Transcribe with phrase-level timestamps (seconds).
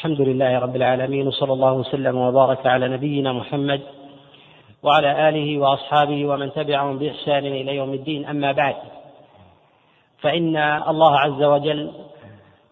[0.00, 3.80] الحمد لله رب العالمين وصلى الله وسلم وبارك على نبينا محمد
[4.82, 8.26] وعلى آله وأصحابه ومن تبعهم بإحسان إلى يوم الدين.
[8.26, 8.74] أما بعد
[10.20, 10.56] فإن
[10.88, 11.90] الله عز وجل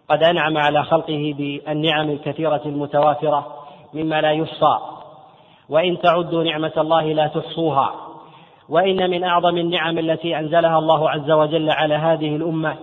[0.09, 3.47] قد أنعم على خلقه بالنعم الكثيرة المتوافرة
[3.95, 4.79] مما لا يحصى.
[5.69, 7.95] وإن تعدوا نعمة الله لا تحصوها.
[8.69, 12.77] وإن من أعظم النعم التي أنزلها الله عز وجل على هذه الأمة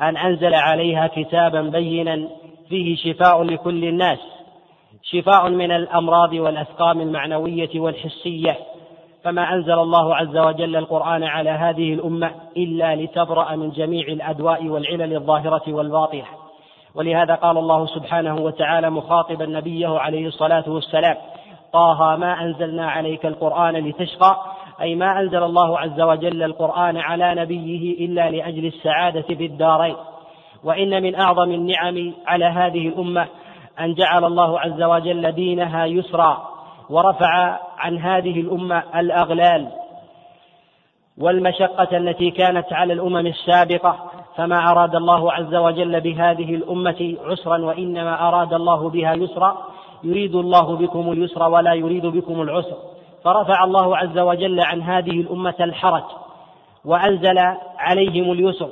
[0.00, 2.28] أن أنزل عليها كتابا بينا
[2.68, 4.18] فيه شفاء لكل الناس
[5.02, 8.56] شفاء من الأمراض والأسقام المعنوية والحسية.
[9.24, 15.16] فما أنزل الله عز وجل القرآن على هذه الأمة إلا لتبرأ من جميع الأدواء والعلل
[15.16, 16.24] الظاهرة والباطنة.
[16.94, 21.16] ولهذا قال الله سبحانه وتعالى مخاطبا نبيه عليه الصلاة والسلام
[21.72, 24.36] طه ما أنزلنا عليك القرآن لتشقى؟
[24.80, 29.96] أي ما أنزل الله عز وجل القرآن على نبيه إلا لأجل السعادة في الدارين.
[30.64, 33.26] وإن من أعظم النعم على هذه الأمة
[33.80, 36.48] أن جعل الله عز وجل دينها يسرا
[36.90, 39.68] ورفع عن هذه الأمة الأغلال
[41.18, 43.96] والمشقة التي كانت على الأمم السابقة
[44.36, 49.56] فما أراد الله عز وجل بهذه الأمة عسرا وإنما أراد الله بها يسرا
[50.04, 52.76] يريد الله بكم اليسر ولا يريد بكم العسر.
[53.24, 56.04] فرفع الله عز وجل عن هذه الأمة الحرج
[56.84, 57.38] وأنزل
[57.78, 58.68] عليهم اليسر.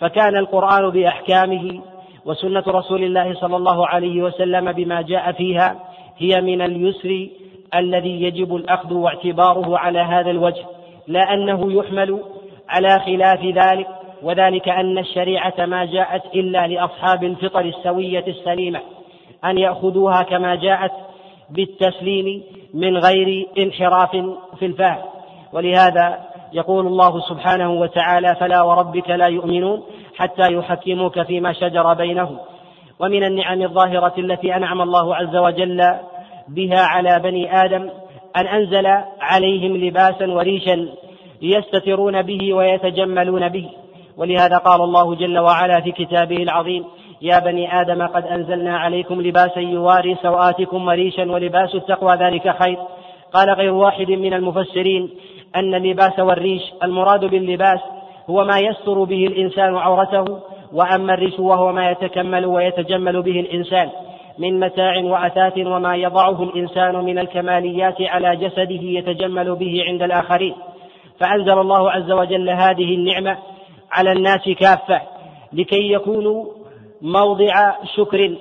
[0.00, 1.80] فكان القرآن بأحكامه
[2.24, 5.76] وسنة رسول الله صلى الله عليه وسلم بما جاء فيها
[6.18, 7.28] هي من اليسر
[7.74, 10.64] الذي يجب الأخذ واعتباره على هذا الوجه
[11.06, 12.20] لا أنه يحمل
[12.68, 13.86] على خلاف ذلك
[14.22, 18.80] وذلك أن الشريعة ما جاءت إلا لأصحاب الفطر السوية السليمة
[19.44, 20.92] أن يأخذوها كما جاءت
[21.50, 22.42] بالتسليم
[22.74, 24.10] من غير انحراف
[24.58, 25.02] في الفهم
[25.52, 29.82] ولهذا يقول الله سبحانه وتعالى فلا وربك لا يؤمنون
[30.16, 32.38] حتى يحكموك فيما شجر بينهم.
[33.00, 35.82] ومن النعم الظاهرة التي أنعم الله عز وجل
[36.48, 37.90] بها على بني آدم
[38.36, 38.86] أن أنزل
[39.20, 40.88] عليهم لباسا وريشا
[41.42, 43.68] يستترون به ويتجملون به.
[44.16, 46.84] ولهذا قال الله جل وعلا في كتابه العظيم
[47.22, 52.78] يا بني آدم قد أنزلنا عليكم لباسا يواري سوآتكم وريشا ولباس التقوى ذلك خير.
[53.32, 55.10] قال غير واحد من المفسرين
[55.56, 57.80] أن اللباس والريش المراد باللباس
[58.30, 60.38] هو ما يستر به الإنسان عورته
[60.72, 63.90] وأما الريش وهو ما يتكمل ويتجمل به الإنسان
[64.38, 70.54] من متاع وأثاث وما يضعه الإنسان من الكماليات على جسده يتجمل به عند الآخرين.
[71.20, 73.38] فأنزل الله عز وجل هذه النعمة
[73.92, 75.00] على الناس كافة
[75.52, 76.44] لكي يكونوا
[77.02, 78.36] موضع شكر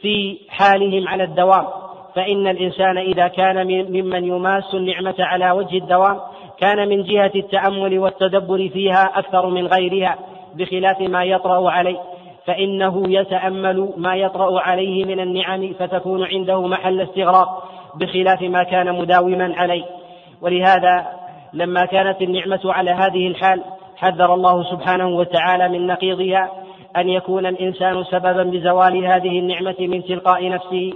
[0.00, 1.66] في حالهم على الدوام.
[2.14, 6.20] فإن الإنسان إذا كان ممن يماس النعمة على وجه الدوام
[6.60, 10.18] كان من جهة التأمل والتدبر فيها أكثر من غيرها
[10.54, 11.98] بخلاف ما يطرأ عليه
[12.46, 19.54] فإنه يتأمل ما يطرأ عليه من النعم فتكون عنده محل استغراق بخلاف ما كان مداوما
[19.56, 19.84] عليه.
[20.42, 21.06] ولهذا
[21.52, 23.62] لما كانت النعمة على هذه الحال
[23.96, 26.50] حذر الله سبحانه وتعالى من نقيضها
[26.96, 30.92] أن يكون الإنسان سببا بزوال هذه النعمة من تلقاء نفسه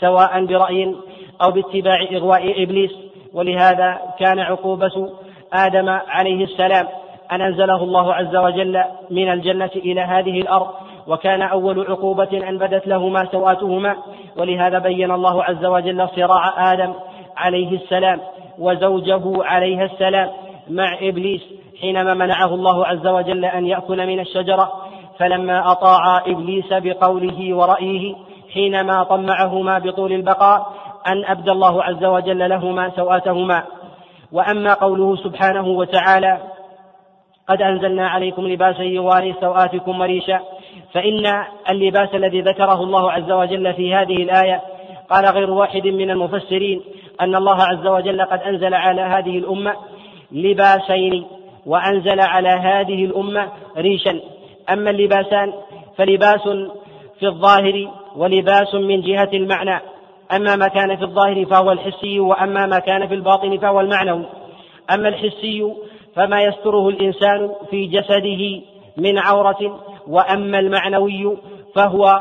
[0.00, 0.94] سواء برأي
[1.42, 3.07] أو باتباع إغواء إبليس.
[3.34, 5.10] ولهذا كان عقوبة
[5.52, 6.86] آدم عليه السلام.
[7.32, 10.66] أن أنزله الله عز وجل من الجنة إلى هذه الأرض
[11.06, 13.96] وكان أول عقوبة أن بدت لهما سوآتهما.
[14.36, 16.94] ولهذا بين الله عز وجل صراع آدم
[17.36, 18.20] عليه السلام
[18.58, 20.30] وزوجه عليه السلام
[20.70, 21.42] مع إبليس
[21.80, 24.72] حينما منعه الله عز وجل أن يأكل من الشجرة.
[25.18, 28.14] فلما أطاع إبليس بقوله ورأيه
[28.54, 30.66] حينما طمعهما بطول البقاء
[31.06, 33.64] أن أبدى الله عز وجل لهما سوآتهما
[34.32, 36.38] وأما قوله سبحانه وتعالى
[37.48, 40.40] قد أنزلنا عليكم لباسا يواري سوآتكم وريشا
[40.92, 44.62] فإن اللباس الذي ذكره الله عز وجل في هذه الآية
[45.10, 46.82] قال غير واحد من المفسرين
[47.20, 49.74] أن الله عز وجل قد أنزل على هذه الأمة
[50.32, 51.26] لباسين
[51.66, 54.20] وأنزل على هذه الأمة ريشا.
[54.72, 55.52] أما اللباسان
[55.96, 56.42] فلباس
[57.18, 59.80] في الظاهر ولباس من جهة المعنى.
[60.32, 64.24] أما ما كان في الظاهر فهو الحسي وأما ما كان في الباطن فهو المعنوي.
[64.94, 65.72] أما الحسي
[66.16, 68.62] فما يستره الإنسان في جسده
[68.96, 71.36] من عورة وأما المعنوي
[71.74, 72.20] فهو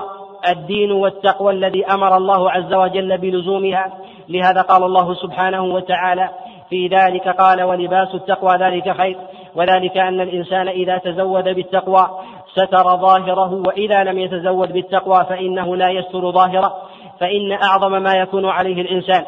[0.50, 3.94] الدين والتقوى الذي أمر الله عز وجل بلزومها.
[4.30, 6.30] لهذا قال الله سبحانه وتعالى
[6.70, 9.18] في ذلك قال ولباس التقوى ذلك خير
[9.56, 12.10] وذلك أن الإنسان إذا تزود بالتقوى
[12.54, 16.74] ستر ظاهره وإذا لم يتزود بالتقوى فإنه لا يستر ظاهره.
[17.20, 19.26] فإن أعظم ما يكون عليه الإنسان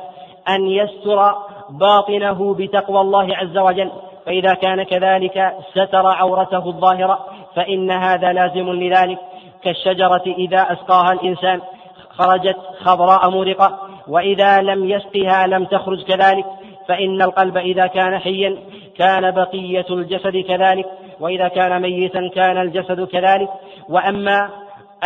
[0.49, 1.33] أن يستر
[1.69, 3.91] باطنه بتقوى الله عز وجل.
[4.25, 7.25] فإذا كان كذلك ستر عورته الظاهرة
[7.55, 9.17] فإن هذا لازم لذلك.
[9.63, 11.61] كالشجرة إذا أسقاها الإنسان
[12.09, 13.77] خرجت خضراء مورقة
[14.07, 16.45] وإذا لم يسقها لم تخرج كذلك.
[16.87, 18.57] فإن القلب إذا كان حيا
[18.97, 20.85] كان بقية الجسد كذلك
[21.19, 23.49] وإذا كان ميتا كان الجسد كذلك.
[23.89, 24.49] وأما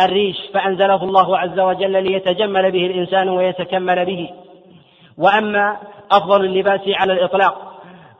[0.00, 4.30] الريش فأنزله الله عز وجل ليتجمل به الإنسان ويتكمل به.
[5.18, 5.76] وأما
[6.12, 7.74] أفضل اللباس على الإطلاق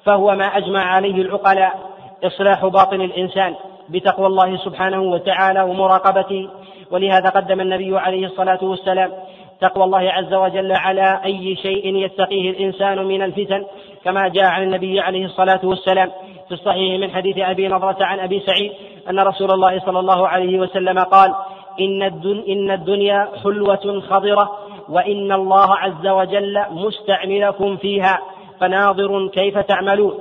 [0.05, 1.79] فهو ما أجمع عليه العقلاء
[2.25, 3.55] إصلاح باطن الإنسان
[3.89, 6.49] بتقوى الله سبحانه وتعالى ومراقبته.
[6.91, 9.13] ولهذا قدم النبي عليه الصلاة والسلام
[9.61, 13.65] تقوى الله عز وجل على أي شيء يتقيه الإنسان من الفتن
[14.05, 16.11] كما جاء عن النبي عليه الصلاة والسلام
[16.49, 18.73] في الصحيح من حديث أبي نضرة عن أبي سعيد
[19.11, 21.35] أن رسول الله صلى الله عليه وسلم قال
[21.81, 28.19] إن, الدن إن الدنيا حلوة خضرة وإن الله عز وجل مستعملكم فيها
[28.61, 30.19] فناظر كيف تعملون.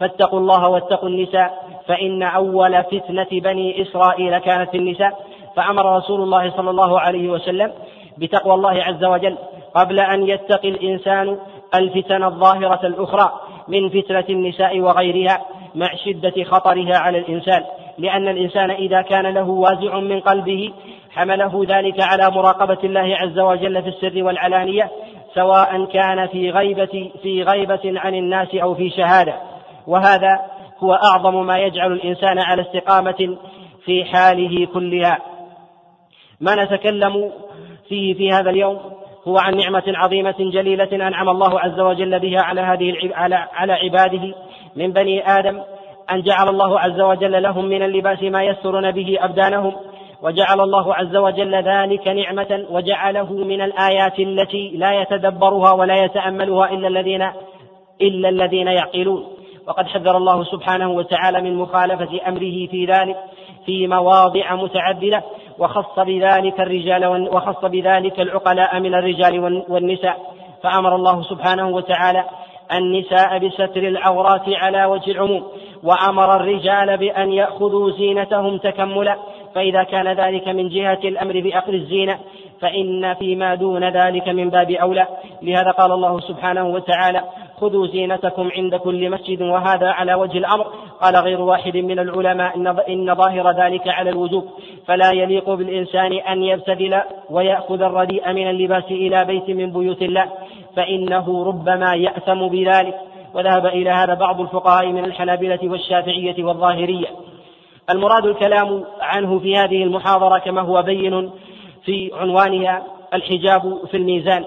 [0.00, 5.26] فاتقوا الله واتقوا النساء فإن أول فتنة بني إسرائيل كانت النساء.
[5.56, 7.72] فأمر رسول الله صلى الله عليه وسلم
[8.18, 9.36] بتقوى الله عز وجل
[9.74, 11.38] قبل أن يتقي الإنسان
[11.74, 13.32] الفتن الظاهرة الأخرى
[13.68, 15.44] من فتنة النساء وغيرها
[15.74, 17.64] مع شدة خطرها على الإنسان.
[17.98, 20.72] لأن الإنسان إذا كان له وازع من قلبه
[21.10, 24.90] حمله ذلك على مراقبة الله عز وجل في السر والعلانية
[25.34, 29.34] سواء كان في غيبة في غيبة عن الناس أو في شهادة.
[29.86, 30.40] وهذا
[30.78, 33.36] هو أعظم ما يجعل الإنسان على استقامة
[33.84, 35.18] في حاله كلها.
[36.40, 37.32] ما نتكلم
[37.88, 38.78] فيه في هذا اليوم
[39.28, 44.34] هو عن نعمة عظيمة جليلة أنعم الله عز وجل بها على هذه على على عباده
[44.76, 45.62] من بني آدم
[46.10, 49.72] أن جعل الله عز وجل لهم من اللباس ما يسترون به أبدانهم
[50.22, 56.88] وجعل الله عز وجل ذلك نعمة وجعله من الآيات التي لا يتدبرها ولا يتأملها إلا
[56.88, 57.30] الذين
[58.02, 59.26] إلا الذين يعقلون.
[59.66, 63.16] وقد حذر الله سبحانه وتعالى من مخالفة أمره في ذلك
[63.66, 65.22] في مواضع متعددة
[65.58, 70.16] وخص بذلك الرجال وخص بذلك العقلاء من الرجال والنساء.
[70.62, 72.24] فأمر الله سبحانه وتعالى
[72.72, 75.44] النساء بستر العورات على وجه العموم
[75.86, 79.16] وأمر الرجال بأن يأخذوا زينتهم تكملا
[79.54, 82.18] فإذا كان ذلك من جهة الأمر بأخذ الزينة
[82.60, 85.06] فإن فيما دون ذلك من باب أولى.
[85.42, 87.22] لهذا قال الله سبحانه وتعالى
[87.60, 90.66] خذوا زينتكم عند كل مسجد وهذا على وجه الأمر.
[91.02, 92.56] قال غير واحد من العلماء
[92.88, 94.44] إن ظاهر ذلك على الوجوب.
[94.86, 100.26] فلا يليق بالإنسان أن يبتذل ويأخذ الرديء من اللباس إلى بيت من بيوت الله
[100.76, 102.94] فإنه ربما يأثم بذلك.
[103.34, 107.06] وذهب إلى هذا بعض الفقهاء من الحنابلة والشافعية والظاهرية.
[107.90, 111.30] المراد الكلام عنه في هذه المحاضرة كما هو بين
[111.84, 112.82] في عنوانها
[113.14, 114.44] الحجاب في الميزان.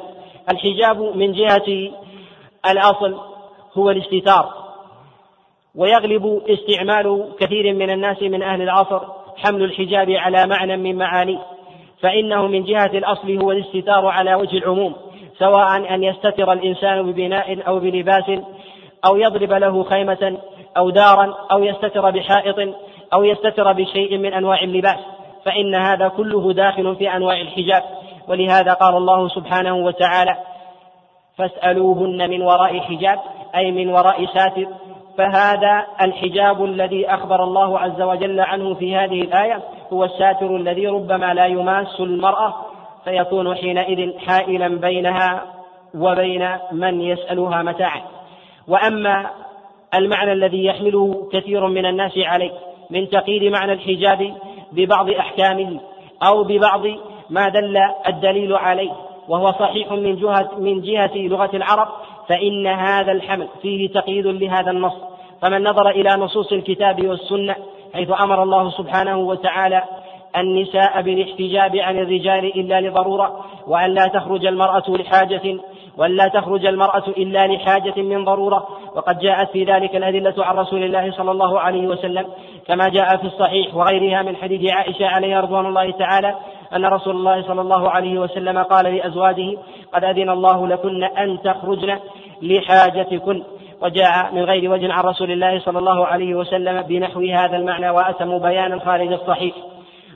[0.52, 1.92] الحجاب من جهة
[2.66, 3.16] الأصل
[3.78, 4.54] هو الاستتار
[5.76, 9.02] ويغلب استعمال كثير من الناس من أهل العصر
[9.38, 11.40] حمل الحجاب على معنى من معانيه
[12.02, 14.96] فإنه من جهة الأصل هو الاستتار على وجه العموم
[15.40, 18.24] سواء أن يستتر الإنسان ببناء أو بلباس
[19.06, 20.38] أو يضرب له خيمة
[20.78, 22.75] أو دارا أو يستتر بحائط
[23.13, 25.00] أو يستتر بشيء من أنواع اللباس
[25.46, 27.84] فإن هذا كله داخل في أنواع الحجاب.
[28.28, 30.38] ولهذا قال الله سبحانه وتعالى
[31.38, 33.19] فاسألوهن من وراء حجاب
[33.56, 34.68] أي من وراء ساتر.
[35.18, 39.63] فهذا الحجاب الذي أخبر الله عز وجل عنه في هذه الآية
[39.94, 42.56] هو الساتر الذي ربما لا يماس المرأة
[43.04, 45.44] فيكون حينئذ حائلا بينها
[45.95, 48.02] وبين من يسألها متاعا.
[48.69, 49.30] وأما
[49.95, 52.52] المعنى الذي يحمله كثير من الناس عليه
[52.90, 54.33] من تقييد معنى الحجاب
[54.71, 55.80] ببعض أحكامه
[56.23, 56.81] أو ببعض
[57.30, 58.92] ما دل الدليل عليه
[59.28, 61.88] وهو صحيح من جهة من جهة لغة العرب
[62.28, 64.94] فإن هذا الحمل فيه تقييد لهذا النص.
[65.42, 67.56] فمن نظر إلى نصوص الكتاب والسنة
[67.94, 69.83] حيث أمر الله سبحانه وتعالى
[70.38, 75.59] النساء بالاحتجاب عن الرجال إلا لضرورة وأن لا تخرج المرأة لحاجة
[75.99, 78.68] وأن لا تخرج المرأة إلا لحاجة من ضرورة.
[78.95, 82.25] وقد جاءت في ذلك الأدلة عن رسول الله صلى الله عليه وسلم
[82.68, 86.35] كما جاء في الصحيح وغيرها من حديث عائشة عليها رضوان الله تعالى
[86.75, 89.57] أن رسول الله صلى الله عليه وسلم قال لأزواجه
[89.94, 91.99] قد أذن الله لكن أن تخرجن
[92.41, 93.44] لحاجتكن.
[93.81, 98.37] وجاء من غير وجه عن رسول الله صلى الله عليه وسلم بنحو هذا المعنى وأتم
[98.39, 99.56] بيانا خارج الصحيح.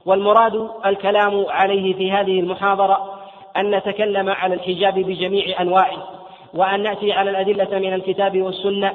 [0.06, 3.23] والمراد الكلام عليه في هذه المحاضرة
[3.58, 6.04] أن نتكلم على الحجاب بجميع أنواعه
[6.54, 8.94] وأن نأتي على الأدلة من الكتاب والسنة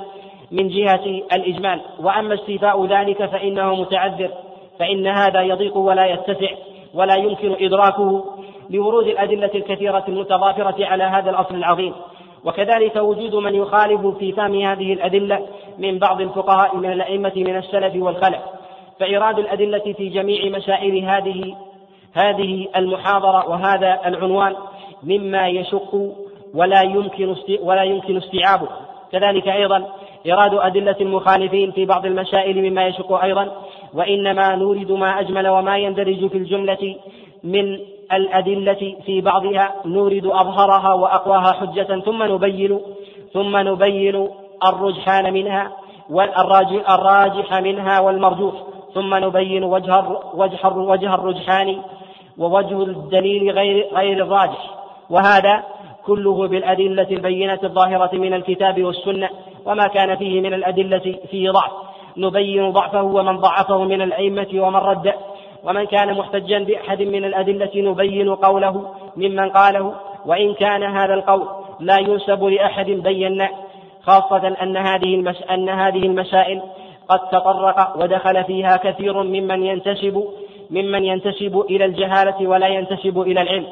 [0.50, 1.80] من جهة الإجمال.
[2.00, 4.30] وأما استيفاء ذلك فإنه متعذر
[4.78, 6.50] فإن هذا يضيق ولا يتسع
[6.94, 8.24] ولا يمكن إدراكه
[8.70, 11.94] لورود الأدلة الكثيرة المتضافرة على هذا الأصل العظيم.
[12.44, 15.46] وكذلك وجود من يخالف في فهم هذه الأدلة
[15.78, 18.40] من بعض الفقهاء من الأئمة من السلف والخلف.
[19.00, 21.56] فإيراد الأدلة في جميع مسائل هذه
[22.14, 24.54] هذه المحاضرة وهذا العنوان
[25.02, 26.14] مما يشق
[26.54, 28.68] ولا يمكن ولا يمكن استيعابه.
[29.12, 29.88] كذلك أيضا
[30.26, 33.52] إيراد أدلة المخالفين في بعض المسائل مما يشق أيضا
[33.94, 36.96] وإنما نورد ما أجمل وما يندرج في الجملة
[37.44, 37.78] من
[38.12, 39.74] الأدلة في بعضها.
[39.84, 42.80] نورد أظهرها وأقواها حجة ثم نبين
[43.32, 44.28] ثم نبين
[44.66, 45.72] الرجحان منها
[46.10, 48.54] والراجح منها والمرجوح
[48.94, 51.82] ثم نبين وجه وجه وجه الرجحان
[52.38, 54.70] ووجه الدليل غير غير الراجح
[55.10, 55.64] وهذا
[56.06, 59.28] كله بالأدلة البينة الظاهرة من الكتاب والسنة
[59.64, 61.70] وما كان فيه من الأدلة فيه ضعف.
[62.16, 65.14] نبين ضعفه ومن ضعفه من الأئمة ومن رد.
[65.64, 69.94] ومن كان محتجا بأحد من الأدلة نبين قوله ممن قاله
[70.26, 71.48] وإن كان هذا القول
[71.80, 73.48] لا ينسب لأحد بينا
[74.02, 75.42] خاصة أن هذه المس...
[75.50, 76.62] أن هذه المسائل
[77.08, 80.24] قد تطرق ودخل فيها كثير ممن ينتسب
[80.70, 83.66] ممن ينتسب إلى الجهالة ولا ينتسب إلى العلم.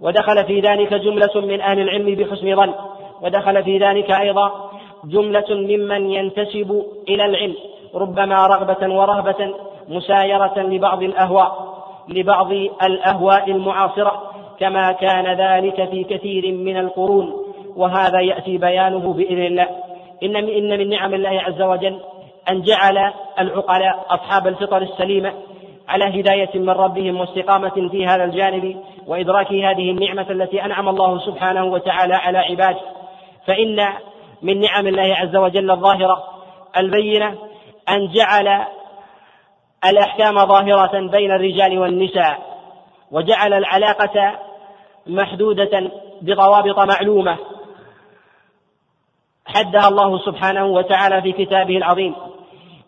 [0.00, 2.74] ودخل في ذلك جملة من أهل العلم بحسن ظن.
[3.22, 4.70] ودخل في ذلك أيضا
[5.04, 7.54] جملة ممن ينتسب إلى العلم.
[7.94, 9.54] ربما رغبة ورهبة
[9.88, 11.72] مسايرة لبعض الأهواء
[12.08, 14.22] لبعض الأهواء المعاصرة.
[14.60, 17.44] كما كان ذلك في كثير من القرون.
[17.76, 19.68] وهذا يأتي بيانه بإذن الله.
[20.22, 21.98] إن إن من نعم الله عز وجل
[22.50, 25.32] أن جعل العقلاء أصحاب الفطر السليمة
[25.88, 31.64] على هداية من ربهم واستقامة في هذا الجانب وإدراك هذه النعمة التي أنعم الله سبحانه
[31.64, 32.80] وتعالى على عباده.
[33.46, 33.88] فإن
[34.42, 36.24] من نعم الله عز وجل الظاهرة
[36.76, 37.38] البينة
[37.88, 38.66] أن جعل
[39.84, 42.38] الأحكام ظاهرة بين الرجال والنساء
[43.10, 44.38] وجعل العلاقة
[45.06, 45.90] محدودة
[46.22, 47.36] بضوابط معلومة
[49.46, 52.14] حدها الله سبحانه وتعالى في كتابه العظيم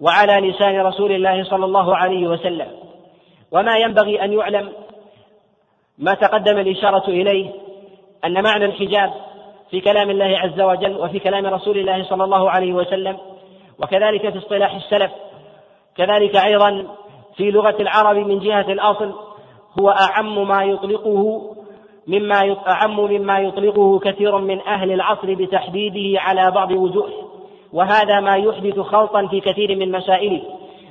[0.01, 2.84] وعلى لسان رسول الله صلى الله عليه وسلم.
[3.55, 4.73] وما ينبغي أن يعلم
[5.99, 7.51] ما تقدم الإشارة إليه
[8.25, 9.13] أن معنى الحجاب
[9.71, 13.17] في كلام الله عز وجل وفي كلام رسول الله صلى الله عليه وسلم
[13.83, 15.11] وكذلك في اصطلاح السلف
[15.97, 16.87] كذلك أيضا
[17.37, 19.13] في لغة العرب من جهة الأصل
[19.81, 21.43] هو أعم ما يطلقه
[22.07, 27.11] مما أعم مما يطلقه كثير من أهل العصر بتحديده على بعض وجوه
[27.73, 30.43] وهذا ما يحدث خلطا في كثير من مسائله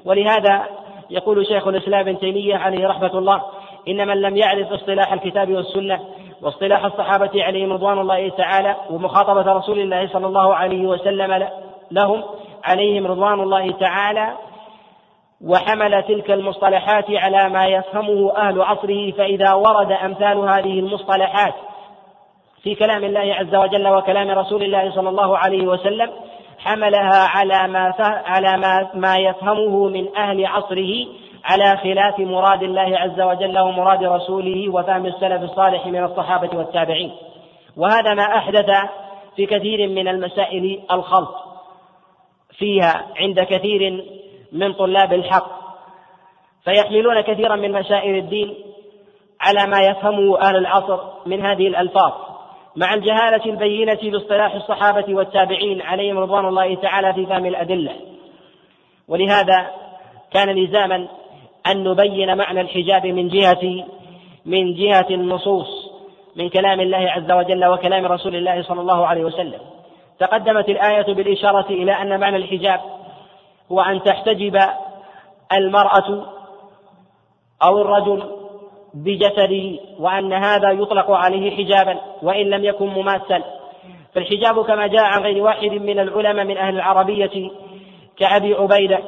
[0.06, 0.64] ولهذا
[1.10, 3.42] يقول شيخ الإسلام ابن تيمية عليه رحمة الله
[3.88, 6.00] إن من لم يعرف اصطلاح الكتاب والسنة
[6.42, 11.48] واصطلاح الصحابة عليهم رضوان الله تعالى ومخاطبة رسول الله صلى الله عليه وسلم
[11.92, 12.24] لهم
[12.64, 14.34] عليهم رضوان الله تعالى
[15.42, 21.54] وحمل تلك المصطلحات على ما يفهمه أهل عصره فإذا ورد أمثال هذه المصطلحات
[22.64, 26.10] في كلام الله عز وجل وكلام رسول الله صلى الله عليه وسلم
[26.64, 27.94] حملها على ما
[28.26, 31.08] على ما, ما يفهمه من أهل عصره
[31.44, 37.12] على خلاف مراد الله عز وجل ومراد رسوله وفهم السلف الصالح من الصحابة والتابعين.
[37.78, 38.66] وهذا ما أحدث
[39.36, 41.36] في كثير من المسائل الخلط
[42.58, 44.04] فيها عند كثير
[44.52, 45.64] من طلاب الحق.
[46.64, 48.56] فيحملون كثيرا من مسائل الدين
[49.42, 52.33] على ما يفهمه أهل العصر من هذه الألفاظ.
[52.76, 57.92] مع الجهالة البينة باصطلاح الصحابة والتابعين عليهم رضوان الله تعالى في فهم الأدلة.
[59.08, 59.72] ولهذا
[60.32, 61.08] كان لزاما
[61.68, 63.86] أن نبين معنى الحجاب من جهة
[64.46, 65.92] من جهة النصوص
[66.36, 69.60] من كلام الله عز وجل وكلام رسول الله صلى الله عليه وسلم.
[70.20, 72.82] تقدمت الآية بالإشارة إلى أن معنى الحجاب
[73.72, 74.60] هو أن تحتجب
[75.54, 76.26] المرأة
[77.64, 78.43] أو الرجل
[78.94, 83.44] بجسده وأن هذا يطلق عليه حجابا وإن لم يكن مماثلا.
[84.16, 87.52] فالحجاب كما جاء عن غير واحد من العلماء من أهل العربية
[88.18, 89.00] كأبي عبيدة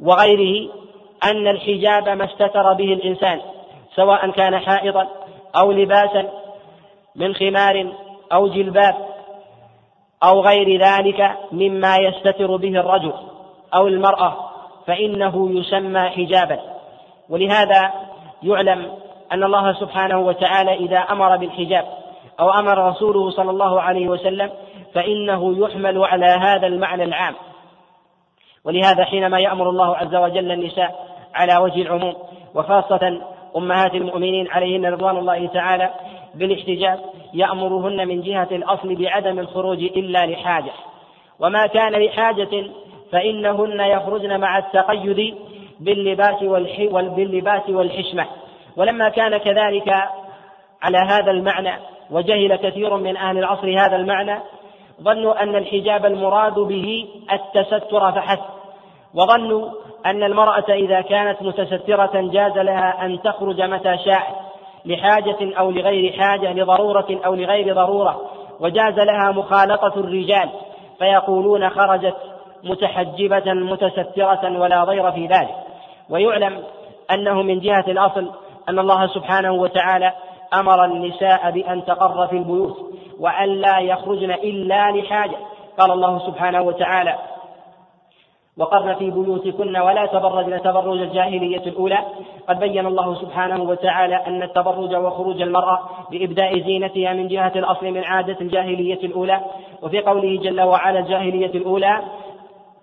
[0.00, 0.70] وغيره
[1.24, 3.40] أن الحجاب ما استتر به الإنسان
[3.94, 5.08] سواء كان حائضا
[5.56, 6.28] أو لباسا
[7.16, 7.92] من خمار
[8.32, 8.94] أو جلباب
[10.22, 13.12] أو غير ذلك مما يستتر به الرجل
[13.74, 14.36] أو المرأة
[14.86, 16.60] فإنه يسمى حجابا.
[17.28, 17.92] ولهذا
[18.42, 18.92] يعلم
[19.32, 21.84] أن الله سبحانه وتعالى إذا أمر بالحجاب
[22.40, 24.50] أو أمر رسوله صلى الله عليه وسلم
[24.94, 27.34] فإنه يحمل على هذا المعنى العام.
[28.64, 32.14] ولهذا حينما يأمر الله عز وجل النساء على وجه العموم
[32.54, 33.20] وخاصة
[33.56, 35.90] أمهات المؤمنين عليهن رضوان الله تعالى
[36.34, 37.00] بالاحتجاب
[37.34, 40.72] يأمرهن من جهة الأصل بعدم الخروج إلا لحاجة.
[41.40, 42.70] وما كان لحاجة
[43.12, 45.34] فإنهن يخرجن مع التقيد
[45.80, 46.42] باللباس
[46.90, 48.26] باللباس والحشمة.
[48.76, 49.88] ولما كان كذلك
[50.82, 51.72] على هذا المعنى
[52.10, 54.40] وجهل كثير من أهل العصر هذا المعنى
[55.02, 58.56] ظنوا أن الحجاب المراد به التستر فحسب.
[59.14, 59.70] وظنوا
[60.06, 64.36] أن المرأة إذا كانت متسترة جاز لها أن تخرج متى شاءت
[64.84, 68.20] لحاجة أو لغير حاجة لضرورة أو لغير ضرورة
[68.60, 70.50] وجاز لها مخالطة الرجال.
[70.98, 72.16] فيقولون خرجت
[72.64, 75.65] متحجبة متسترة ولا ضير في ذلك.
[76.10, 76.62] ويعلم
[77.10, 78.30] أنه من جهة الأصل
[78.68, 80.12] أن الله سبحانه وتعالى
[80.54, 82.76] أمر النساء بأن تقر في البيوت
[83.20, 85.36] وأن لا يخرجن إلا لحاجة.
[85.78, 87.18] قال الله سبحانه وتعالى
[88.58, 91.98] وقرن في بيوتكن ولا تبرجن تبرج الجاهلية الأولى.
[92.48, 98.04] قد بين الله سبحانه وتعالى أن التبرج وخروج المرأة بإبداء زينتها من جهة الأصل من
[98.04, 99.40] عادة الجاهلية الأولى.
[99.82, 102.02] وفي قوله جل وعلا الجاهلية الأولى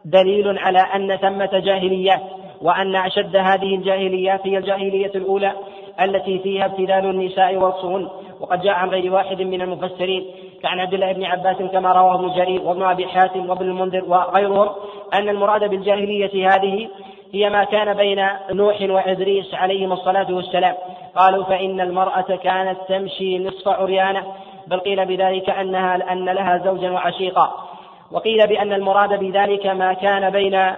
[0.05, 2.21] دليل على أن ثمة جاهليات
[2.61, 5.53] وأن أشد هذه الجاهليات هي الجاهلية الأولى
[6.01, 10.25] التي فيها ابتلال النساء ووصفهن وقد جاء عن غير واحد من المفسرين
[10.63, 14.69] كعن عبد الله بن عباس كما رواه ابن جرير وابن أبي حاتم وابن المنذر وغيرهم
[15.13, 16.89] أن المراد بالجاهلية هذه
[17.33, 20.75] هي ما كان بين نوح وإدريس عليهما الصلاة والسلام.
[21.15, 24.23] قالوا فإن المرأة كانت تمشي نصف عريانة
[24.67, 27.53] بل قيل بذلك أنها أن لها زوجا وعشيقا.
[28.11, 30.73] وقيل بأن المراد بذلك ما كان بين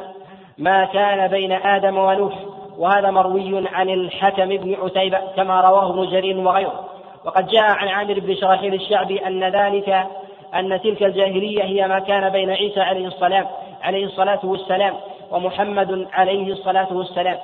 [0.57, 2.33] ما كان بين آدم ونوح
[2.77, 6.85] وهذا مروي عن الحكم بن عتيبة كما رواه ابن جرير وغيره.
[7.25, 10.07] وقد جاء عن عامر بن شراحيل الشعبي أن ذلك
[10.55, 13.47] أن تلك الجاهلية هي ما كان بين عيسى عليه السلام
[13.83, 14.93] عليه الصلاة والسلام
[15.31, 17.37] ومحمد عليه الصلاة والسلام.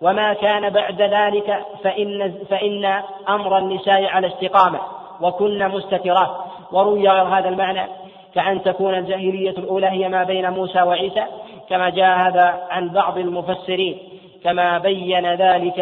[0.00, 2.84] وما كان بعد ذلك فإن فإن
[3.28, 4.80] أمر النساء على استقامة
[5.20, 6.30] وكن مستترات.
[6.72, 7.86] وروي هذا المعنى
[8.34, 11.24] كأن تكون الجاهلية الأولى هي ما بين موسى وعيسى
[11.68, 13.98] كما جاء هذا عن بعض المفسرين
[14.44, 15.80] كما بين ذلك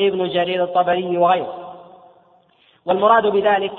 [0.00, 1.74] ابن جرير الطبري وغيره.
[2.86, 3.72] والمراد بذلك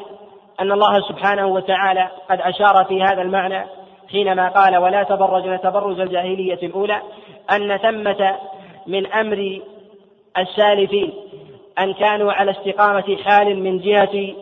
[0.60, 3.66] أن الله سبحانه وتعالى قد أشار في هذا المعنى
[4.12, 7.02] حينما قال ولا تبرجن تبرج الجاهلية الأولى
[7.52, 8.36] أن ثمة
[8.88, 9.62] من أمر
[10.38, 11.14] السالفين
[11.80, 14.36] أن كانوا على استقامة حال من جهة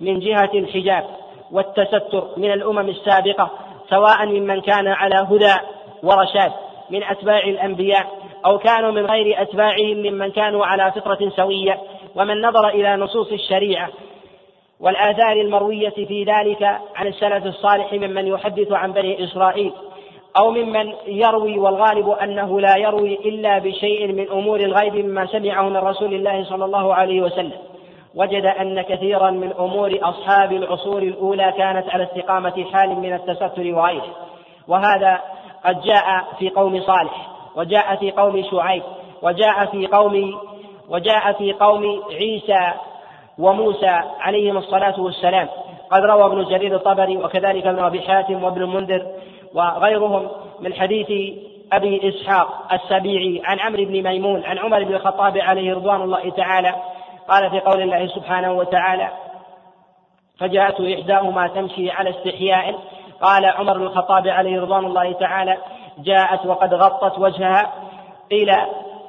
[0.00, 1.04] من جهة الحجاب
[1.52, 3.50] والتستر من الأمم السابقة
[3.90, 5.54] سواء ممن كان على هدى
[6.04, 6.52] ورشاد
[6.90, 8.06] من أتباع الأنبياء
[8.46, 11.78] أو كانوا من غير أتباعهم ممن كانوا على فطرة سوية
[12.14, 13.88] ومن نظر إلى نصوص الشريعة
[14.80, 16.62] والآثار المروية في ذلك
[16.96, 19.72] عن السلف الصالح ممن يحدث عن بني إسرائيل
[20.36, 25.76] أو ممن يروي والغالب أنه لا يروي إلا بشيء من أمور الغيب مما سمعه من
[25.76, 27.58] رسول الله صلى الله عليه وسلم.
[28.14, 34.16] وجد أن كثيرا من أمور أصحاب العصور الأولى كانت على استقامة حال من التستر وغيره.
[34.68, 35.20] وهذا
[35.64, 38.82] قد جاء في قوم صالح وجاء في قوم شعيب
[39.22, 40.40] وجاء في قوم
[40.88, 42.72] وجاء في قوم عيسى
[43.38, 45.48] وموسى عليهم الصلاة والسلام.
[45.90, 49.06] قد روى ابن جرير الطبري وكذلك ابن أبي حاتم وابن المنذر
[49.54, 50.28] وغيرهم
[50.60, 51.36] من حديث
[51.72, 56.74] أبي إسحاق السبيعي عن عمرو بن ميمون عن عمر بن الخطاب عليه رضوان الله تعالى.
[57.28, 59.08] قال في قول الله سبحانه وتعالى
[60.38, 62.78] فجاءت إحداهما تمشي على استحياء
[63.24, 65.56] قال عمر بن الخطاب عليه رضوان الله تعالى
[65.98, 67.72] جاءت وقد غطت وجهها
[68.30, 68.50] قيل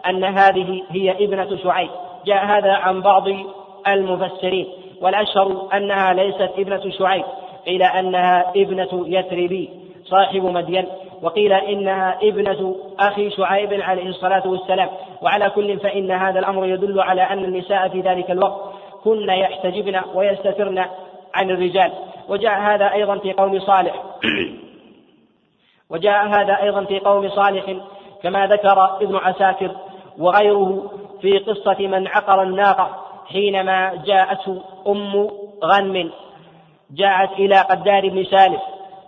[0.10, 1.90] أن هذه هي ابنة شعيب.
[2.26, 3.24] جاء هذا عن بعض
[3.88, 4.68] المفسرين
[5.02, 7.26] والأشهر أنها ليست ابنة شعيب.
[7.66, 9.70] قيل أنها ابنة يثربي
[10.06, 10.86] صاحب مدين.
[11.22, 14.90] وقيل إنها ابنة أخي شعيب عليه الصلاة والسلام.
[15.22, 18.62] وعلى كل فإن هذا الأمر يدل على أن النساء في ذلك الوقت
[19.04, 20.86] كن يحتجبن ويستترن
[21.34, 21.92] عن الرجال.
[22.30, 24.04] وجاء هذا أيضا في قوم صالح.
[25.92, 27.76] وجاء هذا أيضا في قوم صالح
[28.24, 29.72] كما ذكر ابن عساكر
[30.18, 32.90] وغيره في قصة من عقر الناقة
[33.28, 35.30] حينما جاءته أم
[35.64, 36.12] غنم
[36.92, 38.62] جاءت إلى قدار بن سالف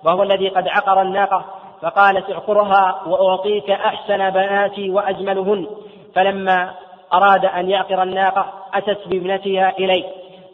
[0.04, 1.46] وهو الذي قد عقر الناقة
[1.82, 5.68] فقالت اعقرها وأعطيك أحسن بناتي وأجملهن
[6.16, 6.74] فلما
[7.14, 10.04] أراد أن يعقر الناقة أتت بابنتها إليه.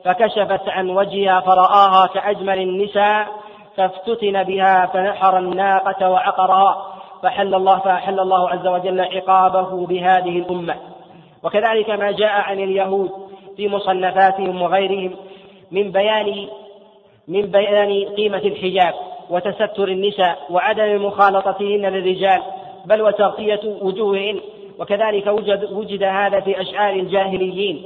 [0.03, 3.27] فكشفت عن وجهها فرآها كأجمل النساء
[3.77, 10.75] فافتتن بها فنحر الناقة وعقرها فحل الله فأحل الله عز وجل عقابه بهذه الأمة.
[11.43, 13.11] وكذلك ما جاء عن اليهود
[13.57, 15.15] في مصنفاتهم وغيرهم
[15.71, 16.47] من بيان
[17.27, 18.93] من بيان قيمة الحجاب
[19.29, 22.41] وتستر النساء وعدم مخالطتهن للرجال
[22.85, 24.39] بل وتغطية وجوههن.
[24.79, 27.83] وكذلك وجد, وجد هذا في أشعار الجاهليين.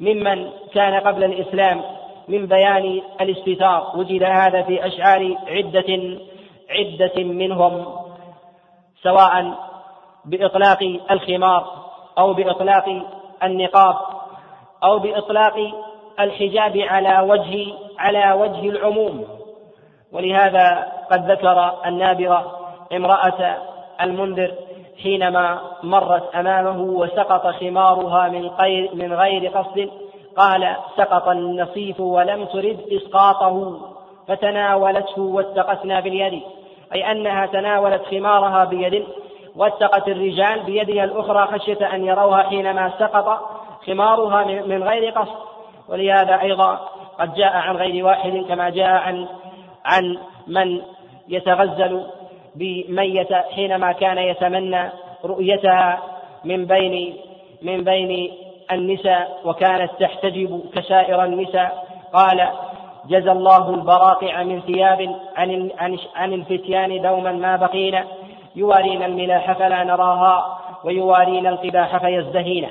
[0.00, 1.82] ممن كان قبل الإسلام
[2.28, 6.18] من بيان الاستتار وجد هذا في أشعار عدة
[6.70, 7.86] عدة منهم
[9.02, 9.54] سواء
[10.24, 13.02] بإطلاق الخمار أو بإطلاق
[13.42, 13.96] النقاب
[14.84, 15.54] أو بإطلاق
[16.20, 19.24] الحجاب على وجه على وجه العموم.
[20.12, 22.60] ولهذا قد ذكر النابغة
[22.92, 23.56] امرأة
[24.00, 24.54] المنذر
[25.02, 29.90] حينما مرت أمامه وسقط خمارها من غير من غير قصد
[30.36, 33.80] قال سقط النصيف ولم ترد إسقاطه
[34.28, 36.42] فتناولته واتقتنا باليد.
[36.94, 39.06] أي أنها تناولت خمارها بيد
[39.56, 43.40] واتقت الرجال بيدها الأخرى خشية أن يروها حينما سقط
[43.86, 45.36] خمارها من غير قصد.
[45.88, 49.28] ولهذا أيضا قد جاء عن غير واحد كما جاء عن
[49.84, 50.80] عن من
[51.28, 52.06] يتغزل
[52.54, 54.90] بميت حينما كان يتمنى
[55.24, 55.98] رؤيتها
[56.44, 57.16] من بين
[57.62, 58.32] من بين
[58.72, 61.86] النساء وكانت تحتجب كسائر النساء.
[62.12, 62.48] قال
[63.08, 65.70] جزى الله البراقع من ثياب عن
[66.16, 68.04] عن الفتيان دوما ما بقينا.
[68.56, 72.68] يوارينا الملاح فلا نراها ويوارينا القباح فيزدهينا.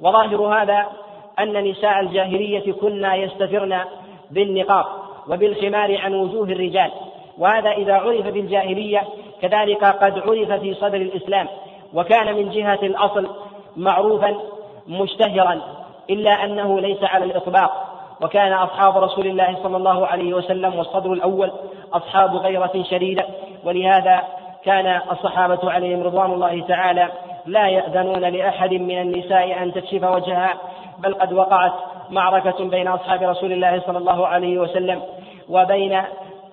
[0.00, 0.86] وظاهر هذا
[1.38, 3.80] أن نساء الجاهلية كنا يستترن
[4.30, 4.84] بالنقاب
[5.30, 6.90] وبالخمار عن وجوه الرجال.
[7.38, 9.02] وهذا إذا عرف بالجاهلية
[9.42, 11.48] كذلك قد عرف في صدر الإسلام
[11.94, 13.28] وكان من جهة الأصل
[13.76, 14.34] معروفا
[14.88, 15.60] مشتهرا
[16.10, 17.84] إلا أنه ليس على الإطلاق
[18.22, 21.52] وكان أصحاب رسول الله صلى الله عليه وسلم والصدر الأول
[21.92, 23.24] أصحاب غيرة شديدة.
[23.64, 24.22] ولهذا
[24.64, 27.08] كان الصحابة عليهم رضوان الله تعالى
[27.46, 30.54] لا يأذنون لأحد من النساء أن تكشف وجهها
[30.98, 31.72] بل قد وقعت
[32.10, 35.02] معركة بين أصحاب رسول الله صلى الله عليه وسلم
[35.48, 36.02] وبين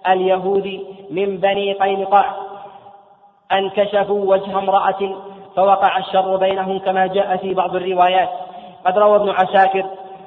[0.09, 2.35] اليهود من بني قينقاع.
[3.51, 5.15] أن كشفوا وجه امرأة
[5.55, 8.29] فوقع الشر بينهم كما جاء في بعض الروايات.
[8.85, 9.85] قد روى ابن عساكر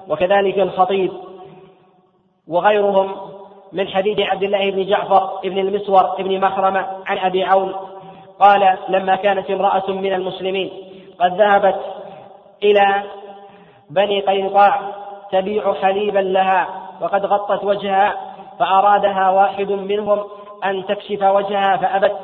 [0.09, 1.13] وكذلك الخطيب
[2.49, 3.17] وغيرهم
[3.73, 7.75] من حديث عبد الله بن جعفر بن المسور بن مخرمة عن أبي عون.
[8.41, 10.71] قال لما كانت امرأة من المسلمين
[11.21, 11.81] قد ذهبت
[12.63, 13.03] إلى
[13.91, 14.81] بني قينقاع
[15.33, 16.69] تبيع حليبا لها
[17.01, 18.17] وقد غطت وجهها
[18.59, 20.25] فأرادها واحد منهم
[20.65, 22.17] أن تكشف وجهها فأبت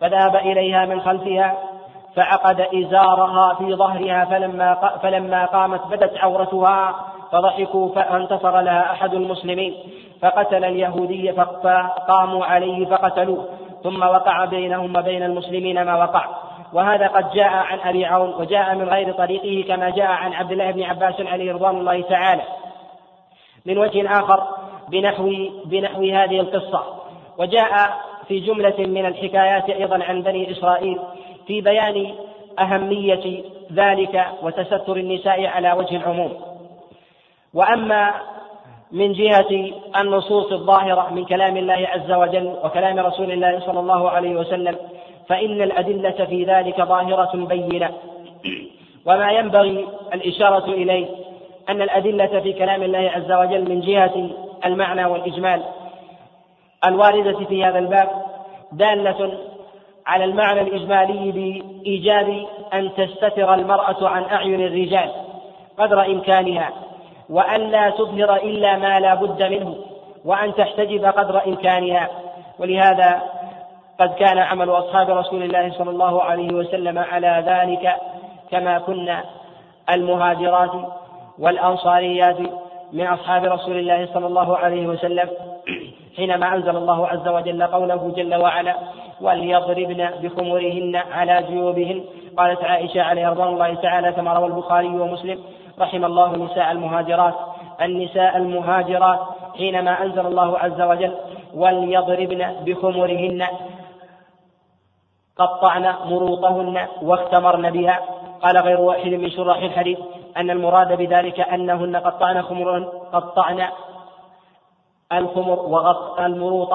[0.00, 1.56] فذهب إليها من خلفها
[2.16, 6.94] فعقد إزارها في ظهرها فلما فلما قامت بدت عورتها
[7.32, 9.74] فضحكوا فانتصر لها أحد المسلمين
[10.22, 13.44] فقتل اليهودي فقاموا عليه فقتلوه
[13.82, 16.24] ثم وقع بينهم وبين المسلمين ما وقع.
[16.72, 20.70] وهذا قد جاء عن أبي عون وجاء من غير طريقه كما جاء عن عبد الله
[20.70, 22.42] بن عباس عليه رضوان الله تعالى.
[23.66, 24.46] من وجه آخر
[24.90, 25.32] بنحو
[25.64, 26.84] بنحو هذه القصة.
[27.38, 30.98] وجاء في جملة من الحكايات أيضا عن بني إسرائيل
[31.46, 32.14] في بيان
[32.58, 36.32] أهمية ذلك وتستر النساء على وجه العموم.
[37.54, 38.14] وأما
[38.92, 44.36] من جهة النصوص الظاهرة من كلام الله عز وجل وكلام رسول الله صلى الله عليه
[44.36, 44.76] وسلم
[45.28, 47.90] فإن الأدلة في ذلك ظاهرة بينة.
[49.06, 51.06] وما ينبغي الإشارة إليه
[51.68, 54.30] أن الأدلة في كلام الله عز وجل من جهة
[54.64, 55.62] المعنى والإجمال
[56.84, 58.08] الواردة في هذا الباب
[58.72, 59.38] دالة
[60.06, 65.10] على المعنى الإجمالي بإيجاب أن تستتر المرأة عن أعين الرجال
[65.78, 66.70] قدر إمكانها
[67.30, 69.76] وأن لا تظهر إلا ما لا بد منه
[70.24, 72.08] وأن تحتجب قدر إمكانها.
[72.58, 73.22] ولهذا
[74.00, 77.96] قد كان عمل أصحاب رسول الله صلى الله عليه وسلم على ذلك
[78.50, 79.24] كما كنا
[79.90, 80.70] المهاجرات
[81.38, 82.36] والأنصاريات
[82.92, 85.28] من أصحاب رسول الله صلى الله عليه وسلم
[86.16, 88.74] حينما أنزل الله عز وجل قوله جل وعلا
[89.20, 92.04] وليضربن بخمرهن على جيوبهن
[92.36, 95.38] قالت عائشة عليه رضوان الله تعالى كما روى البخاري ومسلم
[95.80, 97.34] رحم الله نساء المهاجرات
[97.80, 99.20] النساء المهاجرات
[99.58, 101.14] حينما أنزل الله عز وجل
[101.54, 103.46] وليضربن بخمرهن
[105.36, 108.00] قطعن مروطهن واختمرن بها.
[108.42, 109.98] قال غير واحد من شراح الحديث
[110.36, 113.68] أن المراد بذلك أنهن قطعن خمر قطعن
[115.12, 116.72] الخمر وغط المروط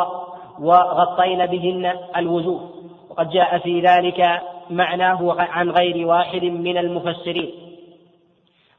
[0.60, 2.70] وغطين بهن الوجوه.
[3.10, 7.52] وقد جاء في ذلك معناه عن غير واحد من المفسرين.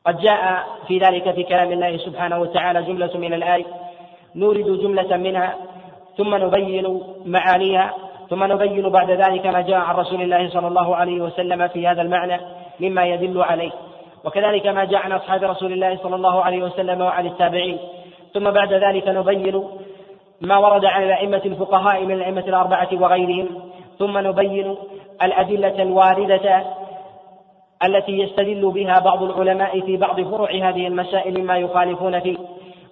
[0.06, 3.64] قد جاء في ذلك في كلام الله سبحانه وتعالى جملة من الآية
[4.36, 5.56] نورد جملة منها
[6.16, 7.94] ثم نبين معانيها
[8.30, 12.02] ثم نبين بعد ذلك ما جاء عن رسول الله صلى الله عليه وسلم في هذا
[12.02, 12.40] المعنى
[12.80, 13.72] مما يدل عليه.
[14.26, 17.78] وكذلك ما جاء عن أصحاب رسول الله صلى الله عليه وسلم وعن التابعين.
[18.34, 19.64] ثم بعد ذلك نبين
[20.40, 23.48] ما ورد عن الأئمة الفقهاء من الأئمة الأربعة وغيرهم.
[23.98, 24.76] ثم نبين
[25.22, 26.64] الأدلة الواردة
[27.84, 32.36] التي يستدل بها بعض العلماء في بعض فروع هذه المسائل مما يخالفون فيه.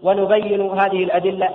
[0.03, 1.49] ونبين هذه الأدلة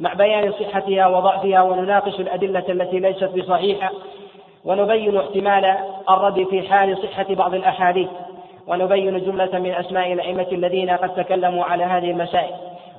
[0.00, 3.90] مع بيان صحتها وضعفها ونناقش الأدلة التي ليست بصحيحة.
[4.64, 5.76] ونبين احتمال
[6.10, 8.08] الرد في حال صحة بعض الأحاديث.
[8.66, 12.54] ونبين جملة من أسماء الأئمة الذين قد تكلموا على هذه المسائل.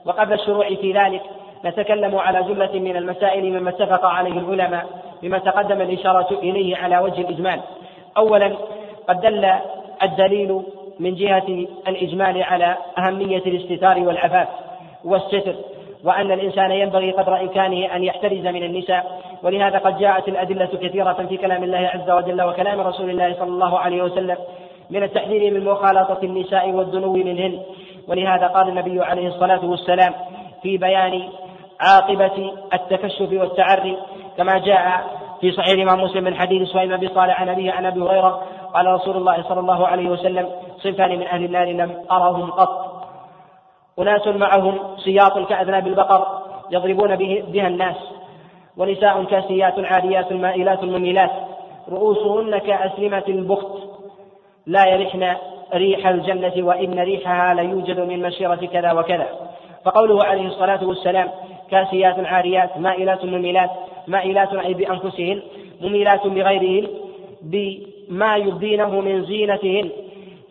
[0.05, 1.21] وقبل الشروع في ذلك
[1.65, 4.85] نتكلم على جملة من المسائل مما اتفق عليه العلماء
[5.21, 7.59] بما تقدم الإشارة إليه على وجه الإجمال.
[8.17, 8.53] أولا
[9.09, 9.49] قد دل
[10.03, 10.61] الدليل
[10.99, 14.47] من جهة الإجمال على أهمية الاستتار والعفاف
[15.05, 15.55] والستر
[16.03, 19.21] وأن الإنسان ينبغي قدر إمكانه أن يحترز من النساء.
[19.43, 23.79] ولهذا قد جاءت الأدلة كثيرة في كلام الله عز وجل وكلام رسول الله صلى الله
[23.79, 24.37] عليه وسلم
[24.89, 27.59] من التحذير من مخالطة النساء والدنو منهن.
[28.07, 30.13] ولهذا قال النبي عليه الصلاة والسلام
[30.61, 31.29] في بيان
[31.79, 33.97] عاقبة التكشف والتعري
[34.37, 35.03] كما جاء
[35.41, 38.85] في صحيح الإمام مسلم من حديث سهيل بن صالح عن أبيه عن أبي هريرة قال
[38.87, 42.97] رسول الله صلى الله عليه وسلم صنفان من أهل النار لم أرهم قط.
[43.99, 47.95] أناس معهم سياط كأذناب البقر يضربون به بها الناس
[48.77, 51.31] ونساء كاسيات عاريات مائلات مميلات
[51.89, 53.96] رؤوسهن كأسلمة البخت
[54.67, 55.35] لا يرحن
[55.73, 59.27] ريح الجنة وإن ريحها ليوجد من مشيرة كذا وكذا.
[59.85, 61.29] فقوله عليه الصلاة والسلام
[61.71, 63.69] كاسيات عاريات مائلات مميلات
[64.07, 65.41] مائلات أي بأنفسهن
[65.81, 66.87] مميلات لغيرهن
[67.41, 69.89] بما يبدينه من زينتهن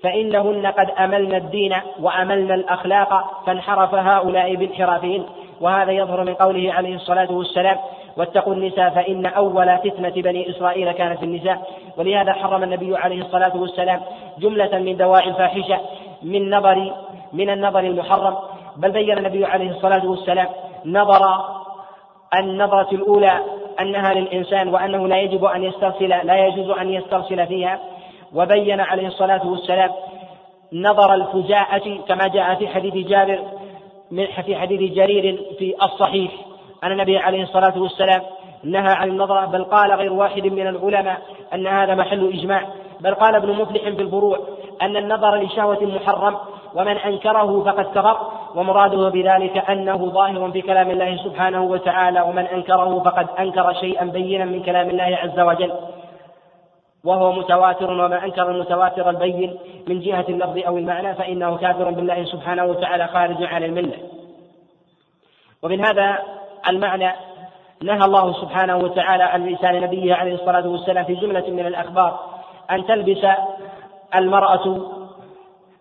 [0.03, 5.25] فإنهن قد أملن الدين وأملن الأخلاق فانحرف هؤلاء بانحرافهن.
[5.61, 7.77] وهذا يظهر من قوله عليه الصلاة والسلام
[8.17, 14.01] واتقوا النساء فإن أول فتنة بني إسرائيل كانت النساء ولهذا حرم النبي عليه الصلاة والسلام
[14.39, 15.81] جملة من دواعي الفاحشة
[16.23, 16.95] من نظر
[17.33, 18.37] من النظر المحرم
[18.77, 20.47] بل بين النبي عليه الصلاة والسلام
[20.85, 21.45] نظر
[22.35, 23.41] النظرة الأولى
[23.81, 27.81] أنها للإنسان وأنه لا يجب أن يسترسل لا يجوز أن يسترسل فيها
[28.35, 29.91] وبين عليه الصلاة والسلام
[30.73, 33.39] نظر الفجاءة كما جاء في حديث جابر
[34.11, 36.33] من في حديث جرير في الصحيح.
[36.85, 38.23] أن النبي عليه الصلاة والسلام
[38.65, 41.23] نهى عن النظرة بل قال غير واحد من العلماء
[41.55, 42.63] أن هذا محل إجماع
[43.01, 44.39] بل قال ابن مفلح في الفروع
[44.83, 46.37] أن النظر لشهوة محرم
[46.75, 53.03] ومن أنكره فقد كفر ومراده بذلك أنه ظاهر في كلام الله سبحانه وتعالى ومن أنكره
[53.05, 55.73] فقد أنكر شيئا بينا من كلام الله عز وجل
[57.05, 59.59] وهو متواتر ومن أنكر المتواتر البين
[59.89, 63.99] من جهة اللفظ أو المعنى فإنه كافر بالله سبحانه وتعالى خارج عن الملة.
[65.63, 66.19] ومن هذا
[66.69, 67.13] المعنى
[67.83, 72.21] نهى الله سبحانه وتعالى عن لسان نبيه عليه الصلاة والسلام في جملة من الأخبار
[72.71, 73.27] أن تلبس
[74.15, 74.79] المرأة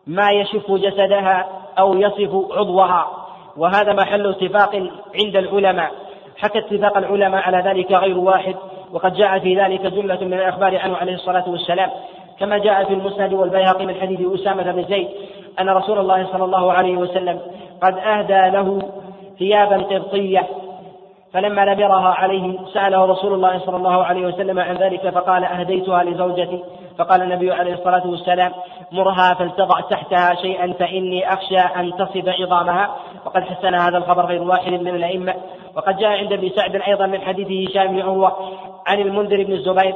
[0.07, 1.47] ما يشف جسدها
[1.79, 3.07] أو يصف عضوها
[3.57, 4.75] وهذا محل اتفاق
[5.15, 5.91] عند العلماء
[6.37, 8.55] حكى اتفاق العلماء على ذلك غير واحد
[8.91, 11.89] وقد جاء في ذلك جملة من الأخبار عنه عليه الصلاة والسلام
[12.39, 15.07] كما جاء في المسند والبيهقي من حديث أسامة بن زيد
[15.59, 17.39] أن رسول الله صلى الله عليه وسلم
[17.81, 18.81] قد أهدى له
[19.39, 20.47] ثيابا قبطية
[21.35, 26.63] فلما نبرها عليه سأله رسول الله صلى الله عليه وسلم عن ذلك فقال أهديتها لزوجتي؟
[26.97, 28.51] فقال النبي عليه الصلاة والسلام
[28.91, 32.95] مرها فلتضع تحتها شيئا فإني أخشى أن تصب عظامها.
[33.25, 35.33] وقد حسن هذا الخبر غير واحد من الأئمة.
[35.75, 38.35] وقد جاء عند ابن سعد أيضا من حديث هشام بن عروة
[38.87, 39.95] عن المنذر بن الزبير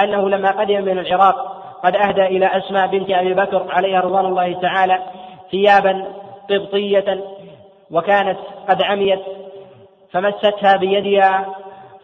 [0.00, 4.52] أنه لما قدم من العراق قد أهدى إلى أسماء بنت أبي بكر عليها رضوان الله
[4.52, 4.98] تعالى
[5.50, 6.06] ثيابا
[6.50, 7.24] قبطية
[7.90, 9.20] وكانت قد عميت
[10.12, 11.46] فمستها بيدها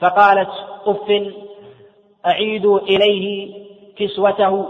[0.00, 0.50] فقالت
[0.86, 1.32] أف
[2.26, 3.54] أعيد إليه
[3.96, 4.66] كسوته.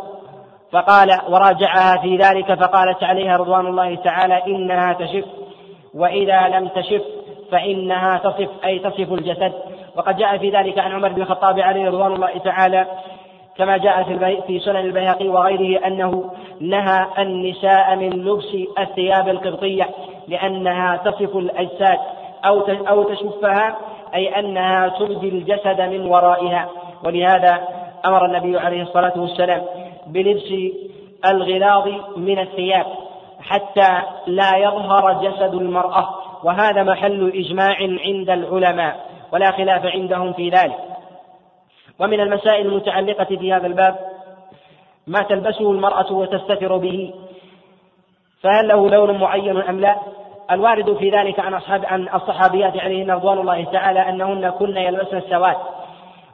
[0.73, 5.25] فقال وراجعها في ذلك فقالت عليها رضوان الله تعالى إنها تشف
[5.95, 7.03] وإذا لم تشف
[7.51, 9.53] فإنها تصف أي تصف الجسد.
[9.97, 12.87] وقد جاء في ذلك عن عمر بن الخطاب عليه رضوان الله تعالى
[13.57, 19.89] كما جاء في في سنن البيهقي وغيره أنه نهى النساء من لبس الثياب القبطية
[20.29, 21.99] لأنها تصف الأجساد.
[22.45, 23.77] أو أو تشفها
[24.15, 26.69] أي أنها تبدي الجسد من ورائها.
[27.05, 27.69] ولهذا
[28.07, 29.63] أمر النبي عليه الصلاة والسلام
[30.07, 30.53] بلبس
[31.27, 32.87] الغلاظ من الثياب
[33.41, 36.09] حتى لا يظهر جسد المرأة.
[36.45, 38.97] وهذا محل إجماع عند العلماء
[39.33, 40.79] ولا خلاف عندهم في ذلك.
[41.99, 43.99] ومن المسائل المتعلقة في هذا الباب
[45.07, 47.15] ما تلبسه المرأة وتستتر به
[48.43, 49.97] فهل له لون معين أم لا؟
[50.51, 55.57] الوارد في ذلك عن أصحاب عن الصحابيات عليهن رضوان الله تعالى أنهن كن يلبسن السواد.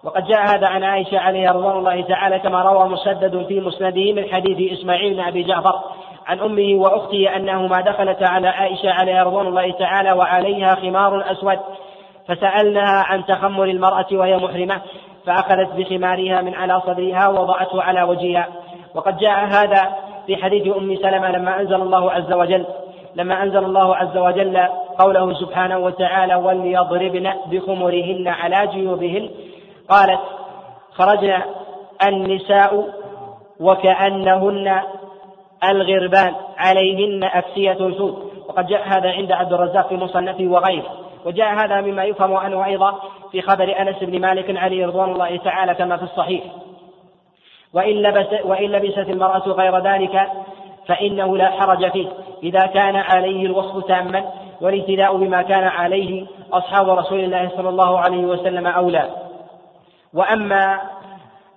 [0.05, 4.24] وقد جاء هذا عن عائشة عليها رضوان الله تعالى كما روى مسدد في مسنده من
[4.33, 5.81] حديث إسماعيل بن أبي جعفر
[6.27, 11.59] عن أمه وأخته أنهما دخلتا على عائشة عليها رضوان الله تعالى وعليها خمار أسود
[12.29, 14.81] فسألناها عن تخمر المرأة وهي محرمة
[15.27, 18.48] فأخذت بخمارها من على صدرها ووضعته على وجهها.
[18.94, 19.92] وقد جاء هذا
[20.27, 22.66] في حديث أم سلمة لما أنزل الله عز وجل
[23.14, 24.59] لما أنزل الله عز وجل
[24.98, 29.31] قوله سبحانه وتعالى وليضربن بخمرهن على جيوبهن
[29.88, 30.20] قالت
[30.92, 31.44] خرجنا
[32.09, 32.88] النساء
[33.61, 34.83] وكأنهن
[35.64, 40.90] الغربان عليهن أكسية الفود وقد جاء هذا عند عبد الرزاق في مصنفه وغيره.
[41.24, 43.00] وجاء هذا مما يفهم عنه أيضا
[43.33, 46.44] في خبر أنس بن مالك عليه رضوان الله تعالى كما في الصحيح.
[47.72, 50.29] وإن, لبس وإن لبست المرأة غير ذلك
[50.88, 52.09] فإنه لا حرج فيه.
[52.42, 54.25] إذا كان عليه الوصف تاما
[54.61, 59.11] والابتداء بما كان عليه أصحاب رسول الله صلى الله عليه وسلم أولى.
[60.14, 60.81] وأما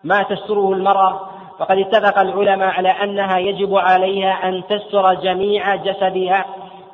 [0.03, 1.19] ما تستره المرأة
[1.59, 6.45] فقد اتفق العلماء على أنها يجب عليها أن تستر جميع جسدها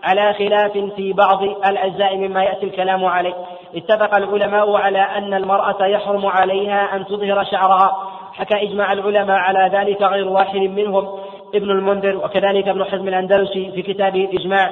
[0.03, 3.33] على خلاف في بعض الأجزاء مما يأتي الكلام عليه.
[3.75, 10.01] اتفق العلماء على أن المرأة يحرم عليها أن تظهر شعرها حكى إجماع العلماء على ذلك
[10.01, 11.19] غير واحد منهم.
[11.55, 14.71] ابن المنذر وكذلك ابن حزم الأندلسي في كتابه الإجماع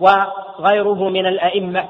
[0.00, 1.84] وغيره من الأئمة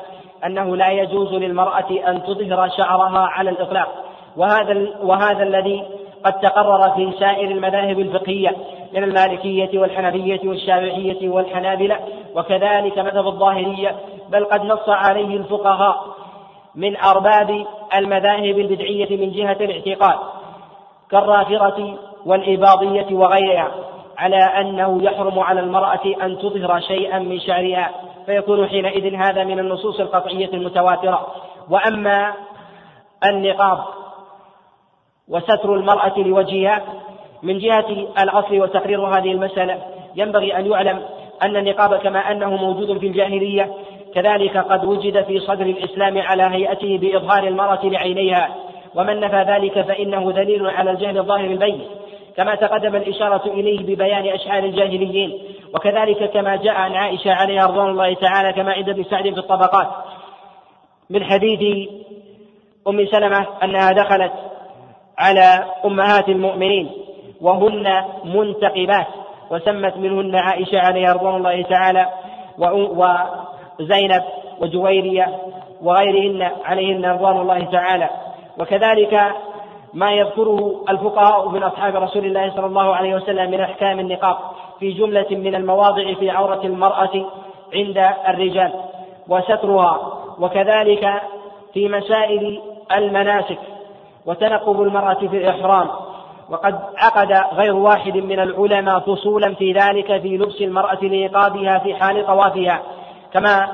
[0.45, 3.89] أنه لا يجوز للمرأة أن تظهر شعرها على الإطلاق.
[4.37, 5.85] وهذا وهذا الذي
[6.25, 8.57] قد تقرر في سائر المذاهب الفقهية
[8.93, 11.99] من المالكية والحنفية والشافعية والحنابلة
[12.35, 13.97] وكذلك مذهب الظاهرية
[14.29, 16.05] بل قد نص عليه الفقهاء
[16.75, 20.19] من أرباب المذاهب البدعية من جهة الاعتقاد
[21.11, 23.96] كالرافضة والإباضية وغيرها.
[24.19, 27.91] على أنه يحرم على المرأة أن تظهر شيئا من شعرها
[28.27, 31.27] فيكون حينئذ هذا من النصوص القطعية المتواترة.
[31.71, 32.33] وأما
[33.25, 33.79] النقاب
[35.29, 36.83] وستر المرأة لوجهها
[37.43, 39.83] من جهة الأصل وتقرير هذه المسألة
[40.17, 41.03] ينبغي أن يعلم
[41.43, 43.73] أن النقاب كما أنه موجود في الجاهلية
[44.15, 48.55] كذلك قد وجد في صدر الإسلام على هيئته بإظهار المرأة لعينيها.
[48.95, 51.81] ومن نفى ذلك فإنه دليل على الجهل الظاهر البين
[52.37, 55.43] كما تقدم الإشارة إليه ببيان أشعار الجاهليين.
[55.75, 59.89] وكذلك كما جاء عن عائشة عليها رضوان الله تعالى كما عند ابن سعد في الطبقات.
[61.11, 61.89] من حديث
[62.89, 64.33] أم سلمة أنها دخلت
[65.19, 66.91] على أمهات المؤمنين
[67.41, 69.07] وهن منتقبات
[69.51, 72.09] وسمت منهن عائشة عليها رضوان الله تعالى
[72.59, 74.23] وزينب
[74.61, 75.39] وجويرية
[75.83, 78.11] وغيرهن عليهن رضوان الله تعالى.
[78.59, 79.33] وكذلك
[79.95, 84.37] ما يذكره الفقهاء من أصحاب رسول الله صلى الله عليه وسلم من أحكام النقاب
[84.81, 87.27] في جملة من المواضع في عورة المرأة
[87.75, 88.73] عند الرجال
[89.29, 91.23] وسترها وكذلك
[91.75, 92.61] في مسائل
[92.97, 93.59] المناسك
[94.27, 95.89] وتنقب المرأة في الإحرام.
[96.51, 102.27] وقد عقد غير واحد من العلماء فصولا في ذلك في لبس المرأة لنقابها في حال
[102.27, 102.83] طوافها.
[103.33, 103.69] كما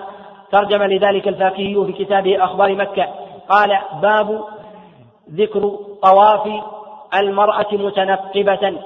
[0.52, 3.08] ترجم لذلك الفاكهي في كتابه أخبار مكة
[3.48, 4.44] قال باب
[5.30, 6.62] ذكر طواف
[7.14, 8.78] المرأة متنقبة.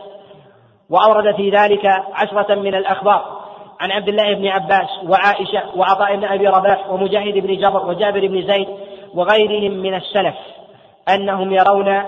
[0.91, 3.37] وأورد في ذلك عشرة من الأخبار
[3.81, 8.47] عن عبد الله بن عباس وعائشة وعطاء بن أبي رباح ومجاهد بن جبر وجابر بن
[8.47, 8.69] زيد
[9.15, 10.35] وغيرهم من السلف
[11.09, 12.03] أنهم يرون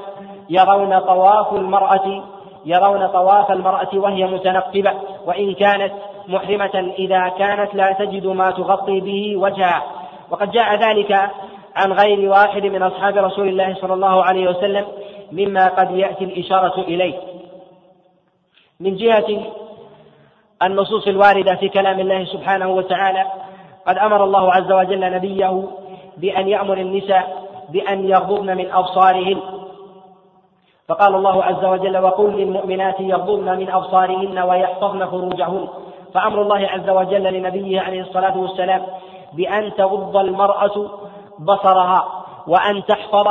[0.50, 2.24] يرون طواف المرأة
[2.64, 4.92] يرون طواف المرأة وهي متنقبة.
[5.26, 5.92] وإن كانت
[6.28, 9.82] محرمة إذا كانت لا تجد ما تغطي به وجهها.
[10.30, 11.30] وقد جاء ذلك
[11.78, 14.86] عن غير واحد من أصحاب رسول الله صلى الله عليه وسلم
[15.32, 17.14] مما قد يأتي الإشارة إليه.
[18.80, 19.42] من جهة
[20.62, 23.26] النصوص الواردة في كلام الله سبحانه وتعالى
[23.86, 25.64] قد أمر الله عز وجل نبيه
[26.16, 29.40] بأن يأمر النساء بأن يغضضن من أبصارهن.
[30.88, 35.68] فقال الله عز وجل وقل للمؤمنات يغضضن من أبصارهن ويحفظن فروجهن.
[36.14, 38.86] فأمر الله عز وجل لنبيه عليه الصلاة والسلام
[39.32, 40.90] بأن تغض المرأة
[41.38, 43.28] بصرها وأن تحفظ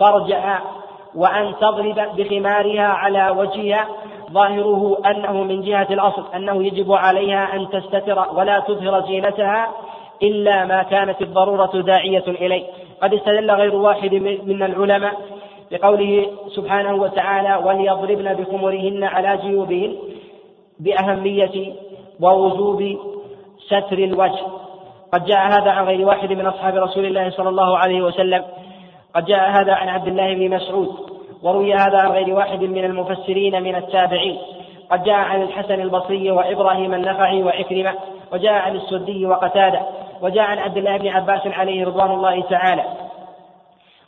[0.00, 0.60] فرجها
[1.14, 3.86] وأن تضرب بخمارها على وجهها.
[4.32, 9.68] ظاهره أنه من جهة الأصل أنه يجب عليها أن تستتر ولا تظهر زينتها
[10.22, 12.64] إلا ما كانت الضرورة داعية إليه.
[13.02, 15.14] قد استدل غير واحد من العلماء
[15.72, 19.96] بقوله سبحانه وتعالى وليضربن بخمرهن على جيوبهن
[20.80, 21.74] بأهمية
[22.20, 22.98] ووجوب
[23.66, 24.63] ستر الوجه.
[25.14, 28.44] قد جاء هذا عن غير واحد من أصحاب رسول الله صلى الله عليه وسلم.
[29.14, 30.88] قد جاء هذا عن عبد الله بن مسعود
[31.42, 34.38] وروي هذا عن غير واحد من المفسرين من التابعين.
[34.90, 37.94] قد جاء عن الحسن البصري وإبراهيم النخعي وعكرمة
[38.32, 39.80] وجاء عن السدي وقتادة
[40.22, 42.84] وجاء عن عبد الله بن عباس عليه رضوان الله تعالى.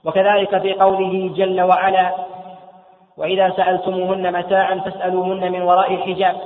[0.04, 2.14] وكذلك في قوله جل وعلا
[3.18, 6.36] وإذا سألتموهن متاعا فاسألوهن من وراء حجاب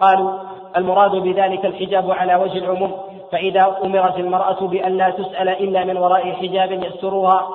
[0.00, 0.32] قالوا
[0.76, 6.32] المراد بذلك الحجاب على وجه العموم فإذا أمرت المرأة بأن لا تسأل إلا من وراء
[6.32, 7.48] حجاب يسترها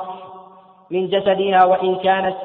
[0.91, 2.35] من جسدها وإن كانت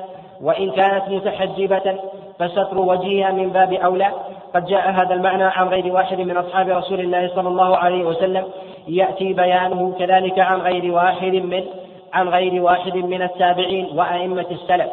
[0.43, 1.99] وإن كانت متحجبة
[2.39, 4.13] فستر وجهها من باب أولى.
[4.55, 8.45] قد جاء هذا المعنى عن غير واحد من أصحاب رسول الله صلى الله عليه وسلم.
[8.89, 11.65] يأتي بيانه كذلك عن غير واحد من
[12.13, 14.91] عن غير واحد من التابعين وأئمة السلف.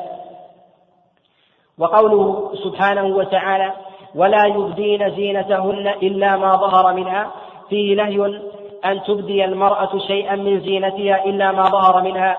[1.77, 3.71] وقوله سبحانه وتعالى
[4.15, 7.31] ولا يبدين زينتهن إلا ما ظهر منها
[7.69, 8.41] فيه نهي
[8.85, 12.37] أن تبدي المرأة شيئا من زينتها إلا ما ظهر منها.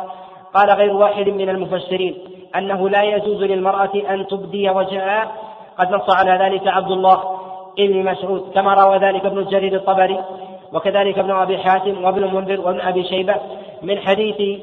[0.54, 2.14] قال غير واحد من المفسرين
[2.56, 5.32] أنه لا يجوز للمرأة أن تبدي وجهها.
[5.78, 7.36] قد نص على ذلك عبد الله
[7.78, 10.24] ابن مسعود كما روى ذلك ابن الجرير الطبري
[10.72, 13.34] وكذلك ابن أبي حاتم وابن المنذر وابن أبي شيبة
[13.82, 14.60] من حديث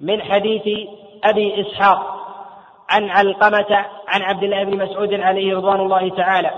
[0.00, 0.88] من حديث
[1.24, 2.16] أبي إسحاق
[2.90, 6.50] عن علقمة عن عبد الله بن مسعود عليه رضوان الله تعالى.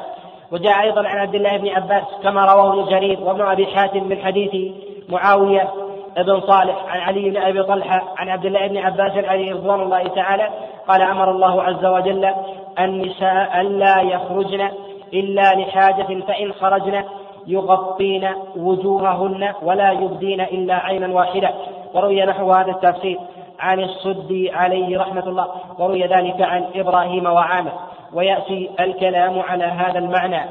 [0.53, 4.19] وجاء أيضا عن عبد الله بن عباس كما رواه ابن جرير وابن أبي حاتم من
[4.19, 4.73] حديث
[5.09, 5.69] معاوية
[6.17, 10.09] بن صالح عن علي بن أبي طلحة عن عبد الله بن عباس عليه رضوان الله
[10.09, 10.49] تعالى
[10.89, 12.31] قال أمر الله عز وجل
[12.79, 14.69] النساء ألا يخرجن
[15.15, 17.05] إلا لحاجة فإن خرجن
[17.47, 21.51] يغطين وجوههن ولا يبدين إلا عينا واحدة.
[21.95, 23.19] وروي نحو هذا التفسير
[23.59, 25.49] عن الصدي عليه رحمة الله
[25.79, 27.73] وروي ذلك عن إبراهيم وعامر
[28.13, 30.51] ويأتي الكلام على هذا المعنى.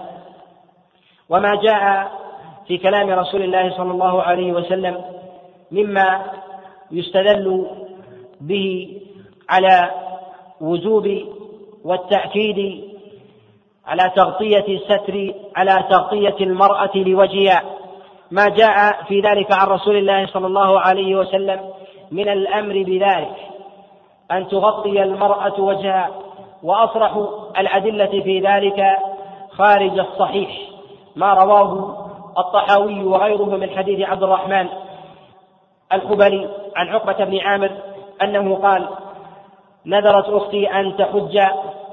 [1.30, 2.12] وما جاء
[2.68, 5.02] في كلام رسول الله صلى الله عليه وسلم
[5.72, 6.22] مما
[6.92, 7.68] يستدل
[8.42, 8.98] به
[9.50, 9.92] على
[10.62, 11.08] وجوب
[11.84, 12.84] والتأكيد
[13.88, 17.64] على تغطية الستر على تغطية المرأة لوجهها.
[18.32, 21.60] ما جاء في ذلك عن رسول الله صلى الله عليه وسلم
[22.12, 23.36] من الأمر بذلك
[24.32, 26.10] أن تغطي المرأة وجهها
[26.64, 27.18] وأصرح
[27.58, 28.84] الأدلة في ذلك
[29.52, 30.50] خارج الصحيح
[31.16, 31.98] ما رواه
[32.38, 34.68] الطحاوي وغيره من حديث عبد الرحمن
[35.94, 37.72] الخبلي عن عقبة بن عامر
[38.22, 38.90] أنه قال
[39.86, 41.38] نذرت أختي أن تحج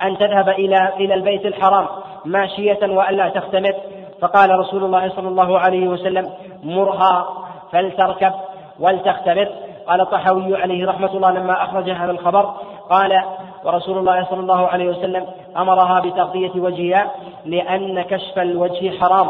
[0.03, 1.87] أن تذهب إلى إلى البيت الحرام
[2.25, 3.75] ماشية وألا تختمر.
[4.21, 7.29] فقال رسول الله صلى الله عليه وسلم مرها
[7.73, 8.33] فلتركب
[8.81, 9.49] ولتختمر.
[9.89, 12.55] قال الطحاوي عليه رحمة الله لما أخرج هذا الخبر
[12.91, 13.23] قال
[13.65, 15.27] ورسول الله صلى الله عليه وسلم
[15.57, 17.11] أمرها بتغطية وجهها
[17.45, 19.29] لأن كشف الوجه حرام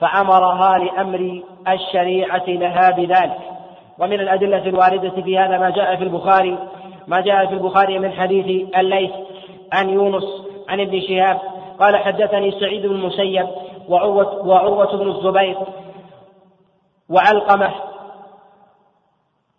[0.00, 3.38] فأمرها لأمر الشريعة لها بذلك.
[3.98, 6.58] ومن الأدلة الواردة في هذا ما جاء في البخاري
[7.06, 9.10] ما جاء في البخاري من حديث الليث
[9.72, 10.24] عن يونس
[10.68, 11.38] عن ابن شهاب
[11.80, 13.46] قال حدثني سعيد بن المسيب
[13.88, 15.56] وعروة, وعروة بن الزبير
[17.10, 17.70] وعلقمة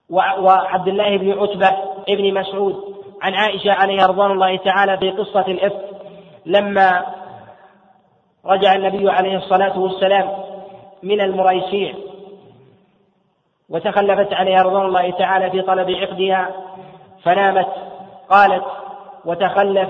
[0.10, 1.78] وعبد الله بن عتبة
[2.10, 5.90] ابن مسعود عن عائشة عليها رضوان الله تعالى في قصة الإفك
[6.46, 7.06] لما
[8.46, 10.30] رجع النبي عليه الصلاة والسلام
[11.04, 11.94] من المريسيع
[13.70, 16.52] وتخلفت عليها رضوان الله تعالى في طلب عقدها
[17.24, 17.68] فنامت
[18.30, 18.64] قالت
[19.26, 19.90] وتخلف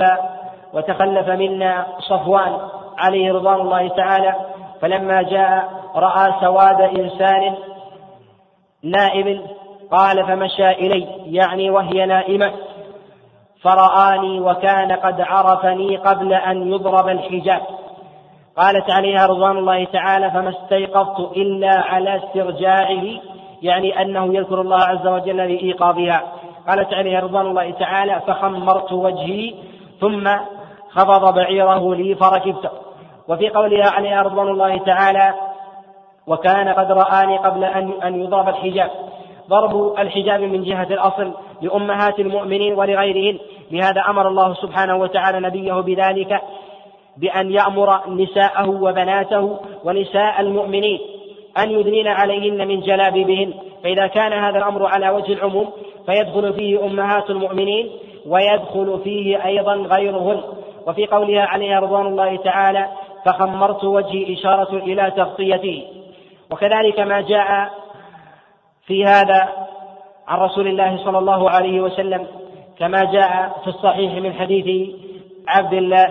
[0.73, 2.57] وتخلف منا صفوان
[2.97, 4.35] عليه رضوان الله تعالى
[4.81, 7.55] فلما جاء رأى سواد إنسان
[8.83, 9.47] نائم
[9.93, 12.51] قال فمشى إلي يعني وهي نائمة.
[13.61, 17.61] فرآني وكان قد عرفني قبل أن يضرب الحجاب.
[18.57, 23.03] قالت عليها رضوان الله تعالى فما استيقظت إلا على استرجاعه.
[23.61, 26.21] يعني أنه يذكر الله عز وجل لإيقاظها.
[26.67, 29.53] قالت عليها رضوان الله تعالى فخمرت وجهي
[30.01, 30.29] ثم
[30.89, 32.71] خفض بعيره لي فركبت.
[33.27, 35.33] وفي قولها عليها رضوان الله تعالى
[36.27, 38.89] وكان قد رآني قبل أن أن يضرب الحجاب.
[39.49, 41.31] ضرب الحجاب من جهة الأصل
[41.61, 43.39] لأمهات المؤمنين ولغيرهن.
[43.71, 46.41] لهذا أمر الله سبحانه وتعالى نبيه بذلك
[47.17, 50.99] بأن يأمر نساءه وبناته ونساء المؤمنين
[51.57, 53.53] أن يدنين عليهن من جلابيبهن.
[53.83, 55.69] فإذا كان هذا الأمر على وجه العموم
[56.05, 57.89] فيدخل فيه أمهات المؤمنين
[58.27, 60.41] ويدخل فيه أيضا غيرهن.
[60.87, 62.87] وفي قولها عليها رضوان الله تعالى
[63.25, 65.83] فخمرت وجهي إشارة إلى تغطيته
[66.51, 67.69] وكذلك ما جاء
[68.85, 69.49] في هذا
[70.27, 72.27] عن رسول الله صلى الله عليه وسلم
[72.79, 74.89] كما جاء في الصحيح من حديث
[75.47, 76.07] عبد الله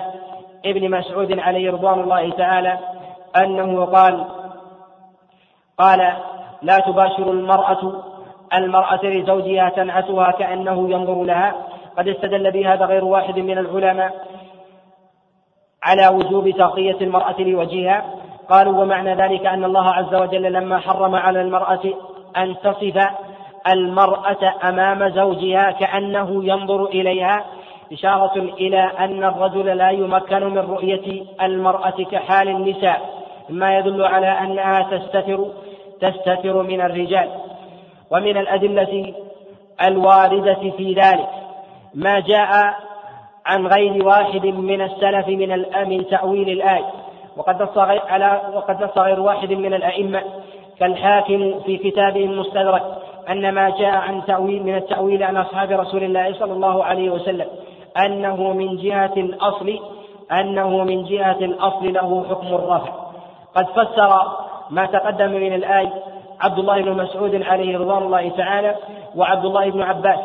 [0.67, 2.79] ابن مسعود عليه رضوان الله تعالى
[3.37, 4.25] أنه قال
[5.79, 6.13] قال
[6.63, 8.03] لا تباشر المرأة
[8.55, 11.55] المرأة لزوجها تنعتها كأنه ينظر لها
[11.99, 14.13] قد استدل بهذا غير واحد من العلماء
[15.83, 18.05] على وجوب تغطية المرأة لوجهها.
[18.49, 21.81] قالوا ومعنى ذلك أن الله عز وجل لما حرم على المرأة
[22.37, 23.07] أن تصف
[23.69, 27.45] المرأة أمام زوجها كأنه ينظر إليها
[27.93, 34.83] إشارة إلى أن الرجل لا يمكن من رؤية المرأة كحال النساء مما يدل على أنها
[34.83, 35.47] تستتر
[36.01, 37.29] تستتر من الرجال
[38.11, 39.15] ومن الأدلة
[39.87, 41.29] الواردة في ذلك.
[41.95, 42.75] ما جاء
[43.47, 46.91] عن غير واحد من السلف من من تأويل الآية
[47.37, 50.23] وقد نص على وقد نص غير واحد من الأئمة
[50.83, 52.83] كالحاكم في كتابه المستدرك
[53.31, 57.47] أن ما جاء عن تأويل من التأويل عن أصحاب رسول الله صلى الله عليه وسلم
[58.05, 59.79] أنه من جهة الأصل
[60.33, 62.93] أنه من جهة الأصل له حكم الرفع.
[63.55, 64.23] قد فسر
[64.71, 65.93] ما تقدم من الآية
[66.41, 68.77] عبد الله بن مسعود عليه رضوان الله تعالى
[69.17, 70.21] وعبد الله بن عباس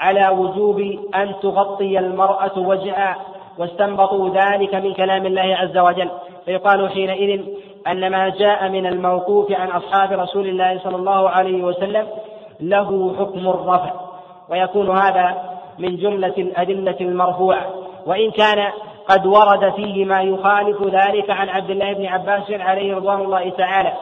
[0.00, 0.80] على وجوب
[1.14, 3.16] أن تغطي المرأة وجهها
[3.58, 6.10] واستنبطوا ذلك من كلام الله عز وجل.
[6.44, 7.40] فيقال حينئذ
[7.86, 12.06] أن ما جاء من الموقوف عن أصحاب رسول الله صلى الله عليه وسلم
[12.60, 13.92] له حكم الرفع.
[14.48, 15.36] ويكون هذا
[15.78, 17.66] من جملة الأدلة المرفوعة.
[18.06, 18.66] وإن كان
[19.08, 23.92] قد ورد فيه ما يخالف ذلك عن عبد الله بن عباس عليه رضوان الله تعالى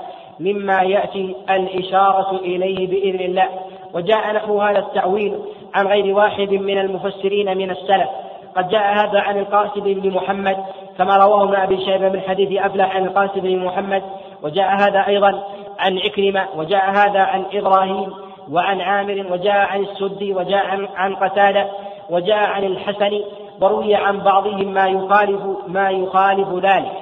[0.40, 3.48] مما يأتي الإشارة إليه بإذن الله.
[3.94, 5.38] وجاء نحو هذا التأويل
[5.74, 8.08] عن غير واحد من المفسرين من السلف.
[8.56, 10.56] قد جاء هذا عن القاسم بن محمد
[10.98, 14.02] كما رواه ابن أبي شيبة من حديث أفلح عن القاسم بن محمد
[14.42, 15.44] وجاء هذا أيضا
[15.78, 18.12] عن عكرمه وجاء هذا عن إبراهيم
[18.50, 21.70] وعن عامر وجاء عن السدي وجاء عن, عن قتادة
[22.10, 23.20] وجاء عن الحسن
[23.60, 26.92] وروي عن بعضهم ما يخالف ما يخالف ذلك.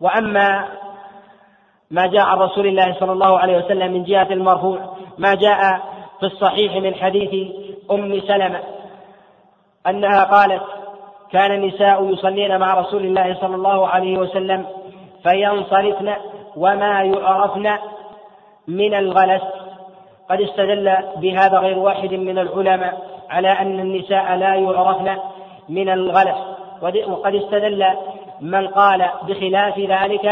[0.00, 0.68] وأما
[1.90, 5.80] ما جاء عن رسول الله صلى الله عليه وسلم من جهة المرفوع ما جاء
[6.20, 7.52] في الصحيح من حديث
[7.90, 8.60] أم سلمة
[9.86, 10.62] أنها قالت
[11.32, 14.66] كان النساء يصلين مع رسول الله صلى الله عليه وسلم
[15.22, 16.14] فينصرفن
[16.56, 17.70] وما يعرفن
[18.68, 19.42] من الغلس.
[20.30, 23.00] قد استدل بهذا غير واحد من العلماء
[23.30, 25.16] على أن النساء لا يعرفن
[25.68, 26.38] من الغلس.
[26.82, 27.86] وقد استدل
[28.40, 30.26] من قال بخلاف ذلك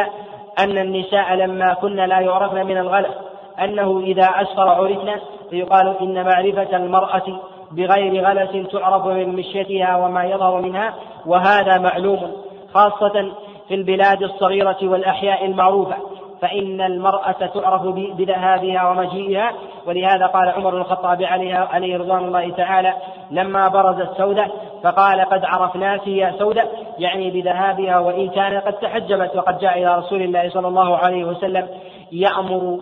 [0.59, 3.14] أن النساء لما كن لا يعرفن من الغلس
[3.61, 5.20] أنه إذا أسفر عرفن
[5.51, 7.40] فيقال إن معرفة المرأة
[7.77, 10.95] بغير غلس تعرف من مشيتها وما يظهر منها
[11.27, 12.33] وهذا معلوم
[12.75, 13.33] خاصة
[13.68, 15.97] في البلاد الصغيرة والأحياء المعروفة.
[16.45, 19.53] فإن المرأة تعرف بذهابها ومجيئها
[19.87, 22.95] ولهذا قال عمر بن الخطاب عليها عليه رضوان الله تعالى
[23.31, 24.47] لما برزت سودة
[24.83, 26.64] فقال قد عرفناك يا سودة
[26.99, 31.68] يعني بذهابها وإن كان قد تحجبت وقد جاء إلى رسول الله صلى الله عليه وسلم
[32.12, 32.79] يأمر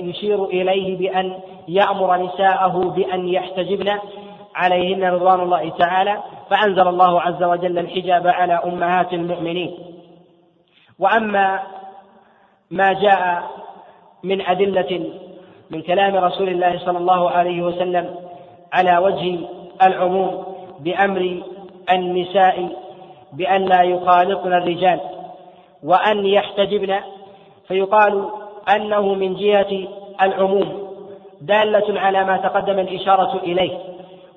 [0.00, 1.34] يشير إليه بأن
[1.68, 3.98] يأمر نساءه بأن يحتجبن
[4.54, 9.74] عليهن رضوان الله تعالى فأنزل الله عز وجل الحجاب على أمهات المؤمنين.
[10.98, 11.60] وأما
[12.70, 13.42] ما جاء
[14.22, 15.10] من أدلة
[15.70, 18.14] من كلام رسول الله صلى الله عليه وسلم
[18.72, 19.38] على وجه
[19.82, 20.44] العموم
[20.80, 21.42] بأمر
[21.92, 22.68] النساء
[23.32, 25.00] بأن لا يخالطن الرجال
[25.82, 26.96] وأن يحتجبن
[27.68, 28.28] فيقال
[28.76, 29.88] أنه من جهة
[30.22, 30.91] العموم.
[31.42, 33.78] دالة على ما تقدم الإشارة إليه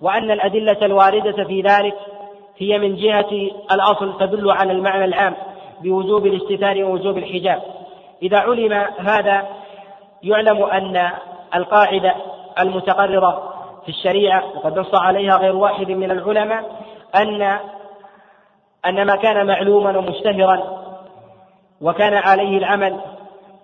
[0.01, 1.95] وأن الأدلة الواردة في ذلك
[2.57, 5.35] هي من جهة الأصل تدل على المعنى العام
[5.81, 7.61] بوجوب الاستتار ووجوب الحجاب.
[8.23, 9.47] إذا علم هذا
[10.23, 11.11] يعلم أن
[11.55, 12.15] القاعدة
[12.59, 13.53] المتقررة
[13.83, 16.63] في الشريعة وقد نص عليها غير واحد من العلماء
[17.15, 17.41] أن
[18.85, 20.85] أن ما كان معلوما ومشتهرا
[21.81, 22.99] وكان عليه العمل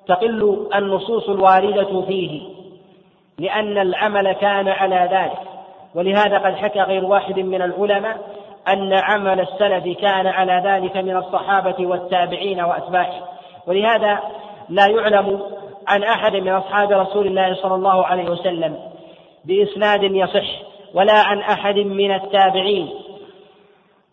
[0.07, 2.60] تقل النصوص الواردة فيه.
[3.41, 5.47] لأن العمل كان على ذلك.
[5.95, 8.17] ولهذا قد حكى غير واحد من العلماء
[8.67, 13.21] أن عمل السلف كان على ذلك من الصحابة والتابعين وأتباعهم
[13.67, 14.19] ولهذا
[14.69, 15.41] لا يعلم
[15.87, 18.77] عن أحد من أصحاب رسول الله صلى الله عليه وسلم
[19.45, 20.47] بإسناد يصح
[20.93, 22.89] ولا عن أحد من التابعين.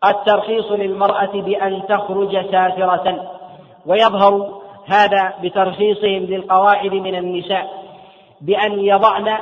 [0.04, 3.30] الترخيص للمرأة بأن تخرج سافرة
[3.86, 7.87] ويظهر هذا بترخيصهم للقواعد من النساء.
[8.40, 9.38] بأن يضعن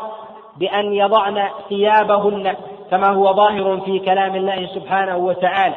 [0.56, 2.56] بأن يضعن ثيابهن
[2.90, 5.74] كما هو ظاهر في كلام الله سبحانه وتعالى.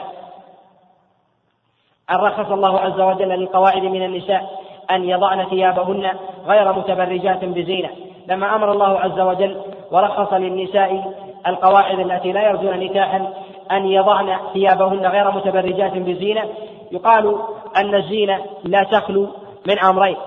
[2.12, 4.50] أن رخص الله عز وجل للقواعد من النساء
[4.92, 6.12] أن يضعن ثيابهن
[6.48, 7.90] غير متبرجات بزينة.
[8.28, 9.62] لما أمر الله عز وجل
[9.92, 11.14] ورخص للنساء
[11.48, 13.34] القواعد التي لا يرجون نكاحا
[13.72, 16.44] أن يضعن ثيابهن غير متبرجات بزينة
[16.92, 17.36] يقال
[17.78, 19.28] أن الزينة لا تخلو
[19.68, 20.18] من أمرين.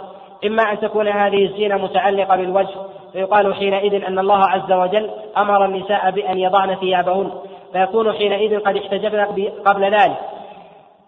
[0.45, 2.74] إما أن تكون هذه الزينة متعلقة بالوجه
[3.12, 7.32] فيقال حينئذ أن الله عز وجل أمر النساء بأن يضعن ثيابهن
[7.72, 9.24] فيكون حينئذ قد احتجبن
[9.66, 10.18] قبل ذلك.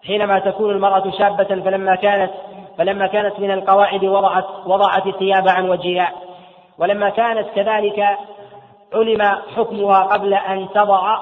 [0.07, 2.31] حينما تكون المرأة شابة فلما كانت
[2.77, 6.11] فلما كانت من القواعد وضعت وضعت الثياب عن وجهها.
[6.79, 8.17] ولما كانت كذلك
[8.93, 9.21] علم
[9.55, 11.17] حكمها قبل أن تضع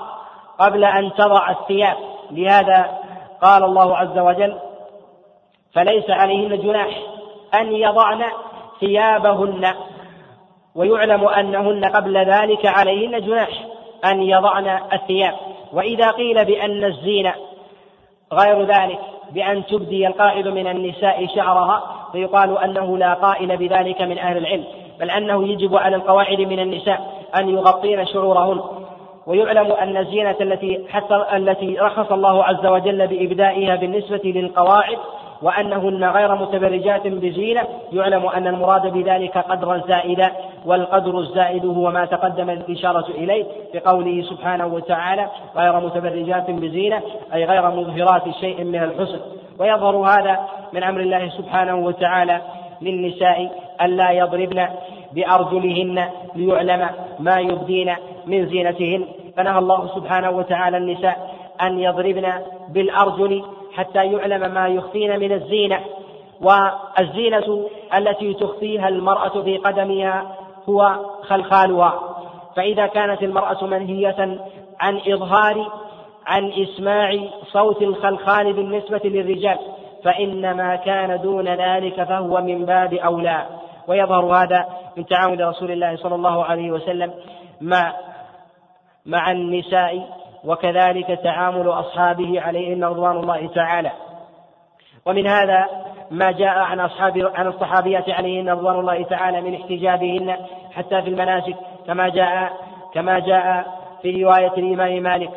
[0.59, 1.97] قبل أن تضع الثياب.
[2.31, 2.99] لهذا
[3.41, 4.57] قال الله عز وجل
[5.73, 7.12] فليس عليهن جناح
[7.55, 8.23] أن يضعن
[8.79, 9.73] ثيابهن
[10.75, 13.49] ويعلم أنهن قبل ذلك عليهن جناح
[14.05, 15.33] أن يضعن الثياب.
[15.73, 17.33] وإذا قيل بأن الزينة
[18.33, 18.99] غير ذلك
[19.31, 24.63] بأن تبدي القائد من النساء شعرها فيقال أنه لا قائل بذلك من أهل العلم
[24.99, 28.61] بل أنه يجب على القواعد من النساء أن يغطين شعورهن.
[29.27, 34.97] ويعلم أن الزينة التي حتى التي رخص الله عز وجل بإبدائها بالنسبة للقواعد
[35.43, 37.61] وأنهن غير متبرجات بزينة.
[37.93, 40.31] يعلم أن المراد بذلك قدرا زائدا
[40.65, 47.01] والقدر الزائد هو ما تقدم الإشارة إليه بقوله سبحانه وتعالى غير متبرجات بزينة
[47.33, 49.19] أي غير مظهرات شيء من الحسن.
[49.59, 50.39] ويظهر هذا
[50.73, 52.41] من أمر الله سبحانه وتعالى
[52.81, 54.67] للنساء ألا يضربن
[55.13, 56.89] بأرجلهن ليعلم
[57.19, 59.05] ما يبدين من زينتهن.
[59.37, 62.33] فنهى الله سبحانه وتعالى النساء أن يضربن
[62.69, 63.43] بالأرجل
[63.75, 65.79] حتى يعلم ما يخفين من الزينة.
[66.41, 67.67] والزينة
[67.97, 70.35] التي تخفيها المرأة في قدمها
[70.69, 71.99] هو خلخالها.
[72.55, 74.39] فإذا كانت المرأة منهية
[74.79, 75.71] عن إظهار
[76.27, 77.17] عن إسماع
[77.51, 79.57] صوت الخلخال بالنسبة للرجال
[80.03, 83.45] فإن ما كان دون ذلك فهو من باب أولى.
[83.87, 84.67] ويظهر هذا
[84.97, 87.13] من تعامل رسول الله صلى الله عليه وسلم
[87.61, 87.93] مع
[89.05, 93.91] مع النساء وكذلك تعامل أصحابه عليهن رضوان الله تعالى.
[95.05, 95.67] ومن هذا
[96.11, 100.37] ما جاء عن أصحاب عن الصحابيات عليهن رضوان الله تعالى من احتجابهن
[100.71, 101.55] حتى في المناسك
[101.87, 102.53] كما جاء
[102.93, 103.65] كما جاء
[104.01, 105.31] في رواية الإمام مالك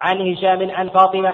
[0.00, 1.32] عن هشام عن فاطمة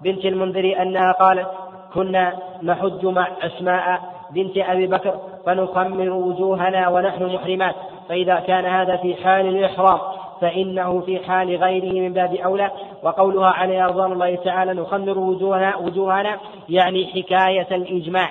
[0.00, 1.48] بنت المنذر أنها قالت
[1.94, 4.00] كنا نحج مع أسماء
[4.30, 7.74] بنت أبي بكر فنخمر وجوهنا ونحن محرمات
[8.08, 9.98] فإذا كان هذا في حال الإحرام
[10.40, 12.70] فإنه في حال غيره من باب أولى.
[13.02, 16.38] وقولها عليه رضوان الله تعالى نخمر وجوهنا, وجوهنا
[16.68, 18.30] يعني حكاية الإجماع.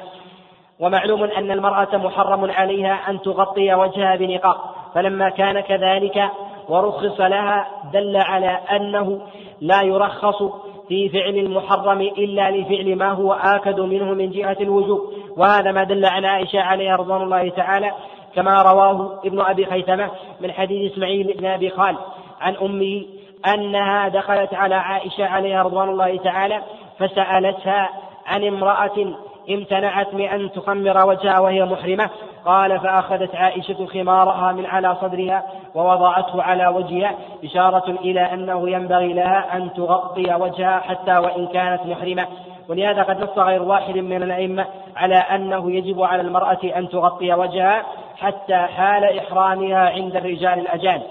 [0.80, 4.56] ومعلوم أن المرأة محرم عليها أن تغطي وجهها بنقاب
[4.96, 6.30] فلما كان كذلك
[6.70, 9.22] ورخص لها دل على أنه
[9.62, 10.44] لا يرخص
[10.88, 15.02] في فعل المحرم إلا لفعل ما هو آكد منه من جهة الوجوب.
[15.38, 17.92] وهذا ما دل على عائشة عليها رضوان الله تعالى
[18.40, 20.10] كما رواه ابن أبي خيثمة
[20.42, 21.98] من حديث إسماعيل بن أبي خالد
[22.42, 23.06] عن أمه
[23.54, 26.62] أنها دخلت على عائشة عليها رضوان الله تعالى
[27.00, 27.90] فسألتها
[28.28, 29.14] عن امرأة
[29.50, 32.10] امتنعت من أن تخمر وجهها وهي محرمة.
[32.46, 35.44] قال فأخذت عائشة خمارها من على صدرها
[35.76, 42.28] ووضعته على وجهها إشارة إلى أنه ينبغي لها أن تغطي وجهها حتى وإن كانت محرمة.
[42.70, 44.66] ولهذا قد نص غير واحد من الأئمة
[44.96, 47.86] على أنه يجب على المرأة أن تغطي وجهها
[48.20, 51.08] حتى حال إحرامها عند الرجال الأجانب.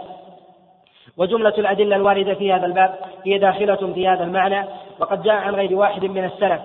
[1.17, 4.65] وجملة الأدلة الواردة في هذا الباب هي داخلة في هذا المعنى
[4.99, 6.61] وقد جاء عن غير واحد من السلف.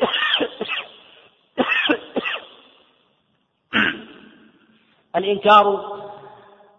[5.16, 5.96] الإنكار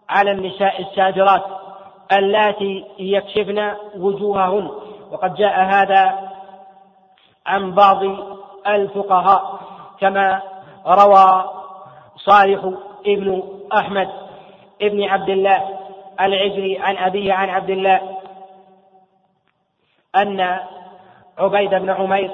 [0.08, 1.44] على النساء الساجرات
[2.12, 4.70] اللاتي يكشفن وجوههن.
[5.10, 6.30] وقد جاء هذا
[7.46, 8.02] عن بعض
[8.66, 9.60] الفقهاء
[10.00, 10.42] كما
[10.86, 11.61] روى
[12.16, 12.70] صالح
[13.06, 13.42] ابن
[13.72, 14.08] أحمد
[14.82, 15.78] ابن عبد الله
[16.20, 18.00] العجري عن أبيه عن عبد الله
[20.16, 20.58] أن
[21.38, 22.30] عبيد بن عمير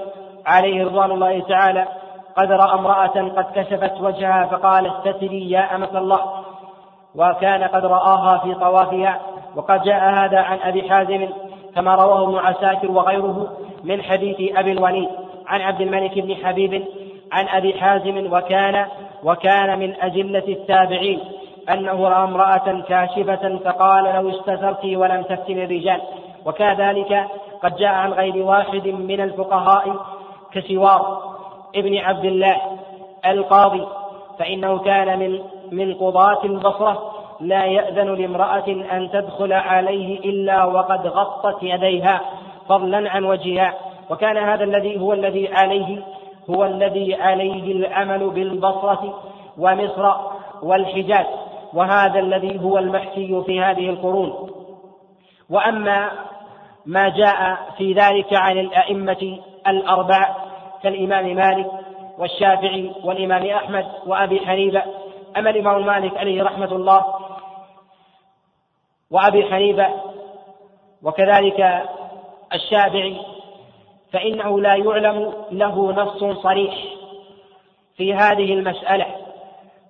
[0.46, 1.88] عليه رضوان الله تعالى
[2.36, 6.44] قد رأى امرأة قد كشفت وجهها فقال استتري يا أمة الله
[7.14, 9.20] وكان قد رآها في طوافها
[9.56, 11.28] وقد جاء هذا عن أبي حازم
[11.74, 15.08] كما رواه ابن عساكر وغيره من حديث أبي الوليد
[15.46, 16.84] عن عبد الملك بن حبيب
[17.32, 18.86] عن أبي حازم وكان
[19.24, 21.20] وكان من أجلة التابعين
[21.72, 26.00] أنه رأى امرأة كاشفة فقال لو استثرت ولم تفتن الرجال.
[26.44, 27.28] وكذلك
[27.62, 29.96] قد جاء عن غير واحد من الفقهاء
[30.52, 31.22] كسوار
[31.76, 32.56] ابن عبد الله
[33.26, 33.86] القاضي
[34.38, 35.40] فإنه كان من
[35.72, 42.20] من قضاة البصرة لا يأذن لامرأة أن تدخل عليه إلا وقد غطت يديها
[42.68, 43.74] فضلا عن وجهها.
[44.10, 46.02] وكان هذا الذي هو الذي عليه
[46.50, 49.22] هو الذي عليه الأمل بالبصرة
[49.58, 50.14] ومصر
[50.62, 51.26] والحجاز
[51.74, 54.50] وهذا الذي هو المحكي في هذه القرون.
[55.50, 56.10] وأما
[56.86, 60.36] ما جاء في ذلك عن الأئمة الأربعة
[60.82, 61.70] كالإمام مالك
[62.18, 64.82] والشافعي والإمام أحمد وأبي حنيفة
[65.36, 67.04] أما الإمام مالك عليه رحمة الله
[69.10, 69.88] وأبي حنيفة
[71.02, 71.88] وكذلك
[72.54, 73.20] الشافعي
[74.12, 76.74] فإنه لا يعلم له نص صريح
[77.96, 79.06] في هذه المسألة.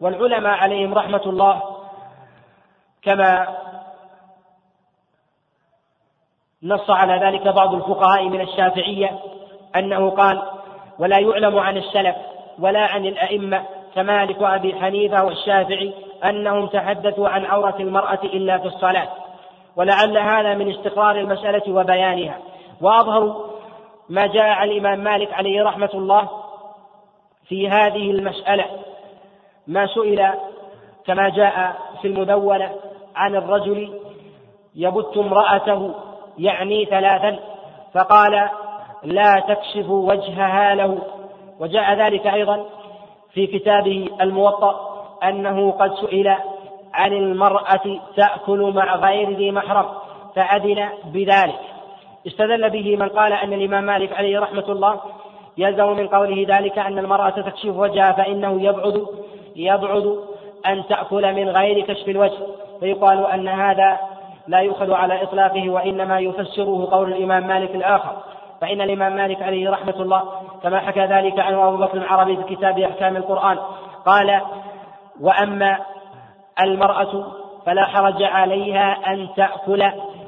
[0.01, 1.63] والعلماء عليهم رحمة الله
[3.03, 3.49] كما
[6.63, 9.19] نص على ذلك بعض الفقهاء من الشافعية
[9.77, 10.43] أنه قال
[10.99, 12.17] ولا يعلم عن السلف
[12.59, 13.65] ولا عن الأئمة
[13.95, 15.95] كمالك وأبي حنيفة والشافعي
[16.25, 19.09] أنهم تحدثوا عن عورة المرأة إلا في الصلاة.
[19.77, 22.39] ولعل هذا من استقرار المسألة وبيانها.
[22.81, 23.48] وأظهر
[24.09, 26.29] ما جاء عن الإمام مالك عليه رحمة الله
[27.49, 28.65] في هذه المسألة.
[29.67, 30.29] ما سئل
[31.07, 32.71] كما جاء في المدونة
[33.17, 34.01] عن الرجل
[34.75, 35.95] يبت امرأته
[36.39, 37.39] يعني ثلاثا
[37.95, 38.49] فقال
[39.03, 40.99] لا تكشف وجهها له.
[41.61, 42.67] وجاء ذلك أيضا
[43.33, 44.89] في كتابه الموطأ
[45.25, 46.37] أنه قد سئل
[46.95, 49.87] عن المرأة تأكل مع غير ذي محرم
[50.35, 51.78] فأذن بذلك.
[52.27, 55.01] استدل به من قال أن الإمام مالك عليه رحمة الله
[55.59, 59.07] يلزم من قوله ذلك أن المرأة تكشف وجهها فإنه يبعد
[59.57, 60.19] يبعد
[60.67, 62.39] أن تأكل من غير كشف الوجه.
[62.81, 63.99] فيقال أن هذا
[64.49, 68.17] لا يؤخذ على إطلاقه وإنما يفسره قول الإمام مالك الآخر.
[68.61, 70.23] فإن الإمام مالك عليه رحمة الله
[70.63, 73.59] كما حكى ذلك عنه أبو بكر العربي في كتاب أحكام القرآن
[74.07, 74.41] قال
[75.21, 75.79] وأما
[76.63, 77.27] المرأة
[77.67, 79.85] فلا حرج عليها أن تأكل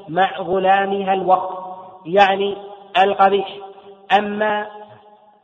[0.09, 1.60] مع غلامها الوقت.
[2.05, 2.57] يعني
[3.03, 3.47] القبيح.
[4.17, 4.67] أما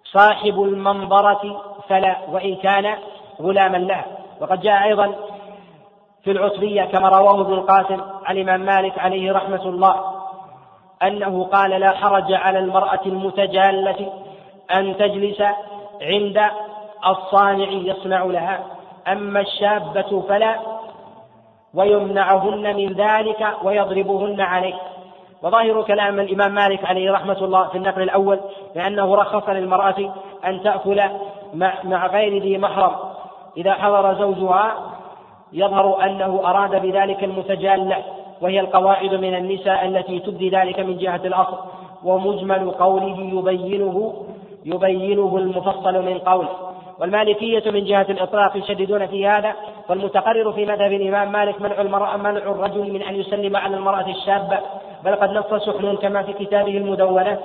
[0.04, 2.98] صاحب المنظرة فلا وإن كان
[3.42, 4.06] غلاما لها.
[4.42, 5.16] وقد جاء أيضا
[6.24, 10.18] في العتبية كما رواه ابن القاسم عن الإمام مالك عليه رحمة الله
[11.04, 14.14] أنه قال لا حرج على المرأة المتجالة
[14.76, 15.42] أن تجلس
[16.02, 16.42] عند
[17.08, 18.60] الصانع يصنع لها.
[19.08, 20.60] أما الشابة فلا
[21.74, 24.76] ويمنعهن من ذلك ويضربهن عليه.
[25.44, 28.40] وظاهر كلام الإمام مالك عليه رحمة الله في النقل الأول
[28.76, 30.14] لأنه رخص للمرأة
[30.46, 31.02] أن تأكل
[31.54, 32.96] مع, غير ذي محرم.
[33.58, 34.76] إذا حضر زوجها
[35.54, 38.04] يظهر أنه أراد بذلك المتجالة
[38.42, 41.58] وهي القواعد من النساء التي تبدي ذلك من جهة الأصل.
[42.04, 44.14] ومجمل قوله يبينه
[44.66, 46.50] يبينه المفصل من قوله.
[47.00, 49.54] والمالكية من جهة الإطلاق يشددون في هذا
[49.90, 54.60] والمتقرر في مذهب الإمام مالك منع المرأة منع الرجل من أن يسلم على المرأة الشابة
[55.04, 57.38] بل قد نص سحنون كما في كتابه المدونة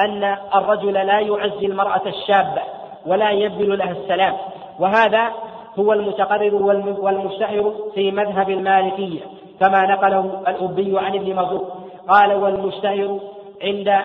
[0.00, 2.62] أن الرجل لا يعزي المرأة الشابة
[3.06, 4.34] ولا يبذل لها السلام.
[4.78, 5.30] وهذا
[5.78, 6.54] هو المتقرر
[7.00, 9.20] والمشتهر في مذهب المالكية
[9.60, 11.68] كما نقله الأبي عن ابن مزور.
[12.08, 13.20] قال والمشتهر
[13.62, 13.98] عند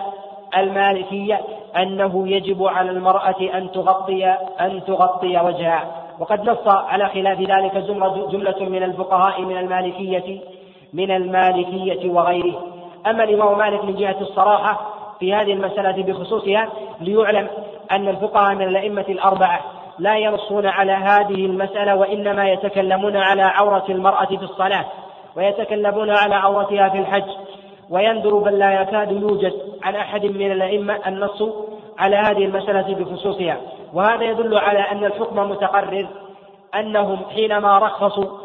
[0.56, 1.40] المالكية
[1.76, 4.26] أنه يجب على المرأة أن تغطي
[4.60, 6.05] أن تغطي وجهها.
[6.18, 7.76] وقد نص على خلاف ذلك
[8.30, 10.40] جملة, من الفقهاء من المالكية
[10.92, 12.62] من المالكية وغيره.
[13.06, 14.80] أما الإمام مالك من جهة الصراحة
[15.20, 16.68] في هذه المسألة بخصوصها
[17.00, 17.48] ليعلم
[17.92, 19.60] أن الفقهاء من الأئمة الأربعة
[19.98, 24.84] لا ينصون على هذه المسألة وإنما يتكلمون على عورة المرأة في الصلاة
[25.36, 27.30] ويتكلمون على عورتها في الحج.
[27.90, 31.42] ويندر بل لا يكاد يوجد عن أحد من الأئمة النص
[31.98, 33.56] على هذه المسألة بخصوصها.
[33.94, 36.08] وهذا يدل على أن الحكم متقرر
[36.74, 38.38] أنهم حينما رخصوا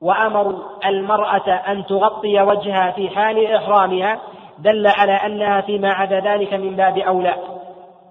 [0.00, 4.18] وأمروا المرأة أن تغطي وجهها في حال إحرامها
[4.58, 7.34] دل على أنها فيما عدا ذلك من باب أولى.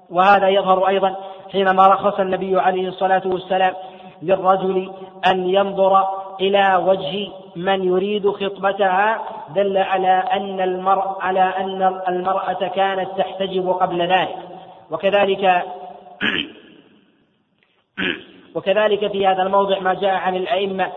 [0.09, 1.15] وهذا يظهر أيضا
[1.51, 3.73] حينما رخص النبي عليه الصلاة والسلام
[4.21, 4.91] للرجل
[5.27, 6.07] أن ينظر
[6.41, 9.21] إلى وجه من يريد خطبتها
[9.55, 14.38] دل على أن المرء على أن المرأة كانت تحتجب قبل ذلك.
[14.91, 15.45] وكذلك
[18.55, 20.91] وكذلك في هذا الموضع ما جاء عن الأئمة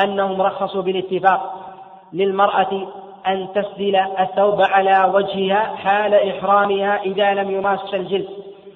[0.00, 1.66] أنهم رخصوا بالاتفاق
[2.12, 2.88] للمرأة
[3.26, 8.28] أن تسدل الثوب على وجهها حال إحرامها إذا لم يماس الجلد.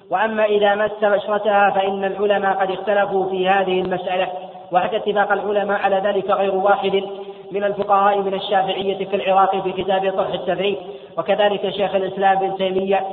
[0.09, 4.50] وأما إذا مس بشرتها فإن العلماء قد اختلفوا في هذه المسألة.
[4.71, 7.03] وحتى اتفاق العلماء على ذلك غير واحد
[7.51, 10.77] من الفقهاء من الشافعية في العراق في كتاب طرح التفعيل
[11.17, 13.07] وكذلك شيخ الإسلام ابن تيمية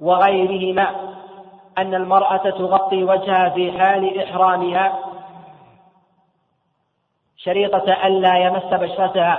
[0.00, 0.90] وغيرهما
[1.78, 4.98] أن المرأة تغطي وجهها في حال إحرامها
[7.36, 9.38] شريطة ألا يمس بشرتها.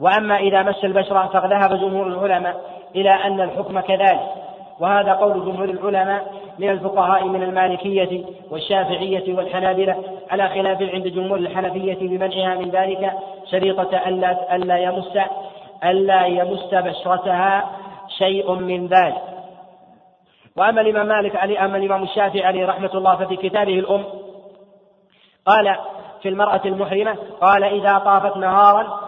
[0.00, 2.60] وأما إذا مس البشرة فقد ذهب جمهور العلماء
[2.94, 4.43] إلى أن الحكم كذلك.
[4.80, 9.96] وهذا قول جمهور العلماء من الفقهاء من المالكية والشافعية والحنابلة
[10.30, 13.12] على خلاف عند جمهور الحنفية بمنعها من ذلك
[13.50, 15.18] شريطة ألا ألا يمس
[15.84, 17.70] ألا يمس بشرتها
[18.18, 19.22] شيء من ذلك.
[20.56, 24.04] وأما الإمام مالك عليه أما الإمام الشافعي عليه رحمة الله ففي كتابه الأم
[25.46, 25.76] قال
[26.22, 29.00] في المرأة المحرمة قال إذا طافت نهارا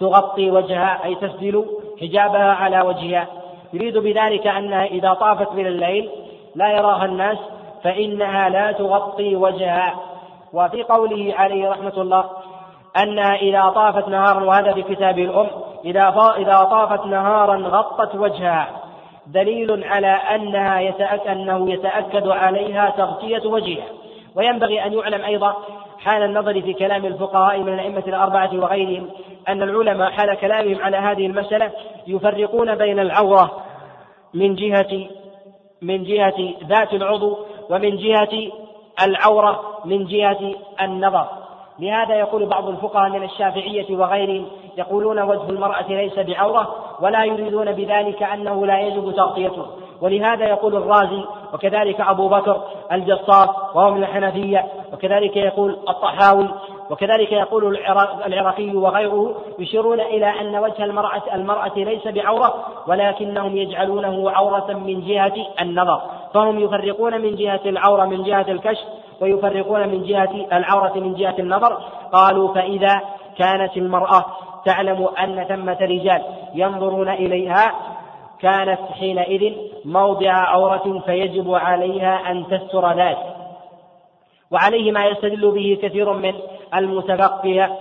[0.00, 1.66] تغطي وجهها أي تسدل
[2.00, 3.26] حجابها على وجهها.
[3.72, 6.10] يريد بذلك أنها إذا طافت من الليل
[6.54, 7.38] لا يراها الناس
[7.84, 9.94] فإنها لا تغطي وجهها.
[10.52, 12.24] وفي قوله عليه رحمة الله
[13.02, 15.46] أنها إذا طافت نهارا وهذا في كتاب الأم
[15.84, 18.68] إذا إذا طافت نهارا غطت وجهها.
[19.26, 23.86] دليل على أنها يتأكد أنه يتأكد عليها تغطية وجهها.
[24.36, 25.56] وينبغي أن يعلم أيضا
[25.98, 29.08] حال النظر في كلام الفقهاء من الأئمة الأربعة وغيرهم
[29.48, 31.70] أن العلماء حال كلامهم على هذه المسألة
[32.06, 33.62] يفرقون بين العورة
[34.34, 35.08] من جهة
[35.82, 37.38] من جهة ذات العضو
[37.70, 38.52] ومن جهة
[39.02, 41.26] العورة من جهة النظر.
[41.78, 44.46] لهذا يقول بعض الفقهاء من الشافعية وغيرهم
[44.78, 49.66] يقولون وجه المرأة ليس بعورة ولا يريدون بذلك أنه لا يجب تغطيته.
[50.00, 51.24] ولهذا يقول الرازي
[51.54, 56.48] وكذلك أبو بكر الجصاص وهو من الحنفية وكذلك يقول الطحاوي
[56.90, 57.78] وكذلك يقول
[58.26, 62.54] العراقي وغيره يشيرون إلى أن وجه المرأة المرأة ليس بعورة
[62.86, 66.00] ولكنهم يجعلونه عورة من جهة النظر
[66.34, 68.84] فهم يفرقون من جهة العورة من جهة الكشف
[69.20, 71.78] ويفرقون من جهة العورة من جهة النظر.
[72.12, 73.00] قالوا فإذا
[73.38, 74.24] كانت المرأة
[74.64, 76.22] تعلم أن ثمة رجال
[76.54, 77.74] ينظرون إليها
[78.40, 83.36] كانت حينئذ موضع عورة فيجب عليها أن تستر ذلك
[84.50, 86.34] وعليه ما يستدل به كثير من
[86.74, 87.76] المتفقه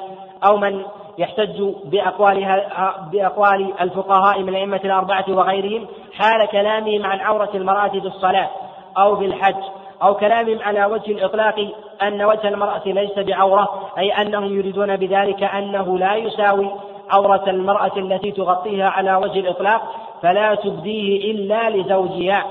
[0.48, 0.86] أو من
[1.18, 8.50] يحتج بأقوالها بأقوال الفقهاء من الأئمة الأربعة وغيرهم حال كلامهم عن عورة المرأة في الصلاة
[8.98, 9.64] أو في الحج
[10.04, 11.56] أو كلامهم على وجه الإطلاق
[12.02, 16.72] أن وجه المرأة ليس بعورة أي أنهم يريدون بذلك أنه لا يساوي
[17.10, 19.82] عورة المرأة التي تغطيها على وجه الإطلاق
[20.26, 22.46] فلا تبديه إلا لزوجها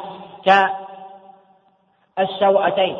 [2.16, 2.96] كالسوأتين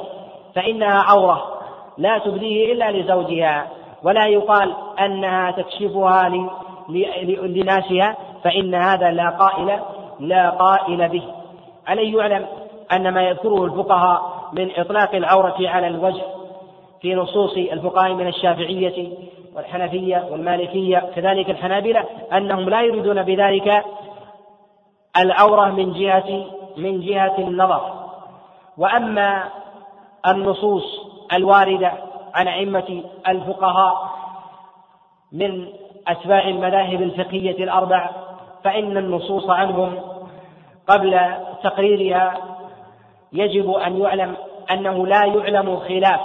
[0.55, 1.61] فإنها عورة
[1.99, 3.66] لا تبديه إلا لزوجها
[4.03, 6.29] ولا يقال أنها تكشفها
[7.43, 9.81] لناسها فإن هذا لا قائل
[10.20, 11.22] لا قائل به.
[11.87, 12.47] عليه يعلم
[12.93, 16.22] أن ما يذكره الفقهاء من إطلاق العورة على الوجه
[17.01, 19.09] في نصوص الفقهاء من الشافعية
[19.57, 23.85] والحنفية والمالكية كذلك الحنابلة أنهم لا يريدون بذلك
[25.17, 26.47] العورة من جهة
[26.77, 28.05] من جهة النظر.
[28.79, 29.45] وأما
[30.27, 31.01] النصوص
[31.33, 31.93] الواردة
[32.35, 34.11] عن أئمة الفقهاء
[35.33, 35.69] من
[36.09, 38.11] أتباع المذاهب الفقهية الأربع
[38.65, 40.01] فإن النصوص عنهم
[40.87, 41.21] قبل
[41.62, 42.35] تقريرها
[43.33, 44.37] يجب أن يعلم
[44.71, 46.21] أنه لا يعلم خلاف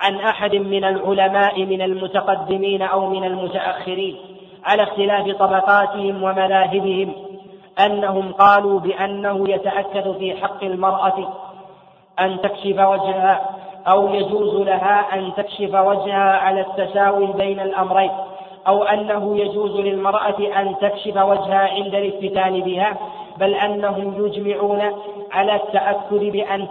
[0.00, 4.16] عن أحد من العلماء من المتقدمين أو من المتأخرين
[4.64, 7.14] على اختلاف طبقاتهم ومذاهبهم.
[7.78, 11.32] أنهم قالوا بأنه يتأكد في حق المرأة
[12.20, 13.50] أن تكشف وجهها
[13.86, 18.10] أو يجوز لها أن تكشف وجهها على التساوي بين الأمرين
[18.66, 22.96] أو أنه يجوز للمرأة أن تكشف وجهها عند الافتتان بها
[23.38, 24.82] بل أنهم يجمعون
[25.32, 26.68] على التأكد بأن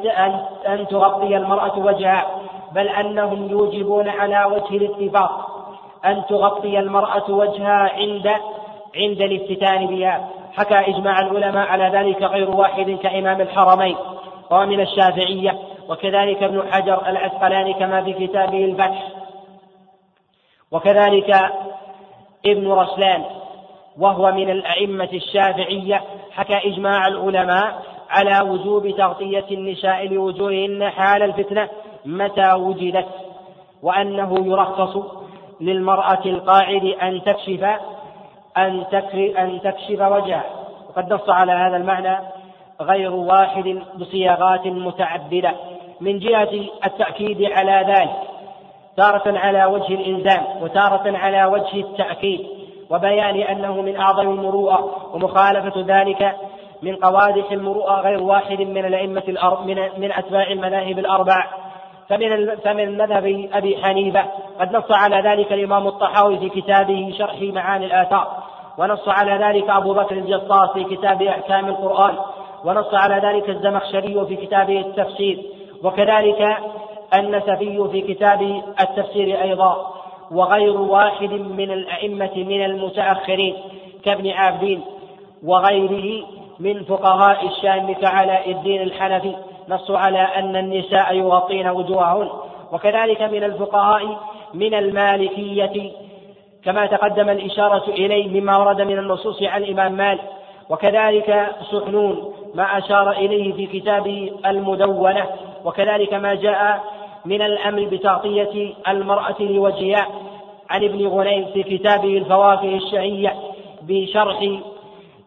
[0.67, 2.25] أن تغطي المرأة وجهها
[2.71, 5.49] بل أنهم يوجبون على وجه الاتفاق
[6.05, 8.27] أن تغطي المرأة وجهها عند
[8.95, 10.29] عند الافتتان بها.
[10.57, 13.95] حكى إجماع العلماء على ذلك غير واحد كإمام الحرمين
[14.51, 19.07] ومن الشافعية وكذلك ابن حجر العسقلاني كما في كتابه الفتح
[20.71, 21.35] وكذلك
[22.45, 23.23] ابن رسلان
[23.97, 26.01] وهو من الأئمة الشافعية
[26.31, 31.69] حكى إجماع العلماء على وجوب تغطية النساء لوجوههن حال الفتنة
[32.05, 33.07] متى وجدت
[33.83, 34.97] وأنه يرخص
[35.61, 37.79] للمرأة القاعد أن تكشف
[38.57, 38.85] أن
[39.15, 40.43] أن تكشف وجهها
[40.89, 42.17] وقد نص على هذا المعنى
[42.81, 45.51] غير واحد بصياغات متعددة.
[46.01, 46.49] من جهة
[46.85, 48.15] التأكيد على ذلك
[48.97, 52.47] تارة على وجه الإلزام وتارة على وجه التأكيد.
[52.89, 56.35] وبيان أنه من أعظم المروءة ومخالفة ذلك
[56.81, 59.23] من قوادح المروءة غير واحد من الأئمة
[59.65, 61.62] من من أتباع المذاهب الأربع.
[62.13, 64.25] فمن فمن مذهب أبي حنيفة
[64.59, 68.27] قد نص على ذلك الإمام الطحاوي في كتابه شرح معاني الآثار
[68.77, 72.15] ونص على ذلك أبو بكر الجصاص في كتاب أحكام القرآن
[72.65, 75.43] ونص على ذلك الزمخشري في كتابه التفسير
[75.83, 76.57] وكذلك
[77.13, 79.93] النسفي في كتاب التفسير أيضا
[80.31, 83.55] وغير واحد من الأئمة من المتأخرين
[84.05, 84.81] كابن عابدين
[85.43, 86.25] وغيره
[86.59, 89.35] من فقهاء الشام كعلاء الدين الحنفي.
[89.69, 92.29] نصوا على أن النساء يغطين وجوههن.
[92.71, 94.17] وكذلك من الفقهاء
[94.53, 95.91] من المالكية
[96.65, 100.21] كما تقدم الإشارة إليه مما ورد من النصوص عن الإمام مالك
[100.69, 105.25] وكذلك سحنون ما أشار إليه في كتابه المدونة.
[105.65, 106.83] وكذلك ما جاء
[107.25, 110.07] من الأمر بتغطية المرأة لوجهها.
[110.69, 113.35] عن ابن غنيم في كتابه الفواكه الشهية
[113.81, 114.59] بشرح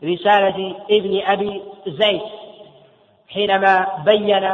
[0.05, 2.20] رسالة ابن أبي زيد.
[3.37, 4.45] حينما بين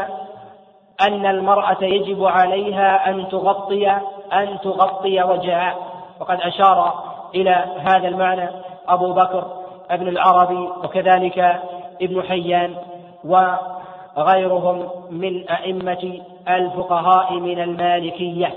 [1.01, 3.91] أن المرأة يجب عليها أن تغطي
[4.33, 5.77] أن تغطي وجهها.
[6.21, 7.05] وقد أشار
[7.35, 8.49] إلى هذا المعنى
[8.89, 9.45] أبو بكر
[9.91, 11.39] ابن العربي وكذلك
[12.03, 12.75] ابن حيان
[13.25, 18.55] وغيرهم من أئمة الفقهاء من المالكية.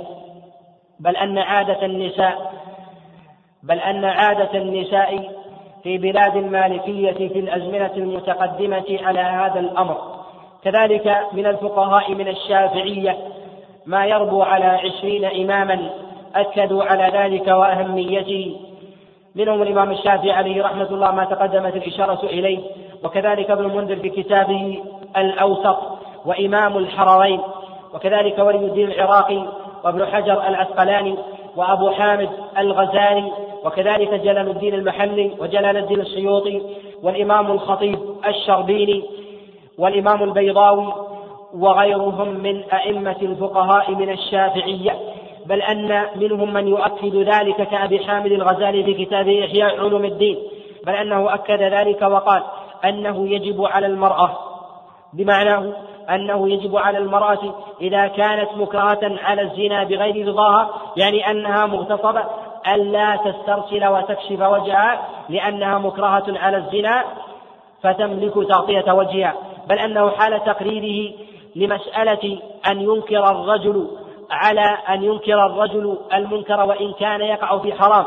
[0.99, 2.51] بل أن عادة النساء
[3.63, 5.31] بل أن عادة النساء
[5.83, 10.14] في بلاد المالكية في الأزمنة المتقدمة على هذا الأمر.
[10.65, 13.17] كذلك من الفقهاء من الشافعية
[13.85, 15.89] ما يربو على عشرين إماما
[16.35, 18.57] أكدوا على ذلك وأهميته.
[19.35, 22.59] منهم الإمام الشافعي عليه رحمة الله ما تقدمت الإشارة إليه
[23.03, 24.83] وكذلك ابن المنذر في كتابه
[25.17, 25.77] الأوسط
[26.25, 27.41] وإمام الحرمين
[27.93, 29.47] وكذلك ولي الدين العراقي
[29.83, 31.15] وابن حجر العسقلاني
[31.55, 33.31] وأبو حامد الغزالي
[33.65, 36.61] وكذلك جلال الدين المحلي وجلال الدين السيوطي
[37.03, 39.24] والإمام الخطيب الشربيني.
[39.77, 40.93] والإمام البيضاوي
[41.53, 44.99] وغيرهم من أئمة الفقهاء من الشافعية
[45.45, 50.37] بل أن منهم من يؤكد ذلك كأبي حامد الغزالي في كتابه إحياء علوم الدين
[50.85, 52.43] بل أنه أكد ذلك وقال
[52.85, 54.37] أنه يجب على المرأة
[55.13, 55.73] بمعناه
[56.09, 62.23] أنه يجب على المرأة إذا كانت مكرهة على الزنا بغير رضاها يعني أنها مغتصبة
[62.73, 67.03] ألا تسترسل وتكشف وجهها لأنها مكرهة على الزنا
[67.83, 69.33] فتملك تغطية وجهها.
[69.69, 71.13] بل أنه حال تقريره
[71.55, 72.39] لمسألة
[72.71, 73.87] أن ينكر الرجل
[74.31, 78.05] على أن ينكر الرجل المنكر وإن كان يقع في حرام.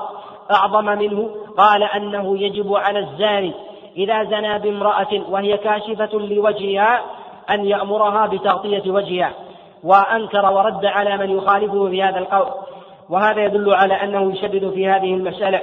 [0.55, 3.53] أعظم منه قال أنه يجب على الزاني
[3.97, 7.01] إذا زنى بامرأة وهي كاشفة لوجهها
[7.51, 9.33] أن يأمرها بتغطية وجهها
[9.85, 12.49] وأنكر ورد على من يخالفه في هذا القول.
[13.11, 15.61] وهذا يدل على أنه يشدد في هذه المسألة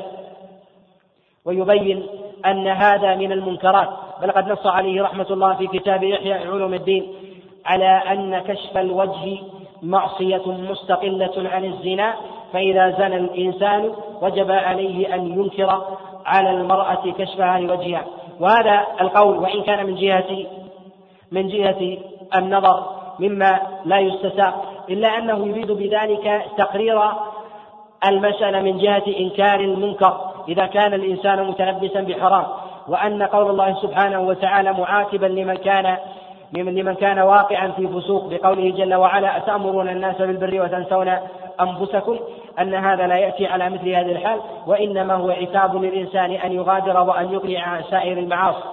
[1.46, 2.08] ويبين
[2.46, 3.90] أن هذا من المنكرات.
[4.22, 7.14] بل قد نص عليه رحمة الله في كتاب إحياء علوم الدين
[7.66, 9.38] على أن كشف الوجه
[9.82, 12.14] معصية مستقلة عن الزنا
[12.54, 13.92] فإذا زنى الإنسان
[14.22, 15.82] وجب عليه أن ينكر
[16.26, 18.06] على المرأة كشفها لوجهها
[18.40, 20.46] وهذا القول وإن كان من جهة
[21.32, 21.98] من جهة
[22.36, 22.84] النظر
[23.20, 27.02] مما لا يستساق إلا أنه يريد بذلك تقرير
[28.08, 30.18] المسألة من جهة إنكار المنكر.
[30.48, 32.46] إذا كان الإنسان متلبسا بحرام
[32.88, 35.98] وأن قول الله سبحانه وتعالى معاتبا لمن كان
[36.54, 41.18] لمن كان واقعا في فسوق بقوله جل وعلا أتأمرون الناس بالبر وتنسون
[41.62, 42.20] أنفسكم؟
[42.60, 47.34] أن هذا لا يأتي على مثل هذه الحال وإنما هو عتاب للإنسان أن يغادر وأن
[47.34, 48.64] يقلع سائر المعاصي.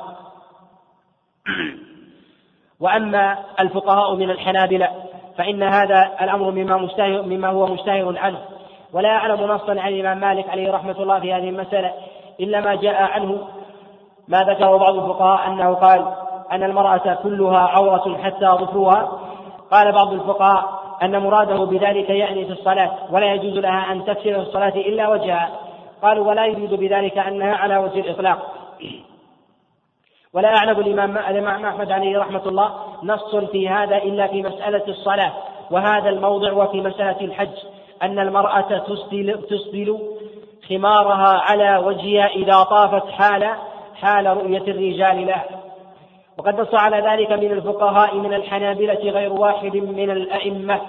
[2.81, 4.89] وأما الفقهاء من الحنابلة
[5.39, 8.39] فإن هذا الأمر مما مشتهر مما هو مشتهر عنه.
[8.93, 11.93] ولا أعلم نصا عن الإمام مالك عليه رحمة الله في هذه المسألة
[12.41, 13.49] إلا ما جاء عنه
[14.29, 16.15] ما ذكره بعض الفقهاء أنه قال
[16.53, 19.19] أن المرأة كلها عورة حتى ظفرها.
[19.71, 24.41] قال بعض الفقهاء أن مراده بذلك يعني في الصلاة ولا يجوز لها أن تكسر في
[24.41, 25.51] الصلاة إلا وجهها.
[26.03, 28.39] قالوا ولا يريد بذلك أنها على وجه الإطلاق.
[30.35, 32.71] ولا أعلم الإمام الإمام أحمد عليه رحمة الله
[33.03, 35.33] نص في هذا إلا في مسألة الصلاة
[35.71, 37.57] وهذا الموضع وفي مسألة الحج
[38.03, 39.99] أن المرأة تسدل, تسدل
[40.69, 43.55] خمارها على وجهها إذا طافت حال
[44.03, 45.47] حال رؤية الرجال لها
[46.39, 50.81] وقد نص على ذلك من الفقهاء من الحنابلة غير واحد من الأئمة.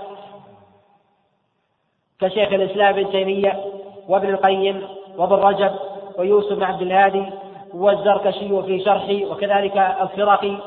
[2.22, 3.64] كشيخ الإسلام ابن تيمية
[4.08, 4.88] وابن القيم
[5.18, 5.72] وابن رجب
[6.18, 7.26] ويوسف بن عبد الهادي
[7.74, 10.58] والزركشي في شرحه وكذلك الفرقي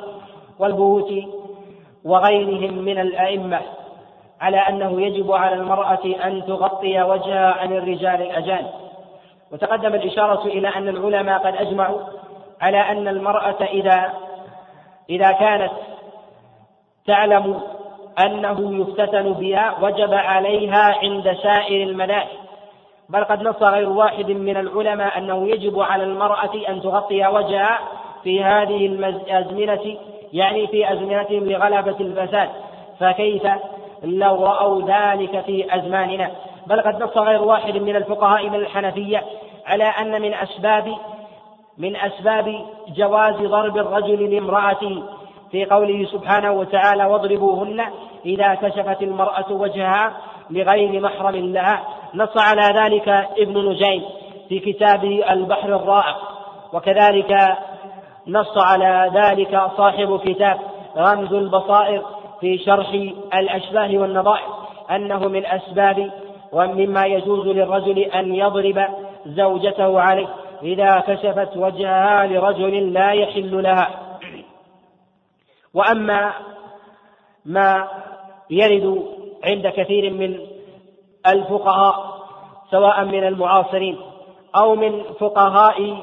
[0.58, 1.28] والبهوتي
[2.04, 3.60] وغيرهم من الأئمة
[4.40, 8.70] على أنه يجب على المرأة أن تغطي وجهها عن الرجال الأجانب
[9.52, 11.98] وتقدم الإشارة إلى أن العلماء قد أجمعوا
[12.60, 14.12] على أن المرأة إذا
[15.10, 15.72] إذا كانت
[17.06, 17.60] تعلم
[18.18, 22.46] أنه يفتتن بها وجب عليها عند سائر المذاهب
[23.08, 27.78] بل قد نص غير واحد من العلماء أنه يجب على المرأة أن تغطي وجهها
[28.22, 29.96] في هذه الأزمنة
[30.32, 32.48] يعني في أزمنتهم لغلبة الفساد.
[33.00, 33.42] فكيف
[34.04, 36.30] لو رأوا ذلك في أزماننا؟
[36.66, 39.22] بل قد نص غير واحد من الفقهاء من الحنفية
[39.66, 40.96] على أن من أسباب
[41.78, 42.64] من أسباب
[42.96, 45.02] جواز ضرب الرجل لامرأته
[45.50, 47.84] في قوله سبحانه وتعالى واضربوهن
[48.26, 50.12] إذا كشفت المرأة وجهها
[50.50, 51.84] لغير محرم لها.
[52.14, 53.08] نص على ذلك
[53.38, 54.02] ابن نجيم
[54.48, 56.16] في كتابه البحر الرائق.
[56.72, 57.56] وكذلك
[58.26, 60.58] نص على ذلك صاحب كتاب
[60.96, 62.02] رمز البصائر
[62.40, 62.88] في شرح
[63.34, 64.48] الأشباه والنظائر
[64.90, 66.10] أنه من أسباب
[66.52, 68.86] ومما يجوز للرجل أن يضرب
[69.26, 70.28] زوجته عليه.
[70.62, 74.18] إذا كشفت وجهها لرجل لا يحل لها.
[75.74, 76.32] وأما
[77.44, 77.88] ما
[78.50, 79.06] يرد
[79.44, 80.38] عند كثير من
[81.26, 82.16] الفقهاء
[82.70, 83.98] سواء من المعاصرين
[84.56, 85.96] أو من فقهاء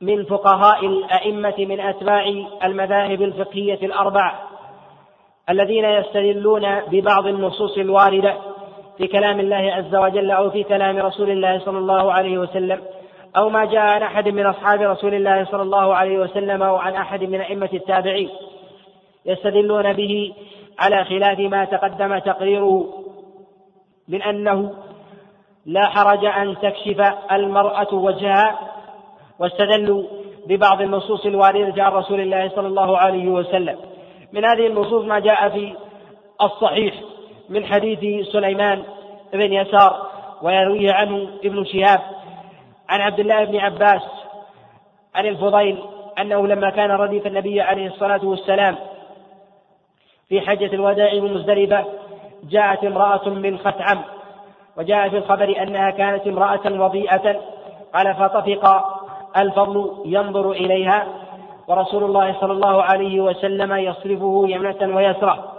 [0.00, 4.48] من فقهاء الأئمة من أتباع المذاهب الفقهية الأربعة
[5.50, 8.34] الذين يستدلون ببعض النصوص الواردة
[8.98, 12.80] في كلام الله عز وجل أو في كلام رسول الله صلى الله عليه وسلم.
[13.36, 16.94] أو ما جاء عن أحد من أصحاب رسول الله صلى الله عليه وسلم أو عن
[16.94, 18.30] أحد من أئمة التابعين
[19.26, 20.34] يستدلون به
[20.78, 22.88] على خلاف ما تقدم تقريره
[24.08, 24.72] من أنه
[25.66, 28.58] لا حرج أن تكشف المرأة وجهها
[29.38, 30.04] واستدلوا
[30.46, 33.76] ببعض النصوص الواردة عن رسول الله صلى الله عليه وسلم.
[34.32, 35.74] من هذه النصوص ما جاء في
[36.42, 36.94] الصحيح
[37.48, 38.82] من حديث سليمان
[39.32, 40.06] بن يسار
[40.42, 42.00] ويرويه عنه ابن شهاب
[42.88, 44.02] عن عبد الله بن عباس
[45.14, 45.78] عن الفضيل
[46.18, 48.76] أنه لما كان رديف النبي عليه الصلاة والسلام
[50.28, 51.84] في حجة الوداع بمزدلفة
[52.44, 53.98] جاءت امرأة من خثعم
[54.76, 57.40] وجاء في الخبر أنها كانت امرأة وضيئة
[57.94, 58.84] قال فطفق
[59.36, 61.06] الفضل ينظر إليها
[61.68, 65.52] ورسول الله صلى الله عليه وسلم يصرفه يمنة ويسرة.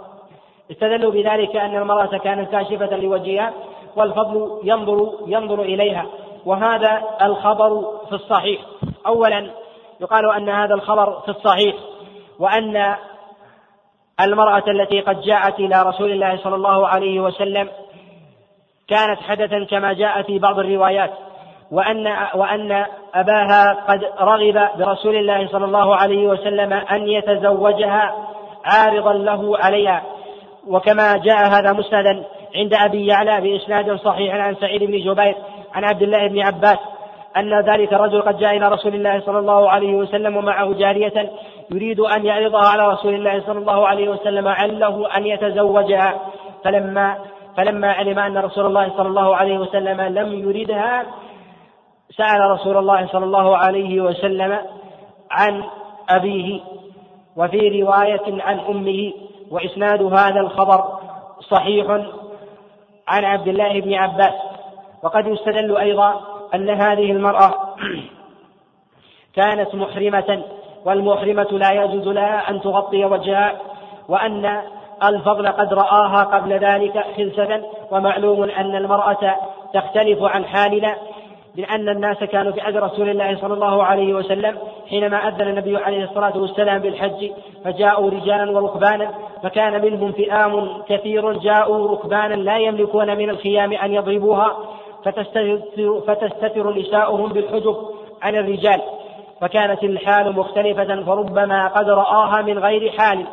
[0.70, 3.52] استدلوا بذلك أن المرأة كانت كاشفة لوجهها
[3.96, 6.06] والفضل ينظر ينظر إليها.
[6.46, 8.60] وهذا الخبر في الصحيح.
[9.06, 9.50] أولا
[10.00, 11.74] يقال أن هذا الخبر في الصحيح
[12.38, 12.96] وأن
[14.20, 17.68] المرأة التي قد جاءت إلى رسول الله صلى الله عليه وسلم
[18.88, 21.10] كانت حدثا كما جاء في بعض الروايات
[21.70, 28.14] وأن وأن أباها قد رغب برسول الله صلى الله عليه وسلم أن يتزوجها
[28.64, 30.02] عارضا له عليها.
[30.66, 32.24] وكما جاء هذا مسندا
[32.54, 35.36] عند أبي يعلى بإسناد صحيح عن سعيد بن جبير
[35.74, 36.78] عن عبد الله بن عباس
[37.36, 41.30] أن ذلك الرجل قد جاء إلى رسول الله صلى الله عليه وسلم ومعه جارية
[41.70, 46.20] يريد أن يعرضها على رسول الله صلى الله عليه وسلم عله أن يتزوجها.
[46.64, 47.18] فلما
[47.56, 51.06] فلما علم أن رسول الله صلى الله عليه وسلم لم يردها
[52.16, 54.58] سأل رسول الله صلى الله عليه وسلم
[55.30, 55.64] عن
[56.08, 56.60] أبيه
[57.36, 59.12] وفي رواية عن أمه
[59.50, 60.84] وإسناد هذا الخبر
[61.40, 61.86] صحيح
[63.08, 64.34] عن عبد الله بن عباس.
[65.02, 66.20] وقد يستدل أيضا
[66.54, 67.54] أن هذه المرأة
[69.36, 70.44] كانت محرمة
[70.84, 73.56] والمحرمة لا يجوز لها أن تغطي وجهها
[74.08, 74.62] وأن
[75.04, 79.36] الفضل قد رآها قبل ذلك خلسة ومعلوم أن المرأة
[79.74, 80.96] تختلف عن حالنا
[81.56, 84.58] لأن الناس كانوا في عهد رسول الله صلى الله عليه وسلم
[84.90, 87.30] حينما أذن النبي عليه الصلاة والسلام بالحج
[87.64, 89.10] فجاءوا رجالا وركبانا
[89.42, 94.56] فكان منهم فئام كثير جاءوا ركبانا لا يملكون من الخيام أن يضربوها
[95.04, 95.60] فتستتر,
[96.06, 97.76] فتستتر نساؤهم بالحجب
[98.22, 98.80] عن الرجال
[99.40, 103.26] فكانت الحال مختلفة فربما قد رآها من غير حال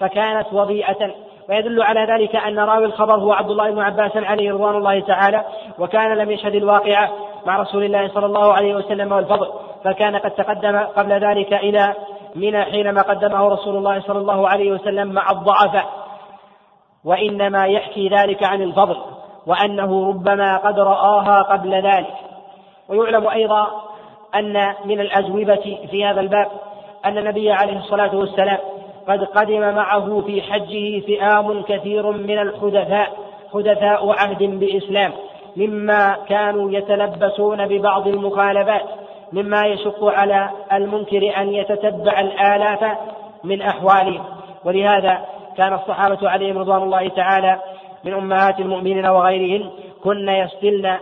[0.00, 1.14] فكانت وضيئة.
[1.48, 5.44] ويدل على ذلك أن راوي الخبر هو عبد الله بن عباس عليه رضوان الله تعالى
[5.78, 7.10] وكان لم يشهد الواقعة
[7.46, 9.48] مع رسول الله صلى الله عليه وسلم والفضل
[9.84, 11.94] فكان قد تقدم قبل ذلك إلى
[12.34, 15.86] منى حينما قدمه رسول الله صلى الله عليه وسلم مع الضعفاء
[17.04, 18.96] وإنما يحكي ذلك عن الفضل.
[19.46, 22.14] وأنه ربما قد رآها قبل ذلك.
[22.88, 23.66] ويعلم أيضا
[24.34, 26.48] أن من الأجوبة في هذا الباب
[27.04, 28.58] أن النبي عليه الصلاة والسلام
[29.08, 33.12] قد قدم معه في حجه فئام كثير من الحدثاء
[33.54, 35.12] حدثاء عهد بإسلام
[35.56, 38.82] مما كانوا يتلبسون ببعض المخالفات
[39.32, 42.98] مما يشق على المنكر أن يتتبع الآلاف
[43.44, 44.24] من أحوالهم.
[44.64, 45.24] ولهذا
[45.56, 47.60] كان الصحابة عليهم رضوان الله تعالى
[48.06, 49.70] من أمهات المؤمنين وغيرهن
[50.04, 50.96] كن يسدلن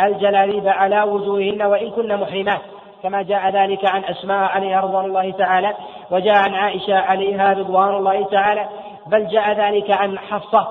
[0.00, 2.60] الجلاليب على وجوههن وإن كن محرمات
[3.02, 5.74] كما جاء ذلك عن أسماء عليها رضوان الله تعالى
[6.10, 8.68] وجاء عن عائشة عليها رضوان الله تعالى
[9.06, 10.68] بل جاء ذلك عن حفصة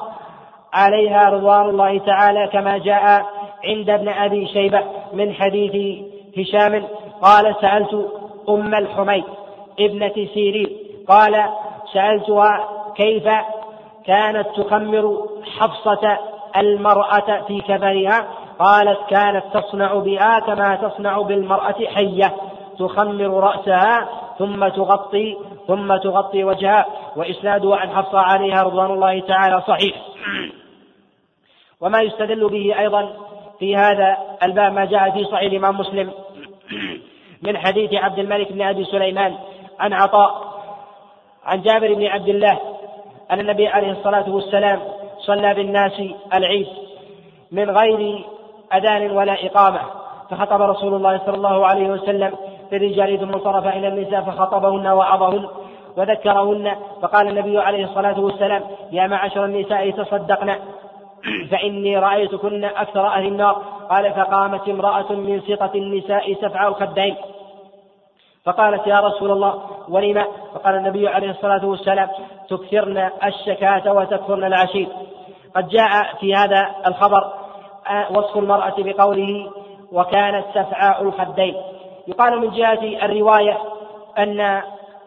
[0.73, 3.25] عليها رضوان الله تعالى كما جاء
[3.65, 4.81] عند ابن أبي شيبة
[5.13, 6.03] من حديث
[6.37, 6.83] هشام
[7.21, 8.11] قال سألت
[8.49, 9.23] أم الحميد
[9.79, 10.67] ابنة سيرين
[11.07, 11.43] قال
[11.93, 13.27] سألتها كيف
[14.05, 15.27] كانت تخمر
[15.57, 16.17] حفصة
[16.57, 18.27] المرأة في كفنها
[18.59, 22.35] قالت كانت تصنع بها كما تصنع بالمرأة حية
[22.79, 24.09] تخمر رأسها
[24.39, 25.37] ثم تغطي
[25.67, 29.95] ثم تغطي وجهها وإسناده عن حفصة عليها رضوان الله تعالى صحيح.
[31.81, 33.13] وما يستدل به أيضا
[33.59, 36.11] في هذا الباب ما جاء في صحيح الإمام مسلم
[37.41, 39.35] من حديث عبد الملك بن أبي سليمان
[39.79, 40.53] عن عطاء
[41.45, 42.59] عن جابر بن عبد الله
[43.33, 44.79] أن النبي عليه الصلاة والسلام
[45.19, 46.03] صلى بالناس
[46.33, 46.67] العيد
[47.51, 48.25] من غير
[48.73, 49.79] أذان ولا إقامة.
[50.29, 52.33] فخطب رسول الله صلى الله عليه وسلم
[52.71, 55.47] للرجال ثم انصرف إلى النساء فخطبهن وعظهن
[55.97, 56.75] وذكرهن.
[57.01, 58.61] فقال النبي عليه الصلاة والسلام
[58.91, 60.55] يا معشر النساء تصدقن.
[61.51, 63.61] فإني رأيتكن أكثر أهل النار.
[63.89, 67.15] قال فقامت امرأة من سقة النساء سفع الخدين
[68.45, 72.09] فقالت يا رسول الله ولم؟ فقال النبي عليه الصلاة والسلام
[72.49, 74.87] تكثرن الشكاة وتكثرن العشير
[75.55, 77.33] قد جاء في هذا الخبر
[77.89, 79.51] آه، وصف المرأة بقوله
[79.91, 81.55] وكانت سفعاء الخدين
[82.07, 83.57] يقال من جهة الرواية
[84.17, 84.39] أن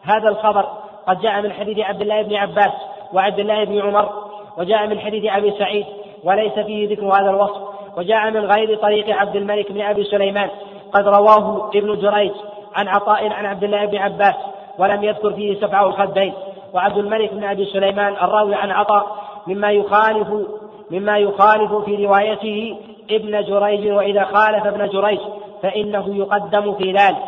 [0.02, 0.68] هذا الخبر
[1.06, 2.72] قد جاء من حديث عبد الله بن عباس
[3.12, 4.12] وعبد الله بن عمر
[4.58, 5.86] وجاء من حديث أبي سعيد
[6.24, 7.62] وليس فيه ذكر هذا الوصف
[7.96, 10.50] وجاء من غير طريق عبد الملك بن أبي سليمان.
[10.92, 12.32] قد رواه ابن جريج
[12.74, 14.34] عن عطاء عن عبد الله بن عباس
[14.78, 16.34] ولم يذكر فيه سفعاء الخدين
[16.76, 19.16] وعبد الملك بن أبي سليمان الراوي عن عطاء
[19.46, 20.28] مما يخالف
[20.90, 22.76] مما يخالف في روايته
[23.10, 25.18] ابن جريج وإذا خالف ابن جريج
[25.62, 27.22] فإنه يقدم في ذلك.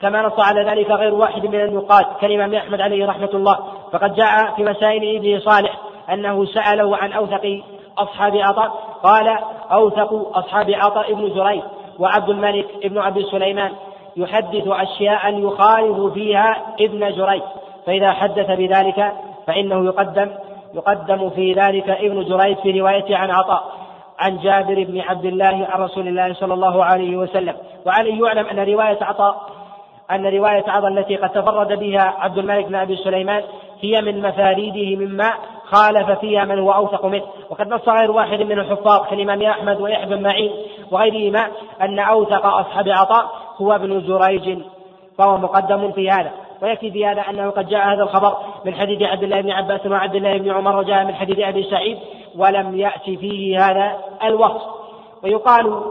[0.00, 3.58] كما نص على ذلك غير واحد من النقاد كالإمام أحمد عليه رحمة الله.
[3.92, 5.78] فقد جاء في مسائل ابن صالح
[6.12, 7.62] أنه سأله عن أوثق
[7.98, 8.70] أصحاب عطاء
[9.02, 9.38] قال
[9.72, 11.62] أوثق أصحاب عطاء ابن جريج
[11.98, 13.72] وعبد الملك ابن أبي سليمان
[14.16, 17.42] يحدث أشياء يخالف فيها ابن جريج.
[17.86, 19.12] فإذا حدث بذلك
[19.46, 20.30] فإنه يقدم
[20.74, 23.84] يقدم في ذلك ابن جريج في روايته عن عطاء
[24.18, 27.54] عن جابر بن عبد الله عن رسول الله صلى الله عليه وسلم.
[27.86, 29.36] وعليه يعلم أن رواية عطاء
[30.10, 33.42] أن رواية عطاء التي قد تفرد بها عبد الملك بن أبي سليمان
[33.80, 35.32] هي من مفاريده مما
[35.64, 37.24] خالف فيها من هو أوثق منه.
[37.50, 40.50] وقد نص غير واحد من الحفاظ كالإمام أحمد ويحيى بن معين
[40.90, 41.46] وغيرهما
[41.82, 44.58] أن أوثق أصحاب عطاء هو ابن جريج
[45.18, 46.30] فهو مقدم في هذا.
[46.62, 50.14] ويكفي في هذا أنه قد جاء هذا الخبر من حديث عبد الله بن عباس وعبد
[50.14, 51.98] الله بن عمر وجاء من حديث أبي سعيد
[52.36, 54.62] ولم يأتي فيه هذا الوقت
[55.22, 55.82] ويقال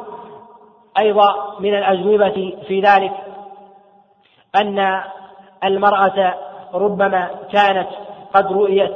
[0.99, 3.11] أيضا من الأجوبة في ذلك
[4.55, 5.01] أن
[5.63, 6.35] المرأة
[6.73, 7.87] ربما كانت
[8.33, 8.93] قد رؤيت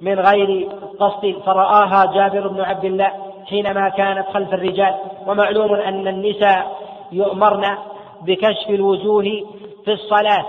[0.00, 0.68] من غير
[1.00, 3.12] قصد فرآها جابر بن عبد الله
[3.46, 4.94] حينما كانت خلف الرجال.
[5.26, 6.78] ومعلوم أن النساء
[7.12, 7.76] يؤمرن
[8.22, 9.24] بكشف الوجوه
[9.84, 10.44] في الصلاة.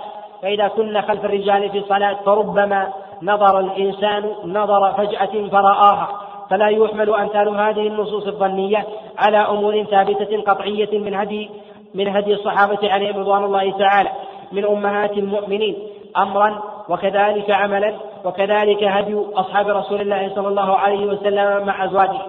[0.45, 6.07] فإذا كنا خلف الرجال في الصلاة فربما نظر الإنسان نظر فجأة فرآها.
[6.49, 8.85] فلا يحمل أمثال هذه النصوص الظنية
[9.17, 11.49] على أمور ثابتة قطعية من هدي
[11.93, 14.09] من هدي الصحابة عليهم رضوان الله تعالى.
[14.51, 15.76] من أمهات المؤمنين
[16.17, 17.93] أمرا وكذلك عملا
[18.26, 22.22] وكذلك هدي أصحاب رسول الله صلى الله عليه وسلم مع أزواجه.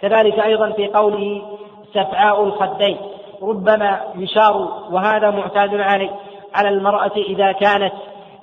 [0.00, 1.42] كذلك أيضا في قوله
[1.94, 2.96] سفعاء الخدين.
[3.42, 6.10] ربما يشار وهذا معتاد عليه.
[6.54, 7.92] على المرأة إذا كانت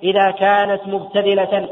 [0.03, 1.69] إذا كانت مبتذلة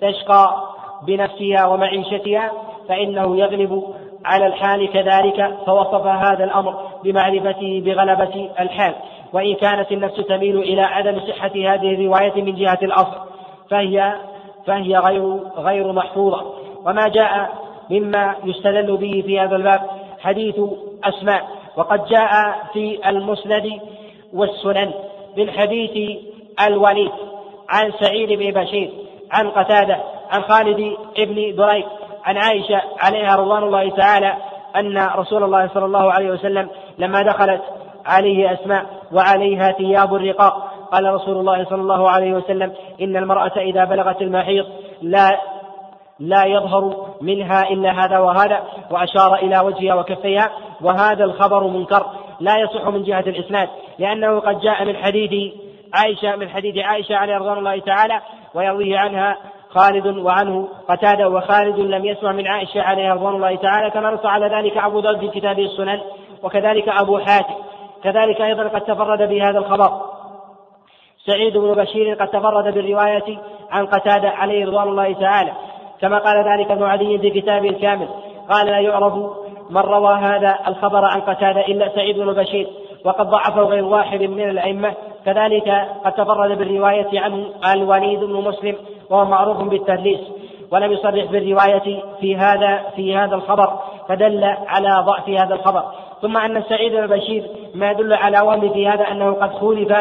[0.00, 0.72] تشقى
[1.06, 2.52] بنفسها ومعيشتها
[2.88, 3.94] فإنه يغلب
[4.24, 6.74] على الحال كذلك فوصف هذا الأمر
[7.04, 8.94] بمعرفته بغلبة الحال.
[9.32, 13.16] وإن كانت النفس تميل إلى عدم صحة هذه الرواية من جهة الأصل
[13.70, 14.14] فهي
[14.66, 16.54] فهي غير غير محفوظة.
[16.84, 17.52] وما جاء
[17.90, 19.80] مما يستدل به في هذا الباب
[20.20, 20.60] حديث
[21.04, 21.48] أسماء.
[21.76, 22.30] وقد جاء
[22.72, 23.80] في المسند
[24.32, 24.92] والسنن.
[25.36, 26.18] من حديث
[26.66, 27.12] الوليد
[27.68, 28.90] عن سعيد بن بشير
[29.30, 29.98] عن قتادة
[30.30, 31.86] عن خالد بن دريك
[32.24, 34.36] عن عائشة عليها رضوان الله تعالى
[34.76, 36.68] أن رسول الله صلى الله عليه وسلم
[36.98, 37.62] لما دخلت
[38.06, 43.84] عليه أسماء وعليها ثياب الرقاق قال رسول الله صلى الله عليه وسلم إن المرأة إذا
[43.84, 44.66] بلغت المحيض
[45.02, 45.40] لا
[46.20, 50.50] لا يظهر منها إلا هذا وهذا وأشار إلى وجهها وكفيها
[50.80, 52.06] وهذا الخبر منكر
[52.42, 55.52] لا يصح من جهة الإسناد لأنه قد جاء من حديث
[55.94, 58.20] عائشة من حديث عائشة عليه رضوان الله تعالى
[58.54, 59.36] ويرويه عنها
[59.68, 64.46] خالد وعنه قتادة وخالد لم يسمع من عائشة عليها رضوان الله تعالى كما نص على
[64.46, 66.00] ذلك أبو داود في كتابه السنن
[66.42, 67.54] وكذلك أبو حاتم
[68.04, 70.00] كذلك أيضا قد تفرد بهذا الخبر.
[71.26, 73.38] سعيد بن بشير قد تفرد بالرواية
[73.70, 75.52] عن قتادة عليه رضوان الله تعالى
[76.00, 78.08] كما قال ذلك ابن عدي في كتابه الكامل
[78.50, 79.14] قال لا يعرف
[79.72, 82.66] من روى هذا الخبر عن قتادة إلا سعيد بن بشير
[83.04, 84.94] وقد ضعفه غير واحد من الأئمة.
[85.24, 88.76] كذلك قد تفرد بالرواية عنه الوليد بن مسلم
[89.10, 90.20] وهو معروف بالتدليس
[90.70, 93.78] ولم يصرح بالرواية في هذا في هذا الخبر
[94.08, 95.82] فدل على ضعف هذا الخبر.
[96.22, 97.44] ثم أن سعيد بن بشير
[97.74, 99.92] ما يدل على وهم في هذا أنه قد خولف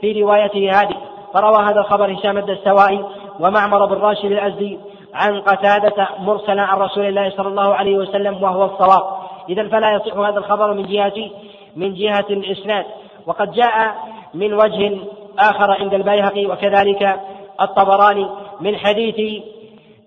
[0.00, 0.96] في روايته هذه.
[1.34, 3.04] فروى هذا الخبر هشام الدستوائي
[3.40, 4.78] ومعمر بن راشد الأزدي
[5.14, 9.02] عن قتادة مرسلا عن رسول الله صلى الله عليه وسلم وهو الصواب.
[9.48, 11.30] إذا فلا يصح هذا الخبر من جهة
[11.76, 12.84] من جهة الإسناد.
[13.26, 13.94] وقد جاء
[14.34, 14.98] من وجه
[15.38, 17.20] آخر عند البيهقي وكذلك
[17.60, 18.26] الطبراني
[18.60, 19.42] من حديث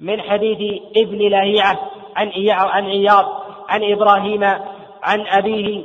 [0.01, 1.79] من حديث ابن لهيعة
[2.15, 3.25] عن عن عياض
[3.69, 4.43] عن إبراهيم
[5.03, 5.83] عن أبيه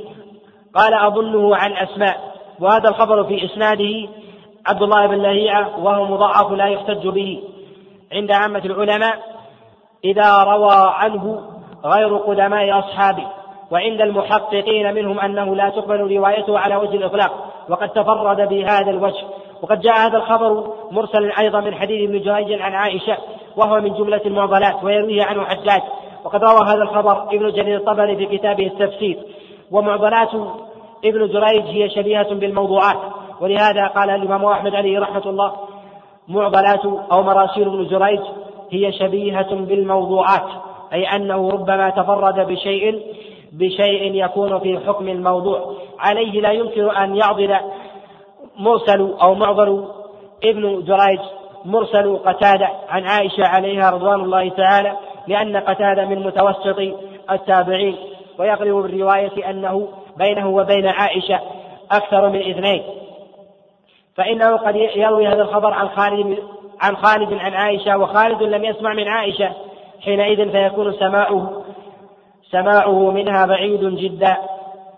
[0.74, 2.30] قال أظنه عن أسماء.
[2.60, 4.08] وهذا الخبر في إسناده
[4.66, 7.42] عبد الله بن لهيعة وهو مضاعف لا يحتج به.
[8.12, 9.18] عند عامة العلماء
[10.04, 11.40] إذا روى عنه
[11.84, 13.26] غير قدماء أصحابه
[13.70, 19.24] وعند المحققين منهم أنه لا تقبل روايته على وجه الإطلاق وقد تفرد بهذا الوجه.
[19.62, 23.16] وقد جاء هذا الخبر مرسلا أيضا من حديث ابن جريج عن عائشة
[23.56, 25.82] وهو من جملة المعضلات ويرويه عنه حجاج.
[26.24, 29.18] وقد روى هذا الخبر ابن جرير الطبري في كتابه التفسير.
[29.70, 30.34] ومعضلات
[31.04, 32.98] ابن جريج هي شبيهة بالموضوعات.
[33.40, 35.52] ولهذا قال الإمام أحمد عليه رحمة الله
[36.30, 38.20] معضلات أو مراسيل ابن جريج
[38.72, 40.46] هي شبيهة بالموضوعات
[40.92, 43.02] أي أنه ربما تفرد بشيء
[43.52, 45.74] بشيء يكون في حكم الموضوع.
[45.98, 47.56] عليه لا يمكن أن يعضل
[48.58, 49.84] مرسل أو معضل
[50.44, 51.20] ابن جريج
[51.64, 54.96] مرسل قتادة عن عائشة عليها رضوان الله تعالى
[55.28, 56.78] لأن قتادة من متوسط
[57.30, 57.96] التابعين.
[58.38, 61.40] ويغلب بالرواية أنه بينه وبين عائشة
[61.92, 62.82] أكثر من اثنين.
[64.16, 66.38] فإنه قد يروي هذا الخبر عن خالد
[66.80, 69.52] عن خالد عن عائشة وخالد لم يسمع من عائشة.
[70.04, 71.62] حينئذ فيكون سماعه
[72.50, 74.36] سماعه منها بعيد جدا.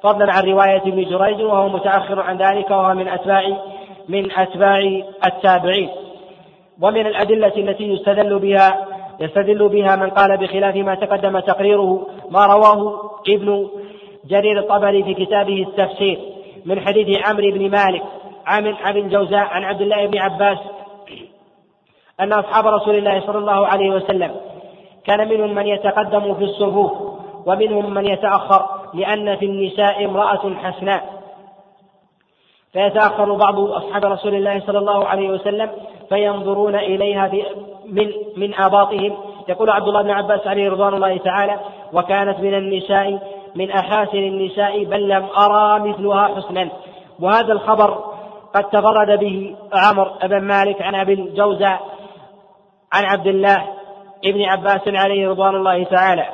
[0.02, 3.56] فضلا عن رواية ابن جريج وهو متأخر عن ذلك وهو من أتباع
[4.08, 5.88] من أتباع التابعين.
[6.82, 8.86] ومن الأدلة التي يستدل بها
[9.20, 13.68] يستدل بها من قال بخلاف ما تقدم تقريره ما رواه ابن
[14.24, 16.18] جرير الطبري في كتابه التفسير
[16.64, 18.02] من حديث عمرو بن مالك.
[18.46, 20.58] عن عن الجوزاء عن عبد الله بن عباس
[22.20, 24.36] أن أصحاب رسول الله صلى الله عليه وسلم
[25.04, 26.92] كان منهم من يتقدم في الصفوف
[27.46, 31.22] ومنهم من يتأخر لأن في النساء امرأة حسناء.
[32.72, 35.70] فيتأخر بعض أصحاب رسول الله صلى الله عليه وسلم
[36.08, 37.30] فينظرون إليها
[37.86, 39.16] من من آباطهم.
[39.48, 41.60] يقول عبد الله بن عباس عليه رضوان الله تعالى
[41.92, 43.18] وكانت من النساء
[43.54, 46.68] من أحاسن النساء بل لم أرى مثلها حسنا.
[47.20, 48.11] وهذا الخبر
[48.54, 51.80] قد تفرد به عمر بن مالك عن أبي الجوزاء
[52.92, 53.68] عن عبد الله
[54.24, 56.26] ابن عباس عليه رضوان الله تعالى.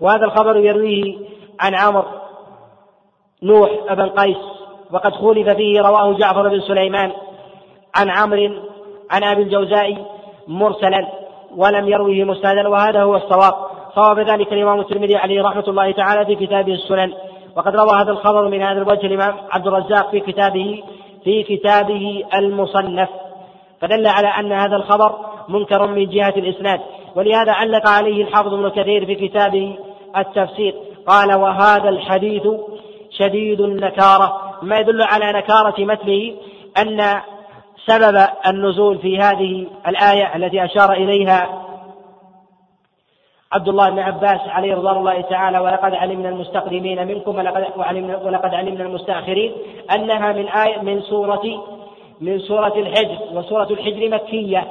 [0.00, 1.18] وهذا الخبر يرويه
[1.60, 2.04] عن عمر
[3.42, 4.36] نوح بن قيس
[4.90, 7.12] وقد خولف فيه رواه جعفر بن سليمان
[7.96, 8.50] عن عمرو
[9.10, 10.06] عن أبي الجوزاء
[10.48, 11.08] مرسلا
[11.56, 13.54] ولم يروه مسندا وهذا هو الصواب.
[13.94, 17.12] صواب ذلك الإمام الترمذي عليه رحمة الله تعالى في كتابه السنن.
[17.56, 20.82] وقد روى هذا الخبر من هذا الوجه الإمام عبد الرزاق في كتابه
[21.24, 23.08] في كتابه المصنف.
[23.80, 25.18] فدل على أن هذا الخبر
[25.48, 26.80] منكر من جهة الإسناد.
[27.16, 29.78] ولهذا علق عليه الحافظ ابن كثير في كتابه
[30.16, 30.74] التفسير.
[31.06, 32.42] قال وهذا الحديث
[33.10, 34.40] شديد النكارة.
[34.62, 36.32] ما يدل على نكارة متنه
[36.78, 37.20] أن
[37.86, 41.69] سبب النزول في هذه الآية التي أشار إليها
[43.52, 48.54] عبد الله بن عباس عليه رضوان الله تعالى ولقد علمنا المستقدمين منكم ولقد علمنا ولقد
[48.54, 49.52] علمنا المستأخرين
[49.94, 51.42] أنها من آية من سورة
[52.20, 54.64] من سورة الحجر وسورة الحجر مكية.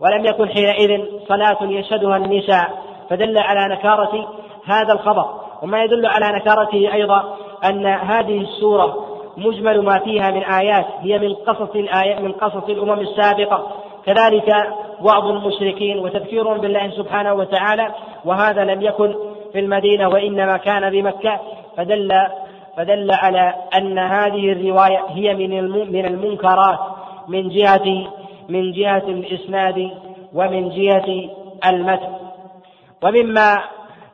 [0.00, 4.28] ولم يكن حينئذ صلاة يشهدها النساء فدل على نكارة
[4.64, 5.26] هذا الخبر.
[5.62, 11.34] وما يدل على نكارته أيضا أن هذه السورة مجمل ما فيها من آيات هي من
[11.34, 13.70] قصص الآيات من قصص الأمم السابقة.
[14.06, 14.52] كذلك
[15.04, 17.94] وعظ المشركين وتذكيرهم بالله سبحانه وتعالى
[18.24, 19.14] وهذا لم يكن
[19.52, 21.40] في المدينة وإنما كان بمكة.
[21.76, 22.12] فدل
[22.76, 26.78] فدل على أن هذه الرواية هي من من المنكرات
[27.28, 28.06] من جهة
[28.48, 29.90] من جهة الإسناد
[30.34, 31.30] ومن جهة
[31.66, 32.14] المتن.
[33.02, 33.58] ومما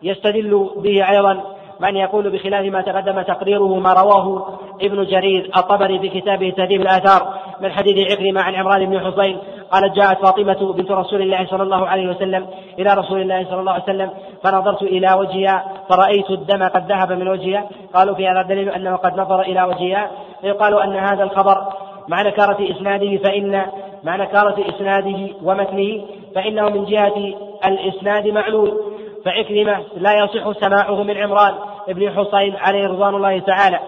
[0.03, 1.41] يستدل به أيضا
[1.81, 7.35] من يقول بخلاف ما تقدم تقريره ما رواه ابن جرير الطبري في كتابه تهذيب الآثار
[7.61, 9.39] من حديث عكرمة عن عمران بن حصين
[9.73, 12.47] قالت جاءت فاطمة بنت رسول الله صلى الله عليه وسلم
[12.79, 14.11] إلى رسول الله صلى الله عليه وسلم
[14.45, 19.21] فنظرت إلى وجهها فرأيت الدم قد ذهب من وجهها قالوا في هذا الدليل أنه قد
[19.21, 20.11] نظر إلى وجهها
[20.41, 21.67] فيقال أن هذا الخبر
[22.09, 23.67] مع نكارة إسناده فإن
[24.05, 27.35] مع نكارة إسناده ومتنه فإنه من جهة
[27.65, 28.81] الإسناد معلول.
[29.25, 31.55] فعكرمة لا يصح سماعه من عمران
[31.89, 33.81] بن حصين عليه رضوان الله تعالى.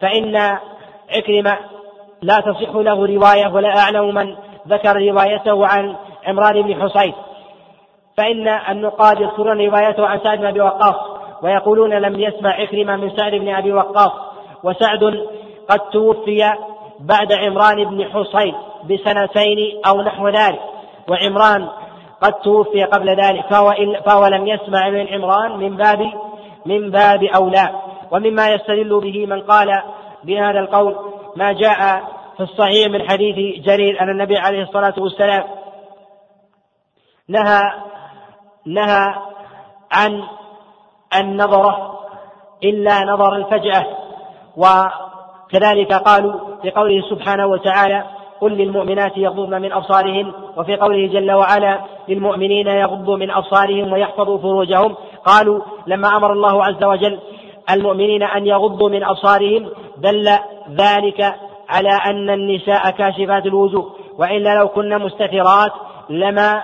[0.00, 0.36] فإن
[1.16, 1.58] عكرمة
[2.22, 4.36] لا تصح له رواية ولا أعلم من
[4.68, 7.12] ذكر روايته عن عمران بن حصين.
[8.16, 10.96] فإن النقاد يذكرون روايته عن سعد بن أبي وقاص
[11.42, 14.12] ويقولون لم يسمع عكرمة من سعد بن أبي وقاص.
[14.64, 15.26] وسعد
[15.68, 16.52] قد توفي
[17.00, 18.54] بعد عمران بن حصين
[18.90, 20.60] بسنتين أو نحو ذلك
[21.08, 21.68] وعمران
[22.20, 23.74] قد توفي قبل ذلك فهو,
[24.06, 26.12] فهو لم يسمع من عمران من باب
[26.66, 27.70] من باب أولى.
[28.10, 29.82] ومما يستدل به من قال
[30.24, 30.96] بهذا القول
[31.36, 32.02] ما جاء
[32.36, 35.44] في الصحيح من حديث جرير أن النبي عليه الصلاة والسلام
[37.28, 37.60] نهى
[38.66, 39.14] نهى
[39.92, 40.22] عن
[41.20, 41.98] النظرة
[42.64, 43.86] إلا نظر الفجأة
[44.56, 46.32] وكذلك قالوا
[46.62, 48.04] في قوله سبحانه وتعالى
[48.40, 54.94] قل للمؤمنات يغضضن من أبصارهن وفي قوله جل وعلا للمؤمنين يغضوا من أبصارهم ويحفظوا فروجهم
[55.24, 57.18] قالوا لما أمر الله عز وجل
[57.70, 60.30] المؤمنين أن يغضوا من أبصارهم دل
[60.70, 61.34] ذلك
[61.72, 65.72] على أن النساء كاشفات الوجوه وإلا لو كن مستترات
[66.10, 66.62] لما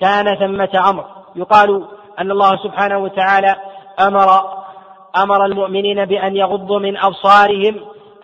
[0.00, 1.04] كان ثمة أمر
[1.36, 1.84] يقال
[2.20, 3.56] أن الله سبحانه وتعالى
[4.00, 4.28] أمر
[5.22, 7.80] أمر المؤمنين بأن يغضوا من أبصارهم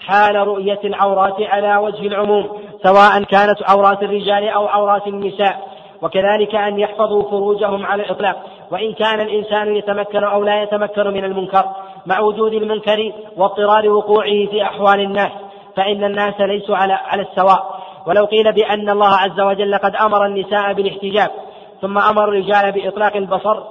[0.06, 2.48] حال رؤية العورات على وجه العموم
[2.84, 5.70] سواء كانت عورات الرجال أو عورات النساء.
[6.02, 8.36] وكذلك أن يحفظوا فروجهم على الإطلاق.
[8.70, 11.64] وإن كان الإنسان يتمكن أو لا يتمكن من المنكر
[12.06, 15.30] مع وجود المنكر واضطرار وقوعه في أحوال الناس.
[15.80, 17.80] فإن الناس ليسوا على على السواء.
[18.06, 21.30] ولو قيل بأن الله عز وجل قد أمر النساء بالاحتجاب
[21.80, 23.62] ثم أمر الرجال بإطلاق البصر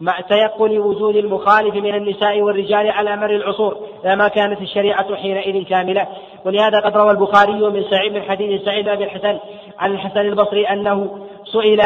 [0.00, 6.06] مع تيقن وجود المخالف من النساء والرجال على مر العصور لما كانت الشريعة حينئذ كاملة.
[6.44, 9.38] ولهذا قد روى البخاري من سعيد من حديث سعيد بن الحسن
[9.78, 11.80] عن الحسن البصري أنه سئل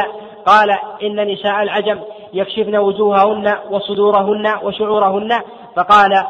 [0.46, 0.70] قال
[1.02, 1.98] إن نساء العجم
[2.32, 5.40] يكشفن وجوههن وصدورهن وشعورهن
[5.76, 6.24] فقال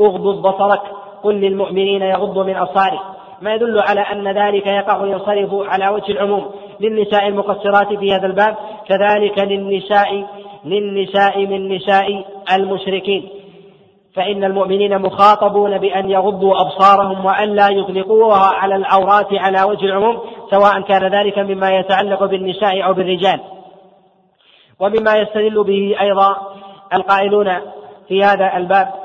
[0.00, 0.82] اغضض بصرك
[1.22, 3.12] قل للمؤمنين يغضوا من أبصارهم
[3.42, 6.50] ما يدل على أن ذلك يقع ينصرف على وجه العموم.
[6.80, 8.56] للنساء المقصرات في هذا الباب
[8.88, 10.26] كذلك للنساء
[10.64, 13.28] للنساء من نساء المشركين.
[14.14, 20.20] فإن المؤمنين مخاطبون بأن يغضوا أبصارهم وأن لا يطلقوها على العورات على وجه العموم
[20.50, 23.40] سواء كان ذلك مما يتعلق بالنساء أو بالرجال.
[24.80, 26.36] ومما يستدل به أيضا
[26.94, 27.48] القائلون
[28.08, 29.01] في هذا الباب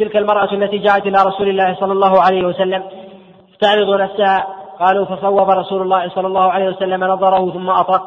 [0.00, 2.82] تلك المرأة التي جاءت إلى رسول الله صلى الله عليه وسلم
[3.60, 4.46] تعرض نفسها
[4.80, 8.02] قالوا فصوب رسول الله صلى الله عليه وسلم نظره ثم أطرق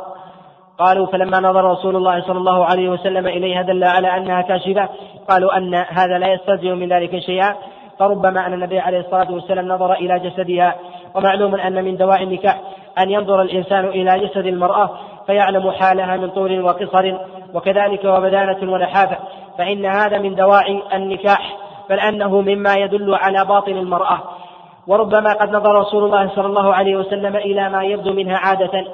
[0.78, 4.90] قالوا فلما نظر رسول الله صلى الله عليه وسلم إليها دل على أنها كاشفة
[5.30, 7.56] قالوا أن هذا لا يستلزم من ذلك شيئا.
[8.00, 10.76] فربما أن النبي عليه الصلاة والسلام نظر إلى جسدها
[11.16, 12.62] ومعلوم أن من دواء النكاح
[13.00, 14.90] أن ينظر الإنسان إلى جسد المرأة
[15.28, 17.18] فيعلم حالها من طول وقصر
[17.54, 19.18] وكذلك وبدانة ونحافة
[19.58, 21.63] فإن هذا من دواعي النكاح.
[21.94, 24.20] بل أنه مما يدل على باطن المرأة.
[24.88, 28.86] وربما قد نظر رسول الله صلى الله عليه وسلم إلى ما يبدو منها عادة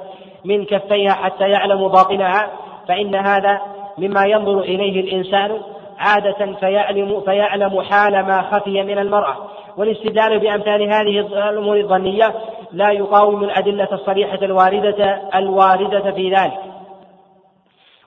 [0.44, 2.50] من كفيها حتى يعلم باطنها
[2.88, 3.60] فإن هذا
[3.98, 5.60] مما ينظر إليه الإنسان
[5.98, 9.36] عادة فيعلم فيعلم حال ما خفي من المرأة.
[9.76, 11.20] والاستدلال بأمثال هذه
[11.50, 12.34] الأمور الظنية
[12.72, 16.60] لا يقاوم الأدلة الصريحة الواردة الواردة في ذلك.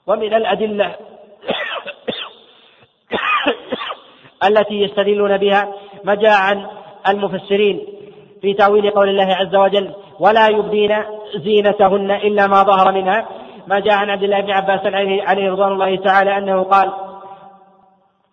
[0.06, 0.90] ومن الأدلة
[4.48, 5.68] التي يستدلون بها
[6.04, 6.66] ما جاء عن
[7.08, 7.80] المفسرين
[8.42, 9.90] في تأويل قول الله عز وجل
[10.20, 10.96] ولا يبدين
[11.36, 13.26] زينتهن إلا ما ظهر منها
[13.66, 14.80] ما جاء عن عبد الله بن عباس
[15.26, 16.92] عليه رضوان الله تعالى أنه قال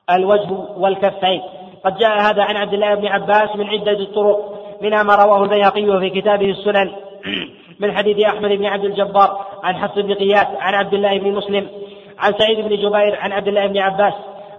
[0.10, 1.42] الوجه والكفين
[1.86, 6.00] قد جاء هذا عن عبد الله بن عباس من عدة طرق منها ما رواه البيهقي
[6.00, 6.92] في كتابه السنن
[7.80, 11.68] من حديث أحمد بن عبد الجبار عن حفص بن قياس عن عبد الله بن مسلم
[12.20, 14.14] عن سعيد بن جبير عن عبد الله بن عباس.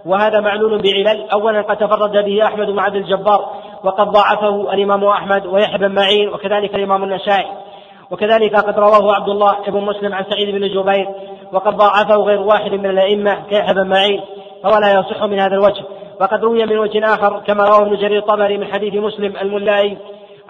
[0.05, 1.29] وهذا معلول بعلل.
[1.33, 3.49] أولا قد تفرد به أحمد بن عبد الجبار
[3.83, 7.47] وقد ضاعفه الإمام أحمد ويحيى بن معين وكذلك الإمام النسائي.
[8.11, 11.09] وكذلك قد رواه عبد الله بن مسلم عن سعيد بن جبير
[11.53, 14.21] وقد ضاعفه غير واحد من الأئمة كيحيى بن معين
[14.63, 15.83] فهو لا يصح من هذا الوجه.
[16.21, 19.97] وقد روي من وجه آخر كما رواه ابن جرير الطبري من حديث مسلم الملائي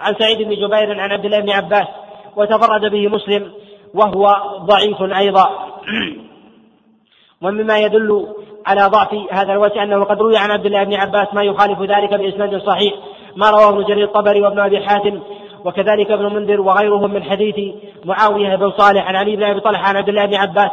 [0.00, 1.86] عن سعيد بن جبير عن عبد الله بن عباس
[2.36, 3.52] وتفرد به مسلم
[3.94, 5.50] وهو ضعيف أيضا.
[7.42, 8.26] ومما يدل
[8.66, 12.14] على ضعف هذا الوجه أنه قد روي عن عبد الله بن عباس ما يخالف ذلك
[12.14, 12.94] بإسناد صحيح.
[13.36, 15.20] ما رواه ابن جرير الطبري وابن أبي حاتم
[15.64, 17.74] وكذلك ابن منذر وغيرهم من حديث
[18.04, 20.70] معاوية بن صالح عن علي بن أبي طلحة عن عبد الله بن عباس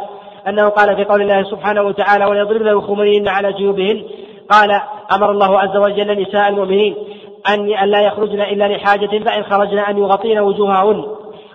[0.48, 4.04] أنه قال في قول الله سبحانه وتعالى وليضربن بخمرهن على جيوبهن
[4.50, 4.80] قال
[5.12, 6.96] أمر الله عز وجل نساء المؤمنين
[7.48, 11.04] أن لا يخرجن إلا لحاجة فإن خرجن أن يغطين وجوههن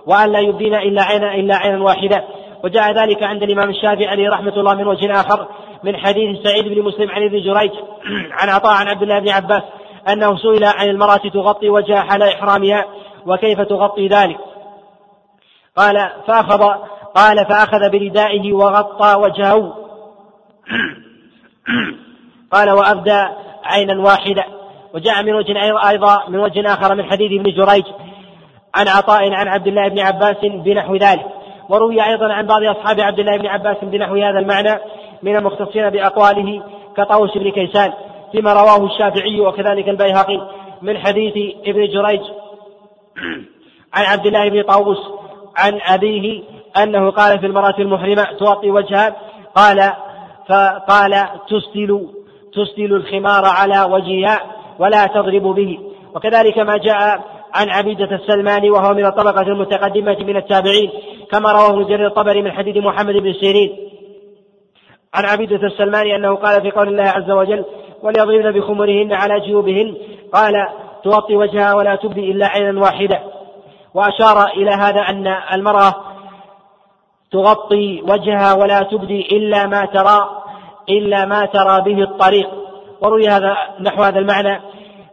[0.05, 2.23] وأن لا يبدين إلا عينا إلا عينا واحدة
[2.63, 5.47] وجاء ذلك عند الإمام الشافعي عليه رحمة الله من وجه آخر.
[5.83, 7.71] من حديث سعيد بن مسلم عن ابن جريج
[8.39, 9.63] عن عطاء عن عبد الله بن عباس
[10.09, 12.85] أنه سئل عن المرأة تغطي وجهها حال إحرامها
[13.25, 14.37] وكيف تغطي ذلك.
[15.77, 16.63] قال فأخذ
[17.15, 19.75] قال فأخذ بردائه وغطى وجهه.
[22.53, 23.23] قال وأبدى
[23.63, 24.45] عينا واحدة
[24.93, 27.85] وجاء من وجه أيضا من وجه آخر من حديث ابن جريج
[28.75, 31.25] عن عطاء عن عبد الله بن عباس بنحو ذلك.
[31.69, 34.79] وروي أيضا عن بعض أصحاب عبد الله بن عباس بنحو هذا المعنى
[35.23, 36.63] من المختصين بأقواله
[36.97, 37.93] كطاووس بن كيسان
[38.31, 40.49] فيما رواه الشافعي وكذلك البيهقي
[40.81, 42.21] من حديث ابن جريج
[43.93, 44.99] عن عبد الله بن طاووس
[45.57, 46.43] عن أبيه
[46.83, 49.15] أنه قال في المرأة المحرمة تغطي وجهها
[49.55, 49.93] قال
[50.49, 52.07] فقال تسدل
[52.53, 54.39] تسدل الخمار على وجهها
[54.79, 55.79] ولا تضرب به
[56.15, 57.21] وكذلك ما جاء
[57.53, 60.91] عن عبيدة السلماني وهو من الطبقة المتقدمة من التابعين
[61.31, 63.86] كما رواه ابن جرير الطبري من حديث محمد بن سيرين.
[65.17, 67.65] عن عبيدة السلماني أنه قال في قول الله عز وجل
[68.01, 69.97] وليضربن بخمرهن على جيوبهن
[70.33, 70.53] قال
[71.03, 73.19] تغطي وجهها ولا تبدي إلا عينا واحدة
[73.93, 75.95] وأشار إلى هذا أن المرأة
[77.31, 80.29] تغطي وجهها ولا تبدي إلا ما ترى
[80.89, 82.49] إلا ما ترى به الطريق.
[83.01, 84.61] وروي هذا نحو هذا المعنى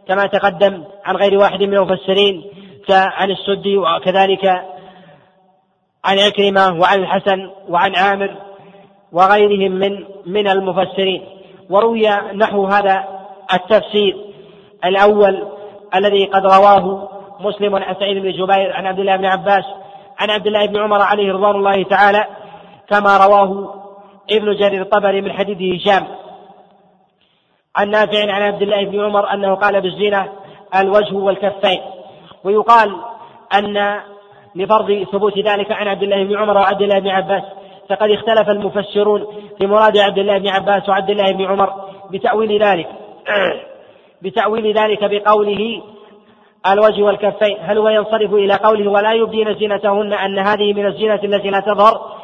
[0.07, 2.43] كما تقدم عن غير واحد من المفسرين
[2.87, 4.45] كعن السدي وكذلك
[6.05, 8.35] عن عكرمة وعن الحسن وعن عامر.
[9.11, 11.25] وغيرهم من من المفسرين.
[11.69, 13.03] وروي نحو هذا
[13.53, 14.17] التفسير.
[14.85, 15.47] الأول
[15.95, 17.09] الذي قد رواه
[17.39, 19.63] مسلم عن سعيد بن جبير عن عبد الله بن عباس
[20.19, 22.25] عن عبد الله بن عمر عليه رضوان الله تعالى
[22.89, 23.73] كما رواه
[24.31, 26.07] ابن جرير الطبري من حديث هشام.
[27.75, 30.27] عن نافع عن عبد الله بن عمر أنه قال بالزنا
[30.75, 31.81] الوجه والكفين.
[32.43, 32.95] ويقال
[33.53, 33.99] أن
[34.55, 37.43] لفرض ثبوت ذلك عن عبد الله بن عمر وعبد الله بن عباس.
[37.89, 39.25] فقد اختلف المفسرون
[39.57, 41.73] في مراد عبد الله بن عباس وعبد الله بن عمر
[42.11, 42.87] بتأويل ذلك.
[44.23, 45.81] بتأويل ذلك بقوله
[46.71, 47.57] الوجه والكفين.
[47.61, 52.15] هل هو ينصرف إلى قوله ولا يبدين زينتهن أن هذه من الزينة التي لا تظهر؟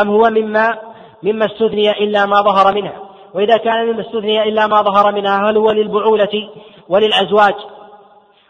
[0.00, 0.78] أم هو مما
[1.22, 2.92] مما استثني إلا ما ظهر منها؟
[3.34, 6.48] وإذا كان مما استثني إلا ما ظهر منها هل هو للبعولة
[6.88, 7.54] وللأزواج؟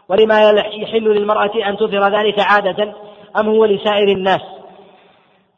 [0.08, 2.94] ولما يحل للمرأة أن تظهر ذلك عادة
[3.36, 4.57] أم هو لسائر الناس؟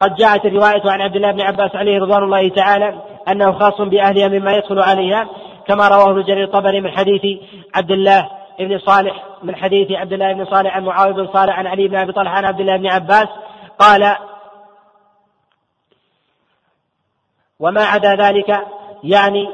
[0.02, 4.28] قد جاءت الرواية عن عبد الله بن عباس عليه رضوان الله تعالى أنه خاص بأهلها
[4.28, 5.28] مما يدخل عليها
[5.66, 7.22] كما رواه ابن جرير الطبري من حديث
[7.74, 11.66] عبد الله بن صالح من حديث عبد الله بن صالح عن معاوية بن صالح عن
[11.66, 13.28] علي بن أبي طلحة عن عبد الله بن عباس
[13.78, 14.16] قال
[17.60, 18.66] وما عدا ذلك
[19.04, 19.48] يعني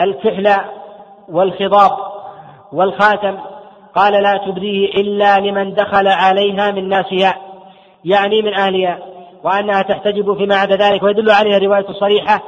[0.00, 0.56] الكحل
[1.28, 1.98] والخضاب
[2.72, 3.38] والخاتم
[3.94, 7.49] قال لا تبديه إلا لمن دخل عليها من ناسها.
[8.04, 8.98] يعني من أهلها
[9.44, 12.42] وأنها تحتجب فيما عدا ذلك ويدل عليها الرواية الصريحة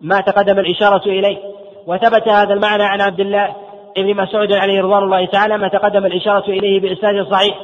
[0.00, 1.38] ما تقدم الإشارة إليه.
[1.86, 3.54] وثبت هذا المعنى عن عبد الله
[3.96, 7.54] ابن مسعود عليه رضوان الله تعالى ما تقدم الإشارة إليه بإسناد صحيح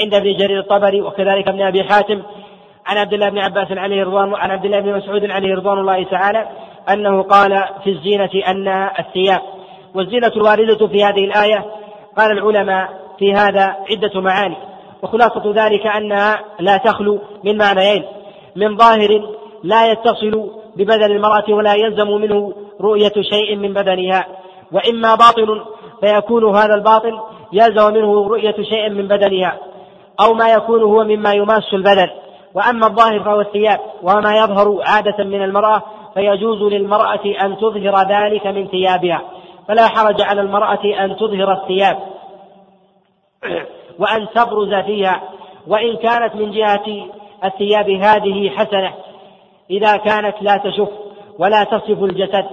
[0.00, 2.22] عند ابن جرير الطبري وكذلك ابن أبي حاتم
[2.86, 6.04] عن عبد الله بن عباس عليه رضوان عن عبد الله بن مسعود عليه رضوان الله
[6.04, 6.48] تعالى
[6.92, 8.68] أنه قال في الزينة أن
[8.98, 9.40] الثياب
[9.94, 11.64] والزينة الواردة في هذه الآية
[12.16, 12.88] قال العلماء
[13.18, 14.56] في هذا عدة معاني.
[15.04, 18.04] وخلاصة ذلك أنها لا تخلو من معنيين.
[18.56, 19.28] من ظاهر
[19.62, 24.26] لا يتصل ببدن المرأة ولا يلزم منه رؤية شيء من بدنها.
[24.72, 25.64] وإما باطل
[26.00, 27.20] فيكون هذا الباطل
[27.52, 29.58] يلزم منه رؤية شيء من بدنها.
[30.20, 32.08] أو ما يكون هو مما يماس البدن.
[32.54, 33.80] وأما الظاهر فهو الثياب.
[34.02, 35.82] وما يظهر عادة من المرأة
[36.14, 39.22] فيجوز للمرأة أن تظهر ذلك من ثيابها.
[39.68, 41.98] فلا حرج على المرأة أن تظهر الثياب.
[43.98, 45.22] وأن تبرز فيها
[45.66, 47.06] وإن كانت من جهة
[47.44, 48.92] الثياب هذه حسنة
[49.70, 50.88] إذا كانت لا تشف
[51.38, 52.46] ولا تصف الجسد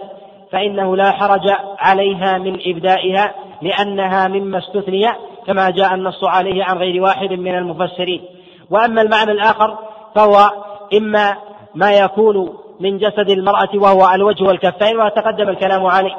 [0.52, 1.50] فإنه لا حرج
[1.80, 5.08] عليها من إبدائها لأنها مما استثني
[5.48, 8.22] كما جاء النص عليه عن غير واحد من المفسرين.
[8.70, 9.78] وأما المعنى الآخر
[10.16, 10.50] فهو
[10.98, 11.38] إما
[11.76, 16.16] ما يكون من جسد المرأة وهو الوجه والكفين وتقدم الكلام عليه.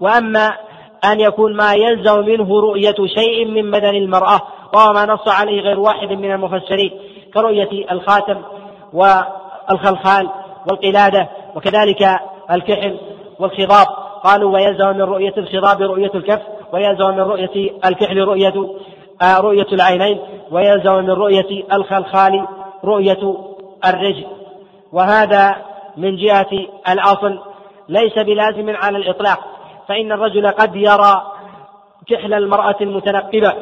[0.00, 0.50] وأما
[1.04, 4.40] أن يكون ما يلزم منه رؤية شيء من بدن المرأة
[4.74, 6.90] وهو ما نص عليه غير واحد من المفسرين
[7.34, 8.42] كرؤية الخاتم
[8.92, 10.28] والخلخال
[10.70, 12.20] والقلادة وكذلك
[12.50, 12.98] الكحل
[13.38, 13.86] والخضاب.
[14.24, 16.40] قالوا ويلزم من رؤية الخضاب رؤية الكف
[16.72, 18.54] ويلزم من رؤية الكحل رؤية
[19.22, 20.20] آه رؤية العينين
[20.50, 22.46] ويلزم من رؤية الخلخال
[22.84, 23.36] رؤية
[23.86, 24.26] الرجل.
[24.92, 25.56] وهذا
[25.96, 27.38] من جهة الأصل.
[27.88, 29.38] ليس بلازم على الإطلاق
[29.88, 31.22] فإن الرجل قد يرى
[32.08, 33.52] كحل المرأة المتنقبة.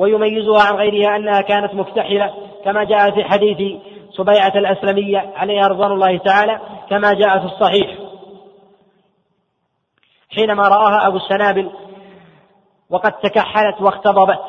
[0.00, 3.80] ويميزها عن غيرها أنها كانت مكتحلة كما جاء في حديث
[4.16, 6.60] سبيعة الأسلمية عليها رضوان الله تعالى
[6.90, 7.98] كما جاء في الصحيح.
[10.30, 11.70] حينما رآها أبو السنابل
[12.90, 14.40] وقد تكحلت واختضبت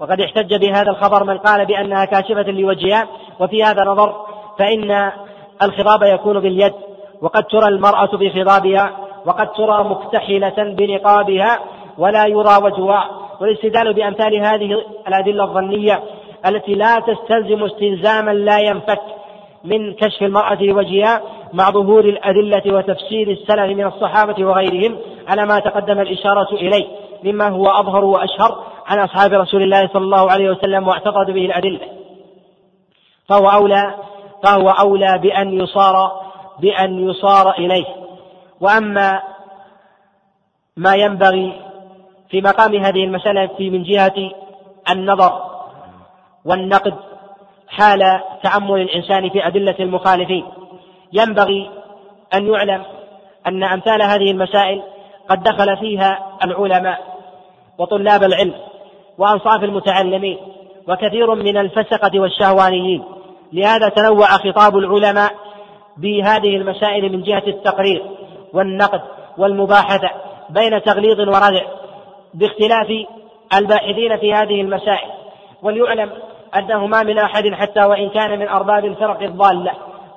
[0.00, 3.08] وقد احتج بهذا الخبر من قال بأنها كاشفة لوجهها
[3.40, 4.26] وفي هذا نظر
[4.58, 5.12] فإن
[5.62, 6.74] الخضاب يكون باليد
[7.22, 8.90] وقد ترى المرأة بخضابها
[9.26, 11.58] وقد ترى مكتحلة بنقابها
[11.98, 16.02] ولا يرى وجهها والاستدلال بأمثال هذه الأدلة الظنية
[16.46, 19.00] التي لا تستلزم استلزاما لا ينفك
[19.64, 21.22] من كشف المرأة لوجهها
[21.52, 24.98] مع ظهور الأدلة وتفسير السلف من الصحابة وغيرهم
[25.28, 26.86] على ما تقدم الإشارة إليه
[27.24, 31.80] مما هو أظهر وأشهر عن أصحاب رسول الله صلى الله عليه وسلم واعتقد به الأدلة.
[33.28, 33.94] فهو أولى
[34.44, 36.12] فهو أولى بأن يصار
[36.60, 37.86] بأن يصار إليه.
[38.60, 39.22] وأما
[40.76, 41.69] ما ينبغي
[42.30, 44.30] في مقام هذه المسألة في من جهة
[44.90, 45.32] النظر
[46.44, 46.94] والنقد
[47.68, 50.44] حال تأمل الإنسان في أدلة المخالفين.
[51.12, 51.70] ينبغي
[52.34, 52.82] أن يعلم
[53.46, 54.82] أن أمثال هذه المسائل
[55.28, 56.98] قد دخل فيها العلماء
[57.78, 58.54] وطلاب العلم
[59.18, 60.38] وأنصاف المتعلمين
[60.88, 63.04] وكثير من الفسقة والشهوانيين.
[63.52, 65.32] لهذا تنوع خطاب العلماء
[65.96, 68.02] بهذه المسائل من جهة التقرير
[68.52, 69.00] والنقد
[69.38, 70.10] والمباحثة
[70.50, 71.79] بين تغليظ وردع
[72.34, 73.06] باختلاف
[73.54, 75.10] الباحثين في هذه المسائل.
[75.62, 76.10] وليعلم
[76.56, 79.72] أنه ما من أحد حتى وإن كان من أرباب الفرق الضالة.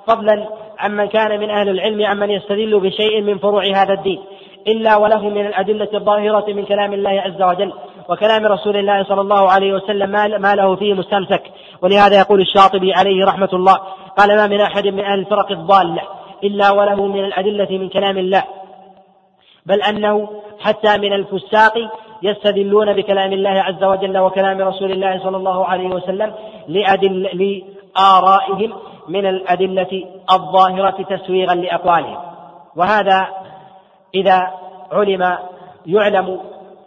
[0.06, 4.22] فضلا عمن كان من أهل العلم عمن يستدل بشيء من فروع هذا الدين.
[4.68, 7.72] إلا وله من الأدلة الظاهرة من كلام الله عز وجل
[8.08, 10.10] وكلام رسول الله صلى الله عليه وسلم
[10.40, 11.42] ما له فيه مستمسك.
[11.82, 13.74] ولهذا يقول الشاطبي عليه رحمة الله
[14.18, 16.02] قال ما من أحد من أهل الفرق الضالة
[16.44, 18.44] إلا وله من الأدلة من كلام الله.
[19.66, 20.28] بل أنه
[20.60, 21.74] حتى من الفساق
[22.22, 26.34] يستدلون بكلام الله عز وجل وكلام رسول الله صلى الله عليه وسلم
[26.68, 28.72] لأدل لآرائهم
[29.08, 32.18] من الأدلة الظاهرة تسويغا لأقوالهم.
[32.76, 33.28] وهذا
[34.14, 34.50] إذا
[34.92, 35.38] علم
[35.86, 36.40] يعلم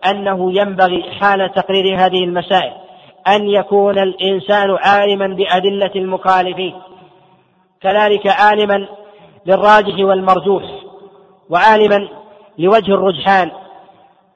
[0.09, 2.73] أنه ينبغي حال تقرير هذه المسائل
[3.27, 6.73] أن يكون الإنسان عالما بأدلة المخالفين
[7.81, 8.87] كذلك عالما
[9.45, 10.63] للراجح والمرجوح
[11.49, 12.07] وعالما
[12.57, 13.51] لوجه الرجحان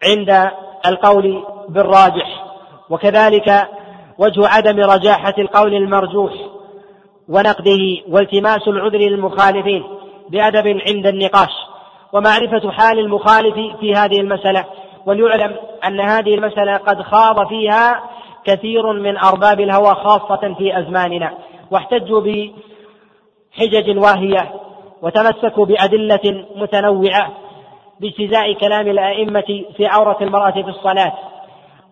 [0.04, 0.52] عند
[0.86, 2.46] القول بالراجح
[2.90, 3.68] وكذلك
[4.18, 6.34] وجه عدم رجاحة القول المرجوح
[7.30, 9.84] ونقده والتماس العذر للمخالفين
[10.30, 11.52] بأدب عند النقاش
[12.14, 14.66] ومعرفة حال المخالف في هذه المسألة
[15.06, 15.56] وليعلم
[15.88, 18.04] أن هذه المسألة قد خاض فيها
[18.46, 21.34] كثير من أرباب الهوى خاصة في أزماننا
[21.72, 24.52] واحتجوا بحجج واهية
[25.02, 27.32] وتمسكوا بأدلة متنوعة
[28.02, 31.14] باجتزاء كلام الأئمة في عورة المرأة في الصلاة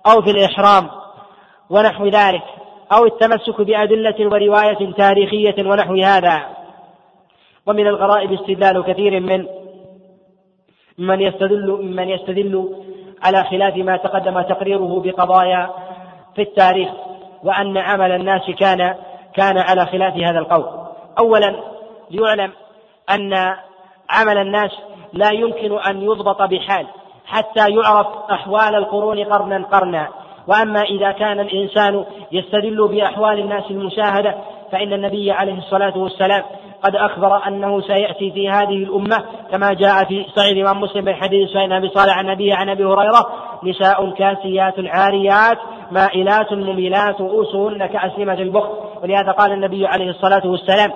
[0.07, 0.89] أو في الإحرام
[1.69, 2.43] ونحو ذلك
[2.93, 6.45] أو التمسك بأدلة ورواية تاريخية ونحو هذا
[7.65, 9.45] ومن الغرائب استدلال كثير من
[10.97, 12.75] من يستدل ممن يستدل
[13.23, 15.69] على خلاف ما تقدم تقريره بقضايا
[16.35, 16.89] في التاريخ
[17.43, 18.95] وأن عمل الناس كان
[19.35, 20.65] كان على خلاف هذا القول.
[21.19, 21.55] أولا
[22.11, 22.51] ليعلم
[23.09, 23.33] أن
[24.09, 24.71] عمل الناس
[25.13, 26.87] لا يمكن أن يضبط بحال
[27.25, 30.07] حتى يعرف أحوال القرون قرنا قرنا.
[30.47, 34.35] وأما إذا كان الإنسان يستدل بأحوال الناس المشاهدة
[34.71, 36.43] فإن النبي عليه الصلاة والسلام
[36.83, 39.17] قد أخبر أنه سيأتي في هذه الأمة
[39.51, 42.85] كما جاء في صحيح الإمام مسلم من حديث سعيد أبي صالح عن النبي عن أبي
[42.85, 43.29] هريرة
[43.63, 45.57] نساء كاسيات عاريات
[45.91, 48.71] مائلات مميلات رؤوسهن كأسلمة البخت
[49.03, 50.91] ولهذا قال النبي عليه الصلاة والسلام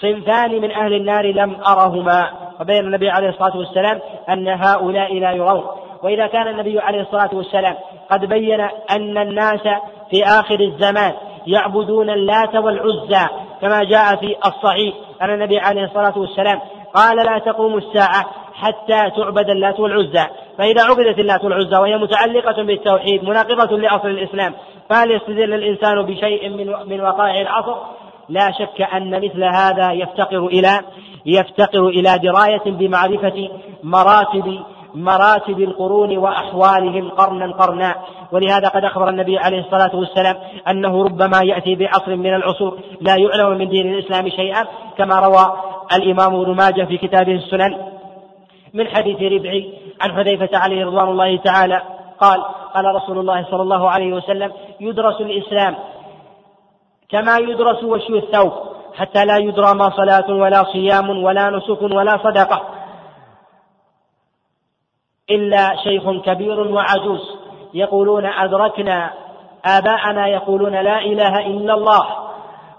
[0.00, 2.30] صنفان من أهل النار لم أرهما
[2.60, 5.64] وبين النبي عليه الصلاة والسلام أن هؤلاء لا يرون
[6.02, 7.74] وإذا كان النبي عليه الصلاة والسلام
[8.10, 8.60] قد بين
[8.90, 9.62] أن الناس
[10.10, 11.12] في آخر الزمان
[11.46, 13.26] يعبدون اللات والعزى
[13.60, 16.60] كما جاء في الصحيح أن النبي عليه الصلاة والسلام
[16.94, 20.26] قال لا تقوم الساعة حتى تعبد اللات والعزى.
[20.58, 24.54] فإذا عبدت اللات والعزى وهي متعلقة بالتوحيد مناقضة لأصل الإسلام
[24.90, 27.76] فهل يستدل الإنسان بشيء من من وقائع العصر؟
[28.30, 30.80] لا شك أن مثل هذا يفتقر إلى
[31.26, 33.48] يفتقر إلى دراية بمعرفة
[33.82, 34.60] مراتب
[34.94, 37.94] مراتب القرون وأحوالهم قرنا قرنا.
[38.32, 40.36] ولهذا قد أخبر النبي عليه الصلاة والسلام
[40.70, 44.64] أنه ربما يأتي بعصر من العصور لا يعلم من دين الإسلام شيئا
[44.98, 45.56] كما روى
[45.96, 47.76] الإمام ابن ماجه في كتابه السنن
[48.74, 51.82] من حديث ربعي عن حذيفة عليه رضوان الله تعالى.
[52.20, 52.42] قال
[52.74, 55.74] قال رسول الله صلى الله عليه وسلم يدرس الإسلام
[57.12, 58.52] كما يدرس وشي الثوب
[58.94, 62.62] حتى لا يدرى ما صلاة ولا صيام ولا نسك ولا صدقة.
[65.30, 67.36] إلا شيخ كبير وعجوز
[67.74, 69.10] يقولون أدركنا
[69.66, 72.06] آباءنا يقولون لا إله إلا الله.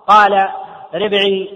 [0.07, 0.49] قال
[0.95, 1.49] ربعي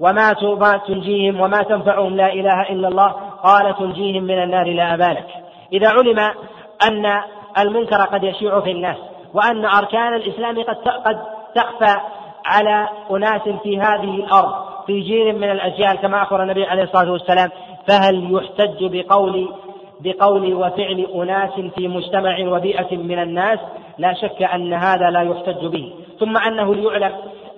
[0.00, 3.32] وما ما تنجيهم وما تنفعهم لا إله إلا الله.
[3.42, 5.26] قال تنجيهم من النار لا أبالك
[5.72, 6.18] إذا علم
[6.88, 7.22] أن
[7.58, 8.96] المنكر قد يشيع في الناس
[9.34, 11.18] وأن أركان الإسلام قد قد
[11.54, 12.00] تخفى
[12.46, 14.52] على أناس في هذه الأرض
[14.86, 17.50] في جيل من الأجيال كما أخبر النبي عليه الصلاة والسلام
[17.88, 19.48] فهل يحتج بقول
[20.00, 23.58] بقول وفعل أناس في مجتمع وبيئة من الناس؟
[23.98, 25.94] لا شك أن هذا لا يحتج به.
[26.20, 27.12] ثم أنه ليعلم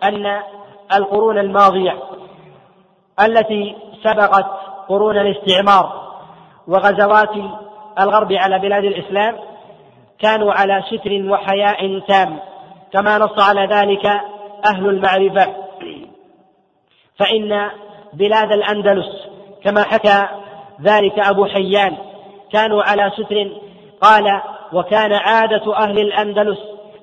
[0.04, 0.40] أن
[0.96, 1.98] القرون الماضية
[3.20, 4.46] التي سبقت
[4.88, 6.04] قرون الاستعمار
[6.68, 7.30] وغزوات
[8.00, 9.36] الغرب على بلاد الإسلام
[10.18, 12.38] كانوا على ستر وحياء تام.
[12.94, 14.06] كما نص على ذلك
[14.66, 15.54] أهل المعرفة.
[17.18, 17.70] فإن
[18.12, 19.06] بلاد الأندلس
[19.64, 20.28] كما حكى
[20.82, 21.96] ذلك أبو حيان
[22.52, 23.50] كانوا على ستر
[24.00, 24.42] قال
[24.72, 26.58] وكان عادة أهل الأندلس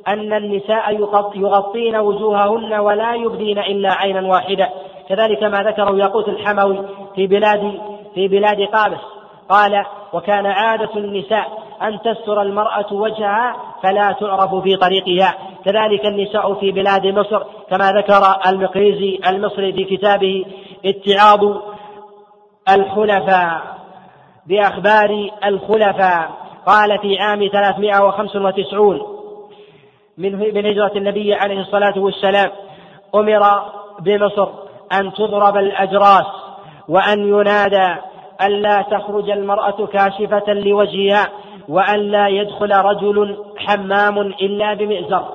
[0.08, 0.94] أن النساء
[1.36, 4.70] يغطين وجوههن ولا يبدين إلا عينا واحدة.
[5.10, 6.86] كذلك ما ذكره ياقوت الحموي
[7.16, 7.82] في بلاد
[8.16, 9.02] في بلاد قابس.
[9.50, 15.36] قال وكان عادة النساء أن تستر المرأة وجهها فلا تعرف في طريقها.
[15.66, 20.46] كذلك النساء في بلاد مصر كما ذكر المقريزي المصري في كتابه
[20.86, 21.40] اتعاض
[22.70, 23.62] الخلفاء.
[24.48, 26.30] بأخبار الخلفاء
[26.66, 29.02] قال في عام 395
[30.18, 32.52] من من هجرة النبي عليه الصلاة والسلام
[33.16, 33.64] أمر
[34.00, 34.48] بمصر
[34.94, 36.26] أن تضرب الأجراس
[36.88, 37.96] وأن ينادى
[38.42, 41.30] ألا تخرج المرأة كاشفة لوجهها.
[41.72, 45.26] وأن لا يدخل رجل حمام إلا بمئزر.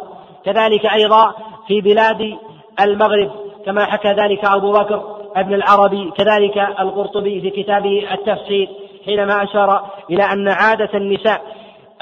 [0.45, 1.35] كذلك أيضا
[1.67, 2.37] في بلاد
[2.81, 3.31] المغرب
[3.67, 8.69] كما حكى ذلك أبو بكر ابن العربي كذلك القرطبي في كتابه التفسير
[9.05, 11.43] حينما أشار إلى أن عادة النساء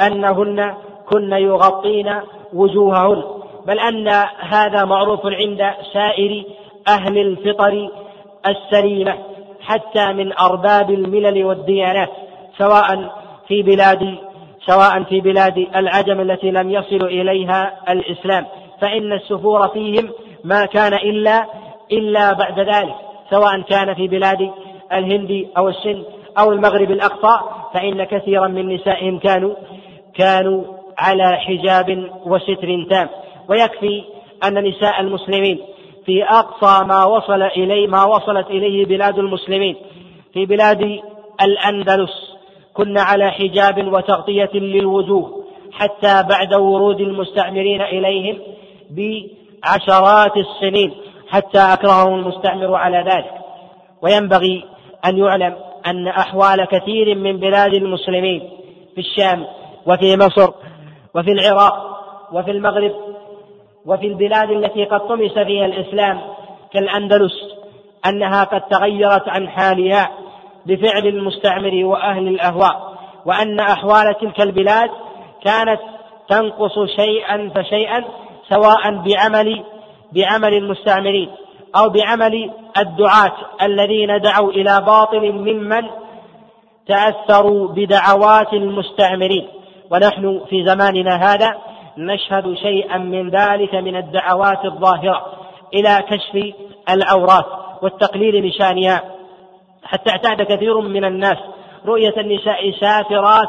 [0.01, 0.75] أنهن
[1.09, 2.15] كن يغطين
[2.55, 3.23] وجوههن
[3.67, 4.09] بل أن
[4.41, 6.45] هذا معروف عند سائر
[6.89, 7.91] أهل الفطر
[8.47, 9.19] السليمة
[9.61, 12.11] حتى من أرباب الملل والديانات
[12.59, 13.13] سواء
[13.49, 14.19] في بلاد
[14.67, 18.47] سواء في بلاد العجم التي لم يصل إليها الإسلام.
[18.81, 20.11] فإن السفور فيهم
[20.45, 21.47] ما كان إلا
[21.93, 22.95] إلا بعد ذلك.
[23.31, 24.51] سواء كان في بلاد
[24.93, 26.05] الهند أو السند
[26.39, 27.41] أو المغرب الأقصى
[27.75, 29.55] فإن كثيرا من نسائهم كانوا
[30.15, 30.65] كانوا
[30.99, 33.09] على حجاب وستر تام.
[33.49, 34.05] ويكفي
[34.45, 35.59] أن نساء المسلمين
[36.07, 39.77] في أقصى ما وصل إليه ما وصلت إليه بلاد المسلمين.
[40.33, 41.01] في بلاد
[41.43, 42.34] الأندلس
[42.75, 48.39] كن على حجاب وتغطية للوجوه حتى بعد ورود المستعمرين إليهم
[48.91, 50.95] بعشرات السنين
[51.29, 53.31] حتى أكرههم المستعمر على ذلك.
[54.03, 54.65] وينبغي
[55.05, 55.55] أن يعلم
[55.87, 58.51] أن أحوال كثير من بلاد المسلمين
[58.95, 59.47] في الشام
[59.87, 60.51] وفي مصر
[61.15, 61.95] وفي العراق
[62.33, 62.93] وفي المغرب
[63.87, 66.21] وفي البلاد التي قد طمس فيها الإسلام
[66.73, 67.33] كالأندلس
[68.07, 70.11] أنها قد تغيرت عن حالها
[70.67, 72.95] بفعل المستعمر وأهل الأهواء
[73.27, 74.91] وأن أحوال تلك البلاد
[75.45, 75.81] كانت
[76.29, 78.05] تنقص شيئا فشيئا
[78.49, 79.65] سواء بعمل
[80.13, 81.31] بعمل المستعمرين
[81.77, 83.33] أو بعمل الدعاة
[83.63, 85.83] الذين دعوا إلى باطل ممن
[86.89, 89.49] تأثروا بدعوات المستعمرين.
[89.91, 91.59] ونحن في زماننا هذا
[91.99, 95.27] نشهد شيئا من ذلك من الدعوات الظاهرة
[95.75, 96.55] إلى كشف
[96.91, 97.47] العورات
[97.83, 99.03] والتقليل لشانها.
[99.85, 101.39] حتى اعتاد كثير من الناس.
[101.87, 103.49] رؤية النساء سافرات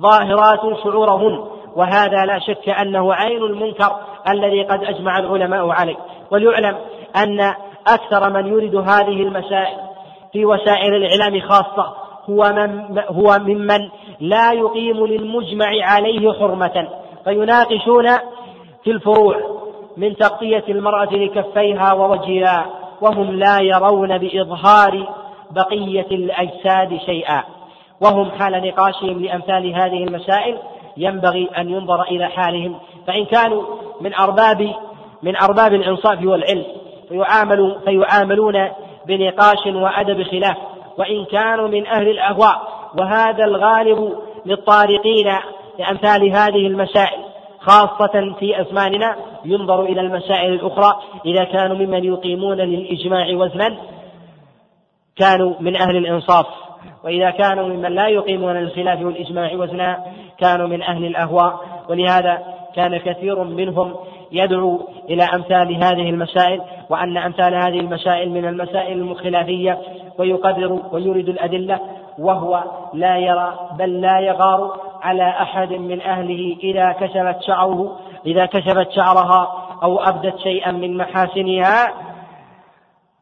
[0.00, 1.44] ظاهرات شعورهن
[1.76, 3.96] وهذا لا شك أنه عين المنكر
[4.28, 5.96] الذي قد أجمع العلماء عليه.
[6.30, 6.76] وليعلم
[7.16, 7.54] أن
[7.86, 9.78] أكثر من يرد هذه المسائل
[10.32, 11.94] في وسائل الإعلام خاصة
[12.30, 13.88] هو من هو ممن
[14.20, 16.88] لا يقيم للمجمع عليه حرمة.
[17.24, 18.08] فيناقشون
[18.84, 19.58] في الفروع
[19.96, 22.66] من تغطية المرأة لكفيها ووجهها
[23.00, 25.08] وهم لا يرون بإظهار
[25.50, 27.42] بقية الأجساد شيئا.
[28.00, 30.58] وهم حال نقاشهم لأمثال هذه المسائل
[30.96, 32.78] ينبغي أن ينظر إلى حالهم.
[33.06, 33.62] فإن كانوا
[34.00, 34.74] من أرباب
[35.22, 36.64] من أرباب الإنصاف والعلم
[37.08, 38.68] فيعاملوا فيعاملون
[39.06, 40.56] بنقاش وأدب خلاف.
[40.98, 42.68] وإن كانوا من أهل الأهواء
[42.98, 45.32] وهذا الغالب للطارقين
[45.78, 47.18] لأمثال هذه المسائل
[47.60, 50.98] خاصة في أزماننا ينظر إلى المسائل الأخرى.
[51.26, 53.76] إذا كانوا ممن يقيمون للإجماع وزنا
[55.18, 56.46] كانوا من أهل الإنصاف
[57.04, 60.04] وإذا كانوا ممن لا يقيمون للخلاف والإجماع وزنا
[60.38, 62.42] كانوا من أهل الأهواء ولهذا
[62.74, 63.94] كان كثير منهم
[64.32, 64.80] يدعو
[65.10, 69.78] إلى أمثال هذه المسائل وأن أمثال هذه المسائل من المسائل الخلافية
[70.18, 71.80] ويقدر ويريد الأدلة
[72.18, 72.64] وهو
[72.94, 77.96] لا يرى بل لا يغار على أحد من أهله إذا كشفت شعره
[78.26, 82.07] إذا كشفت شعرها أو أبدت شيئا من محاسنها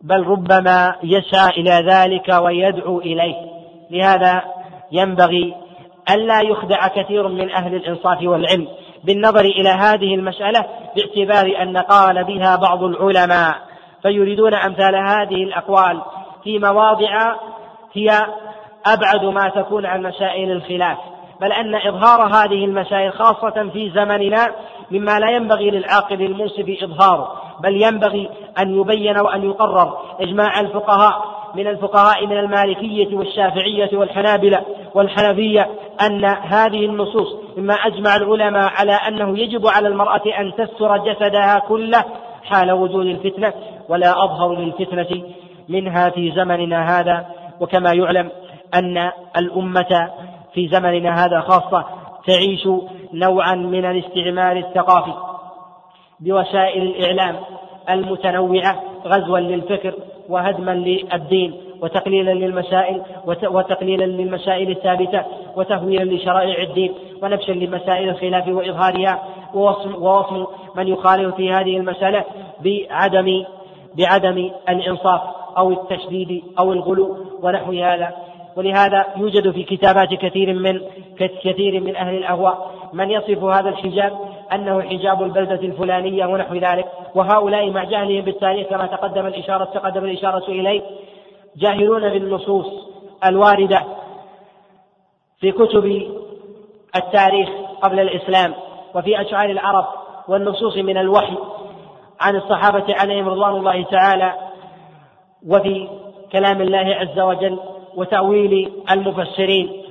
[0.01, 3.35] بل ربما يسعى إلى ذلك ويدعو إليه.
[3.91, 4.43] لهذا
[4.93, 5.55] ينبغي
[6.11, 8.69] ألا يخدع كثير من أهل الإنصاف والعلم
[9.05, 10.67] بالنظر إلى هذه المسألة
[10.97, 13.55] باعتبار أن قال بها بعض العلماء
[14.03, 16.03] فيريدون أمثال هذه الأقوال
[16.45, 17.37] في مواضع
[17.93, 18.09] هي
[18.87, 20.99] أبعد ما تكون عن مسائل الخلاف.
[21.41, 24.47] بل أن إظهار هذه المسائل خاصة في زمننا
[24.91, 27.46] مما لا ينبغي للعاقل المنصف إظهاره.
[27.61, 34.63] بل ينبغي أن يبين وأن يقرر إجماع الفقهاء من الفقهاء من المالكية والشافعية والحنابلة
[34.95, 35.69] والحنفية
[36.07, 42.05] أن هذه النصوص مما أجمع العلماء على أنه يجب على المرأة أن تستر جسدها كله
[42.45, 43.53] حال وجود الفتنة
[43.89, 45.23] ولا أظهر للفتنة
[45.69, 47.27] منها في زمننا هذا.
[47.61, 48.31] وكما يعلم
[48.75, 50.11] أن الأمة
[50.55, 51.85] في زمننا هذا خاصة
[52.27, 52.69] تعيش
[53.13, 55.36] نوعا من الاستعمار الثقافي.
[56.21, 57.37] بوسائل الإعلام
[57.91, 59.95] المتنوعة غزوا للفكر
[60.29, 65.25] وهدما للدين وتقليلا للمسائل وتقليلا للمسائل الثابتة
[65.57, 69.23] وتهويلا لشرائع الدين ونبشا لمسائل الخلاف وإظهارها
[69.55, 72.25] ووصم من يخالف في هذه المسألة
[72.65, 73.45] بعدم
[73.95, 75.21] بعدم الإنصاف
[75.59, 78.15] أو التشديد أو الغلو ونحو هذا.
[78.57, 80.81] ولهذا يوجد في كتابات كثير من
[81.19, 84.19] كثير من أهل الأهواء من يصف هذا الحجاب
[84.53, 86.87] أنه حجاب البلدة الفلانية ونحو ذلك.
[87.15, 90.83] وهؤلاء مع جهلهم بالتاريخ كما تقدم الإشارة تقدم الإشارة إليه
[91.57, 92.67] جاهلون بالنصوص
[93.25, 93.85] الواردة
[95.41, 96.03] في كتب
[96.97, 97.49] التاريخ
[97.83, 98.55] قبل الإسلام
[98.95, 99.87] وفي أشعار العرب
[100.29, 101.37] والنصوص من الوحي
[102.21, 104.35] عن الصحابة عليهم رضوان الله تعالى
[105.47, 105.89] وفي
[106.33, 107.59] كلام الله عز وجل
[107.97, 109.83] وتأويل المفسرين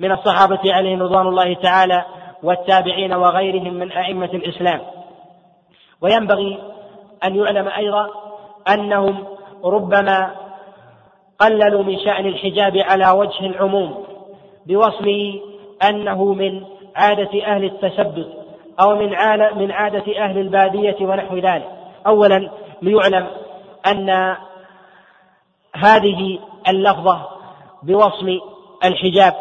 [0.00, 2.04] من الصحابة عليهم رضوان الله تعالى.
[2.46, 4.80] والتابعين وغيرهم من أئمة الإسلام.
[6.00, 6.58] وينبغي
[7.24, 8.10] أن يعلم أيضا
[8.68, 9.24] أنهم
[9.64, 10.30] ربما
[11.38, 14.04] قللوا من شأن الحجاب على وجه العموم
[14.66, 15.40] بوصفه
[15.88, 16.64] أنه من
[16.96, 18.26] عادة أهل التشبث
[18.80, 19.10] أو من
[19.58, 21.68] من عادة أهل البادية ونحو ذلك.
[22.06, 22.50] أولا
[22.82, 23.26] ليعلم
[23.86, 24.36] أن
[25.74, 27.28] هذه اللفظة
[27.82, 28.40] بوصف
[28.84, 29.34] الحجاب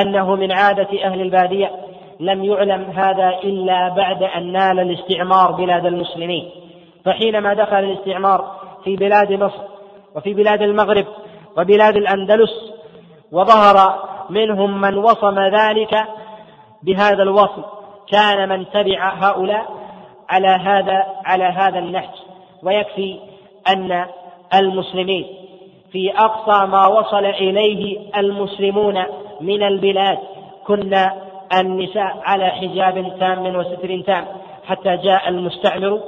[0.00, 1.87] أنه من عادة أهل البادية
[2.20, 6.50] لم يعلم هذا إلا بعد أن نال الاستعمار بلاد المسلمين.
[7.04, 9.62] فحينما دخل الاستعمار في بلاد مصر
[10.16, 11.06] وفي بلاد المغرب
[11.58, 12.50] وبلاد الأندلس
[13.32, 16.04] وظهر منهم من وصم ذلك
[16.82, 17.62] بهذا الوصم.
[18.08, 19.66] كان من تبع هؤلاء
[20.28, 22.10] على هذا على هذا النهج.
[22.62, 23.18] ويكفي
[23.68, 24.06] أن
[24.54, 25.26] المسلمين
[25.92, 29.04] في أقصى ما وصل إليه المسلمون
[29.40, 30.18] من البلاد.
[30.66, 34.24] كنا النساء على حجاب تام وستر تام
[34.66, 36.00] حتى جاء المستعمر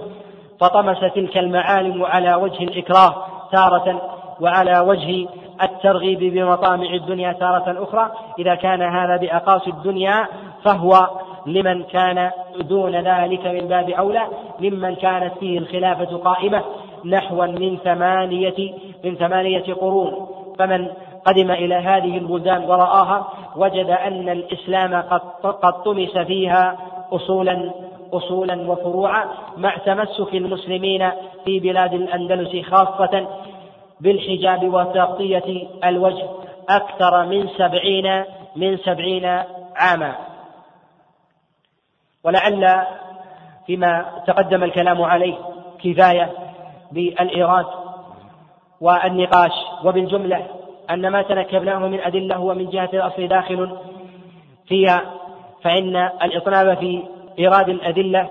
[0.60, 3.14] فطمس تلك المعالم على وجه الإكراه
[3.52, 4.02] تارة
[4.40, 5.26] وعلى وجه
[5.62, 8.12] الترغيب بمطامع الدنيا تارة أخرى.
[8.38, 10.26] إذا كان هذا بأقاصي الدنيا
[10.64, 11.08] فهو
[11.46, 12.30] لمن كان
[12.60, 14.22] دون ذلك من باب أولى
[14.60, 16.62] ممن كانت فيه الخلافة قائمة
[17.04, 20.28] نحوا من ثمانية من ثمانية قرون.
[20.58, 20.88] فمن
[21.24, 26.78] قدم إلى هذه البلدان ورآها وجد أن الإسلام قد قد طمس فيها
[27.12, 27.72] أصولا
[28.12, 29.24] أصولا وفروعا
[29.56, 31.10] مع تمسك المسلمين
[31.44, 33.28] في بلاد الأندلس خاصة
[34.00, 36.26] بالحجاب وتغطية الوجه
[36.68, 38.24] أكثر من سبعين
[38.56, 39.42] من سبعين
[39.76, 40.14] عاما.
[42.24, 42.86] ولعل
[43.66, 45.34] فيما تقدم الكلام عليه
[45.84, 46.32] كفاية
[46.92, 47.66] بالإيراد
[48.80, 49.52] والنقاش
[49.84, 50.46] وبالجملة
[50.90, 53.76] أن ما تنكبناه من أدلة هو من جهة الأصل داخل
[54.66, 55.02] فيها
[55.62, 57.02] فإن الإطناب في
[57.38, 58.28] إيراد الأدلة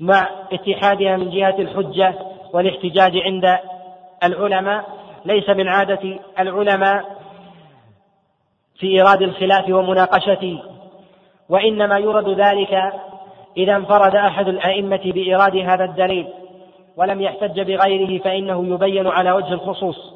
[0.00, 2.14] مع اتحادها من جهة الحجة
[2.52, 3.58] والاحتجاج عند
[4.24, 4.84] العلماء
[5.24, 7.04] ليس من عادة العلماء
[8.78, 10.62] في إيراد الخلاف ومناقشته
[11.48, 12.92] وإنما يرد ذلك
[13.56, 16.28] إذا انفرد أحد الأئمة بإيراد هذا الدليل
[16.96, 20.15] ولم يحتج بغيره فإنه يبين على وجه الخصوص.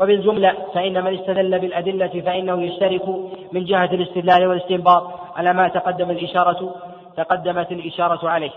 [0.00, 3.08] وبالجملة فإن من استدل بالأدلة فإنه يشترك
[3.52, 6.74] من جهة الاستدلال والاستنباط على ما تقدم الإشارة
[7.16, 8.52] تقدمت الإشارة عليه.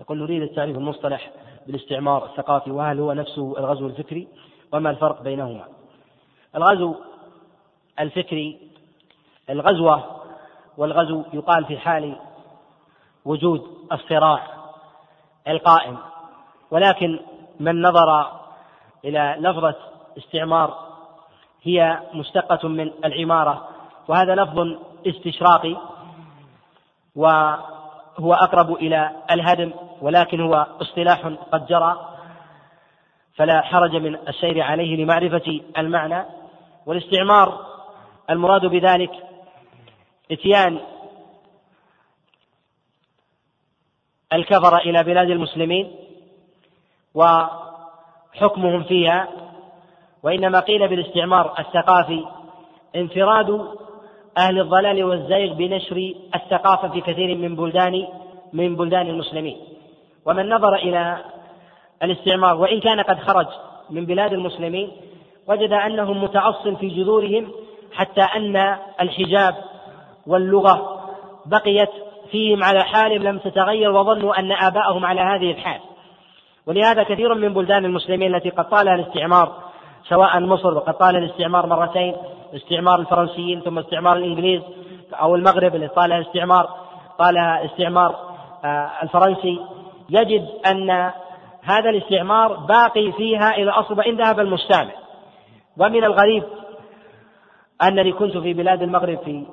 [0.00, 1.30] يقول نريد التعريف المصطلح
[1.66, 4.28] بالاستعمار الثقافي وهل هو نفسه الغزو الفكري؟
[4.72, 5.64] وما الفرق بينهما؟
[6.56, 6.94] الغزو
[8.00, 8.58] الفكري
[9.50, 10.20] الغزوة
[10.76, 12.16] والغزو يقال في حال
[13.24, 14.46] وجود الصراع
[15.48, 15.98] القائم
[16.70, 17.20] ولكن
[17.60, 18.43] من نظر
[19.04, 19.74] إلى لفظة
[20.18, 20.94] استعمار
[21.62, 23.68] هي مشتقة من العمارة
[24.08, 25.76] وهذا لفظ استشراقي
[27.16, 32.08] وهو أقرب إلى الهدم ولكن هو اصطلاح قد جرى
[33.36, 36.24] فلا حرج من السير عليه لمعرفة المعنى.
[36.86, 37.66] والاستعمار
[38.30, 39.10] المراد بذلك
[40.30, 40.80] إتيان
[44.32, 45.96] الكفر إلى بلاد المسلمين
[48.34, 49.28] وحكمهم فيها
[50.22, 52.24] وإنما قيل بالاستعمار الثقافي
[52.96, 53.60] انفراد
[54.38, 58.06] أهل الضلال والزيغ بنشر الثقافة في كثير من بلدان
[58.52, 59.56] من بلدان المسلمين.
[60.26, 61.18] ومن نظر إلى
[62.02, 63.46] الاستعمار وإن كان قد خرج
[63.90, 64.90] من بلاد المسلمين
[65.48, 67.52] وجد أنهم متأصل في جذورهم
[67.92, 69.54] حتى أن الحجاب
[70.26, 71.00] واللغة
[71.46, 71.90] بقيت
[72.30, 75.80] فيهم على حال لم تتغير وظنوا أن آباءهم على هذه الحال.
[76.66, 79.52] ولهذا كثير من بلدان المسلمين التي قد طالها الاستعمار
[80.08, 82.16] سواء مصر وقد طال الاستعمار مرتين
[82.54, 84.62] استعمار الفرنسيين ثم استعمار الإنجليز
[85.12, 86.68] أو المغرب اللي طالها استعمار
[87.18, 88.16] طالها استعمار
[88.64, 89.60] آه، الفرنسي
[90.10, 90.90] يجد أن
[91.62, 94.92] هذا الاستعمار باقي فيها إلى اصل وان ذهب المستعمر
[95.76, 96.44] ومن الغريب
[97.82, 99.46] انني كنت في بلاد المغرب في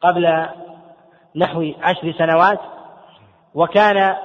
[0.00, 0.46] قبل
[1.36, 2.60] نحو عشر سنوات
[3.54, 4.16] وكان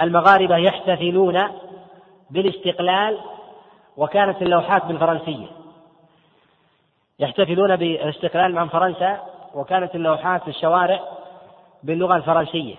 [0.00, 1.42] المغاربة يحتفلون
[2.30, 3.18] بالاستقلال
[3.96, 5.46] وكانت اللوحات بالفرنسية.
[7.18, 9.20] يحتفلون بالاستقلال مع فرنسا
[9.54, 11.00] وكانت اللوحات في الشوارع
[11.82, 12.74] باللغة الفرنسية.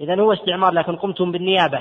[0.00, 1.80] إذا هو استعمار لكن قمتم بالنيابة.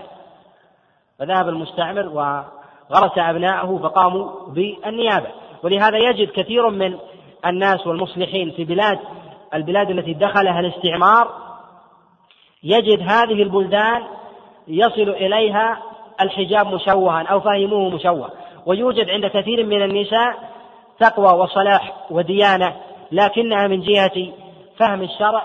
[1.19, 5.27] فذهب المستعمر وغرس أبناءه فقاموا بالنيابة.
[5.63, 6.97] ولهذا يجد كثير من
[7.45, 8.99] الناس والمصلحين في بلاد
[9.53, 11.31] البلاد التي دخلها الاستعمار
[12.63, 14.03] يجد هذه البلدان
[14.67, 15.79] يصل إليها
[16.21, 18.29] الحجاب مشوها أو فهموه مشوه.
[18.65, 20.35] ويوجد عند كثير من النساء
[20.99, 22.75] تقوى وصلاح وديانة
[23.11, 24.27] لكنها من جهة
[24.79, 25.43] فهم الشرع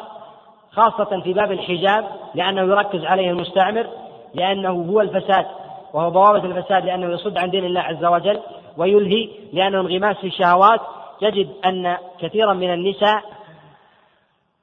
[0.72, 2.04] خاصة في باب الحجاب
[2.34, 3.86] لأنه يركز عليه المستعمر
[4.34, 5.46] لأنه هو الفساد
[5.94, 8.40] وهو ضوابط الفساد لأنه يصد عن دين الله عز وجل
[8.76, 10.80] ويلهي لأنه انغماس في الشهوات.
[11.20, 13.22] تجد أن كثيرا من النساء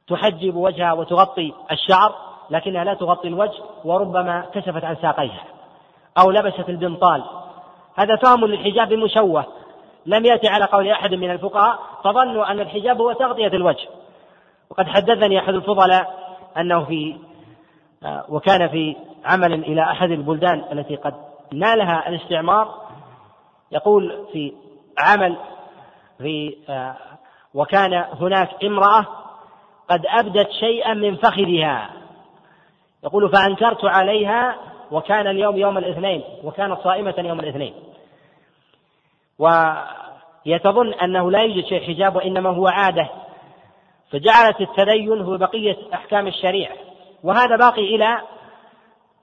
[0.07, 2.15] تحجب وجهها وتغطي الشعر
[2.49, 5.43] لكنها لا تغطي الوجه وربما كشفت عن ساقيها
[6.17, 7.23] أو لبست البنطال.
[7.95, 9.45] هذا فهم للحجاب مشوه.
[10.05, 13.87] لم يأتي على قول أحد من الفقهاء فظنوا أن الحجاب هو تغطية الوجه.
[14.69, 17.17] وقد حدثني أحد الفضلاء أنه في
[18.03, 18.95] آه، وكان في
[19.25, 21.13] عمل إلى أحد البلدان التي قد
[21.53, 22.75] نالها الاستعمار.
[23.71, 24.53] يقول في
[24.99, 25.35] عمل
[26.17, 26.95] في آه،
[27.53, 29.05] وكان هناك امرأة
[29.89, 31.89] قد أبدت شيئا من فخذها.
[33.05, 34.55] يقول فأنكرت عليها
[34.91, 37.73] وكان اليوم يوم الاثنين وكانت صائمة يوم الاثنين.
[39.39, 43.09] ويتظن أنه لا يوجد شيء حجاب وإنما هو عادة.
[44.11, 46.75] فجعلت التدين هو بقية أحكام الشريعة.
[47.23, 48.17] وهذا باقي إلى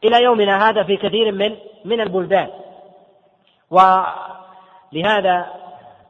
[0.04, 2.50] إلى يومنا هذا في كثير من من البلدان.
[3.70, 5.46] ولهذا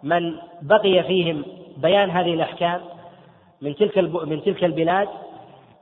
[0.03, 1.45] من بقي فيهم
[1.77, 2.81] بيان هذه الأحكام
[3.63, 5.09] من تلك من تلك البلاد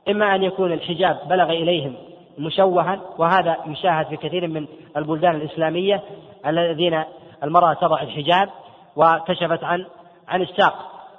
[0.09, 1.95] إما أن يكون الحجاب بلغ إليهم
[2.37, 4.67] مشوها وهذا يشاهد في كثير من
[4.97, 6.01] البلدان الإسلامية
[6.45, 7.03] الذين
[7.43, 8.49] المرأة تضع الحجاب
[8.95, 9.85] وكشفت عن
[10.27, 10.73] عن الساق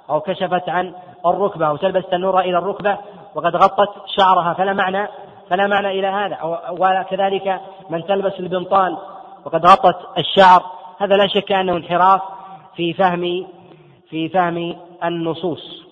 [0.09, 0.93] أو كشفت عن
[1.25, 2.97] الركبة أو تلبس التنورة إلى الركبة
[3.35, 3.89] وقد غطت
[4.19, 5.07] شعرها فلا معنى
[5.49, 6.37] فلا معنى إلى هذا.
[6.71, 8.97] وكذلك من تلبس البنطال
[9.45, 10.63] وقد غطت الشعر
[10.99, 12.21] هذا لا شك أنه انحراف
[12.75, 13.47] في فهم
[14.09, 15.82] في فهم النصوص.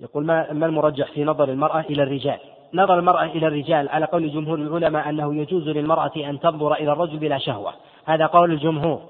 [0.00, 2.38] يقول ما المرجح في نظر المرأة إلى الرجال؟
[2.74, 7.18] نظر المرأة إلى الرجال على قول جمهور العلماء أنه يجوز للمرأة أن تنظر إلى الرجل
[7.18, 7.72] بلا شهوة.
[8.06, 9.00] هذا قول الجمهور.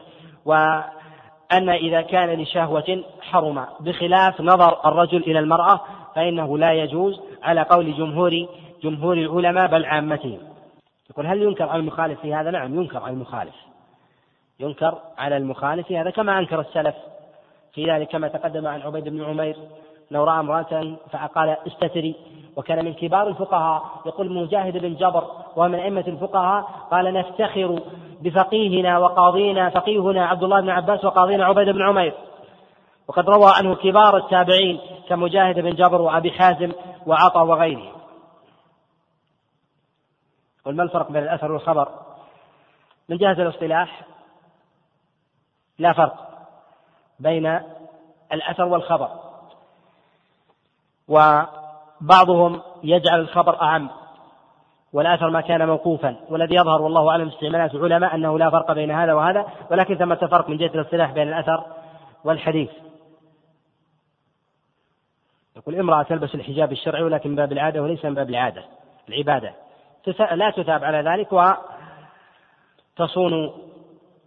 [0.44, 3.66] وأن إذا كان لشهوة حرم.
[3.80, 5.80] بخلاف نظر الرجل إلى المرأة
[6.14, 8.46] فإنه لا يجوز على قول جمهور
[8.82, 10.38] جمهور العلماء بل عامتهم.
[11.10, 13.54] يقول هل ينكر على المخالف في هذا؟ نعم ينكر على المخالف.
[14.60, 16.94] ينكر على المخالف في هذا كما أنكر السلف.
[17.72, 19.56] في ذلك كما تقدم عن عبيد بن عمير.
[20.10, 22.16] لو رأى امرأة فقال استتري.
[22.56, 25.24] وكان من كبار الفقهاء يقول مجاهد بن جبر
[25.56, 27.82] وهو من أئمة الفقهاء قال نفتخر
[28.20, 32.14] بفقيهنا وقاضينا فقيهنا عبد الله بن عباس وقاضينا عبيد بن عمير.
[33.08, 36.72] وقد روى عنه كبار التابعين كمجاهد بن جبر وأبي حازم
[37.06, 37.92] وعطا وغيره.
[40.64, 41.88] قل ما الفرق بين الأثر والخبر؟
[43.08, 44.06] من جهة الاصطلاح
[45.78, 46.28] لا فرق
[47.20, 47.60] بين
[48.32, 49.29] الأثر والخبر.
[51.10, 53.90] وبعضهم يجعل الخبر أعم
[54.92, 59.14] والأثر ما كان موقوفا والذي يظهر والله أعلم استعمالات العلماء أنه لا فرق بين هذا
[59.14, 61.64] وهذا ولكن ثمة فرق من جهة الاصطلاح بين الأثر
[62.24, 62.70] والحديث.
[65.56, 68.64] يقول امرأة تلبس الحجاب الشرعي ولكن من باب العادة وليس من باب العادة
[69.08, 69.54] العبادة.
[70.32, 71.56] لا تثاب على ذلك
[72.98, 73.52] وتصون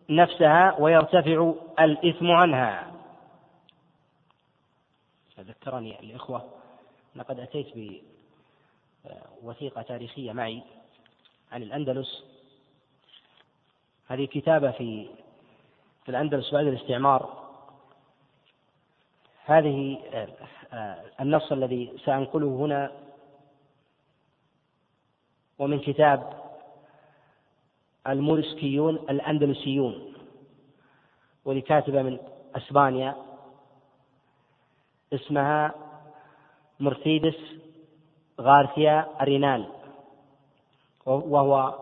[0.09, 2.93] نفسها ويرتفع الإثم عنها.
[5.39, 6.62] ذكرني الإخوة
[7.15, 8.01] لقد أتيت
[9.41, 10.63] بوثيقة تاريخية معي
[11.51, 12.23] عن الأندلس.
[14.07, 15.09] هذه كتابة في
[16.03, 17.43] في الأندلس بعد الاستعمار.
[19.45, 19.97] هذه
[21.21, 22.91] النص الذي سأنقله هنا.
[25.59, 26.43] ومن كتاب
[28.07, 30.13] المورسكيون الأندلسيون
[31.45, 32.19] ولكاتبة من
[32.55, 33.15] أسبانيا.
[35.13, 35.82] اسمها
[36.83, 37.35] مرسيدس
[38.41, 39.65] غارثيا أرينال
[41.05, 41.73] وهو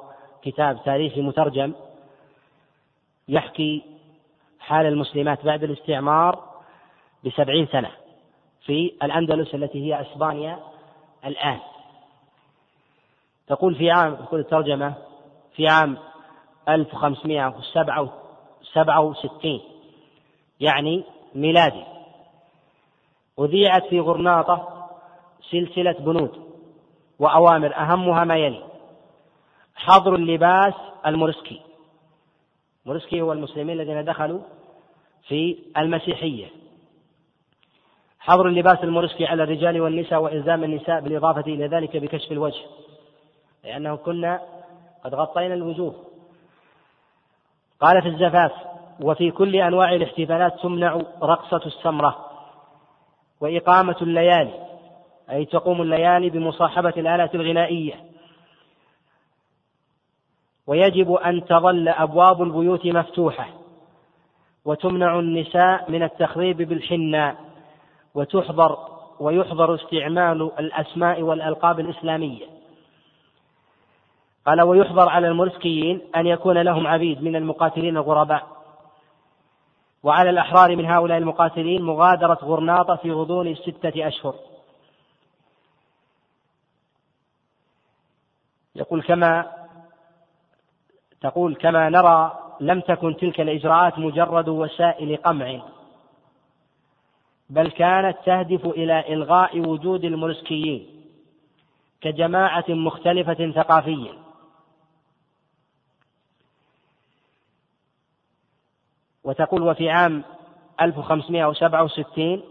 [0.41, 1.73] كتاب تاريخي مترجم
[3.27, 3.81] يحكي
[4.59, 6.43] حال المسلمات بعد الاستعمار
[7.25, 7.91] بسبعين سنة
[8.65, 10.59] في الأندلس التي هي أسبانيا
[11.25, 11.59] الآن.
[13.47, 14.93] تقول في عام تقول الترجمة
[15.55, 15.97] في عام
[16.69, 19.61] 1567
[20.59, 21.03] يعني
[21.35, 21.83] ميلادي
[23.39, 24.70] أذيعت في غرناطة
[25.49, 26.31] سلسلة بنود
[27.19, 28.63] وأوامر أهمها ما يلي.
[29.75, 30.73] حظر اللباس
[31.05, 31.61] المورسكي.
[32.85, 34.39] مورسكي هو المسلمين الذين دخلوا
[35.27, 36.47] في المسيحية.
[38.19, 42.63] حظر اللباس المورسكي على الرجال والنساء وإلزام النساء بالإضافة إلى ذلك بكشف الوجه
[43.63, 44.41] لأنه كنا
[45.03, 45.95] قد غطينا الوجوه.
[47.79, 48.51] قال في الزفاف
[49.01, 52.25] وفي كل أنواع الاحتفالات تمنع رقصة السمرة
[53.41, 54.70] وإقامة الليالي.
[55.31, 57.93] أي تقوم الليالي بمصاحبة الآلات الغنائية.
[60.67, 63.47] ويجب أن تظل أبواب البيوت مفتوحة
[64.65, 67.35] وتمنع النساء من التخريب بالحناء
[68.15, 68.77] وتحضر
[69.19, 72.45] ويحضر استعمال الأسماء والألقاب الإسلامية.
[74.45, 78.47] قال ويحضر على المرسكيين أن يكون لهم عبيد من المقاتلين الغرباء.
[80.03, 84.35] وعلى الأحرار من هؤلاء المقاتلين مغادرة غرناطة في غضون ستة أشهر.
[88.75, 89.51] يقول كما
[91.21, 95.61] تقول كما نرى لم تكن تلك الإجراءات مجرد وسائل قمع
[97.49, 101.01] بل كانت تهدف إلى إلغاء وجود الملسكيين
[102.01, 104.13] كجماعة مختلفة ثقافيا
[109.23, 110.23] وتقول وفي عام
[110.81, 112.43] 1567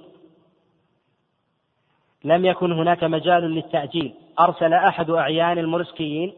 [2.24, 4.14] لم يكن هناك مجال للتأجيل.
[4.40, 6.32] أرسل أحد أعيان المرسكيين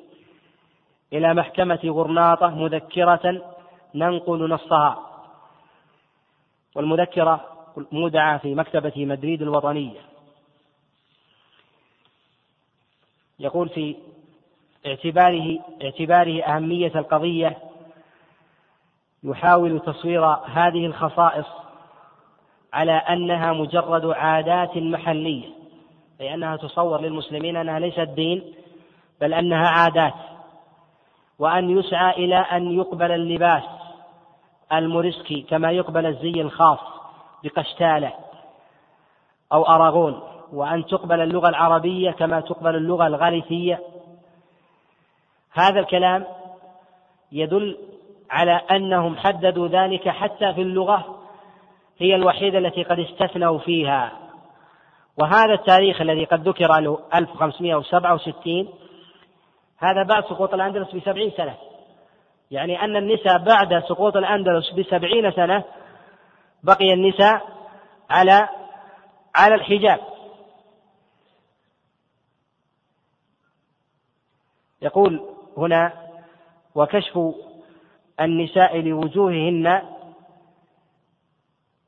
[1.12, 3.42] إلى محكمة غرناطة مذكرة
[3.94, 4.98] ننقل نصها.
[6.74, 7.44] والمذكرة
[7.92, 10.00] مودعة في مكتبة مدريد الوطنية.
[13.38, 13.96] يقول في
[14.86, 17.58] اعتباره اعتباره أهمية القضية
[19.24, 21.46] يحاول تصوير هذه الخصائص
[22.72, 25.61] على أنها مجرد عادات محلية.
[26.22, 28.54] أي أنها تصور للمسلمين أنها ليست دين
[29.20, 30.14] بل أنها عادات.
[31.38, 33.62] وأن يسعى إلى أن يقبل اللباس
[34.72, 36.78] الموريسكي كما يقبل الزي الخاص
[37.44, 38.12] بقشتالة
[39.52, 40.20] أو أراغون.
[40.52, 43.80] وأن تقبل اللغة العربية كما تقبل اللغة الغاليثية
[45.52, 46.24] هذا الكلام
[47.32, 47.78] يدل
[48.30, 51.18] على أنهم حددوا ذلك حتى في اللغة
[51.98, 54.21] هي الوحيدة التي قد استثنوا فيها.
[55.18, 58.68] وهذا التاريخ الذي قد ذكر له 1567
[59.78, 61.54] هذا بعد سقوط الأندلس بسبعين سنة.
[62.50, 65.64] يعني أن النساء بعد سقوط الأندلس بسبعين سنة
[66.62, 67.42] بقي النساء
[68.10, 68.48] على
[69.34, 70.00] على الحجاب.
[74.82, 75.22] يقول
[75.56, 75.92] هنا
[76.74, 77.18] وكشف
[78.20, 79.82] النساء لوجوههن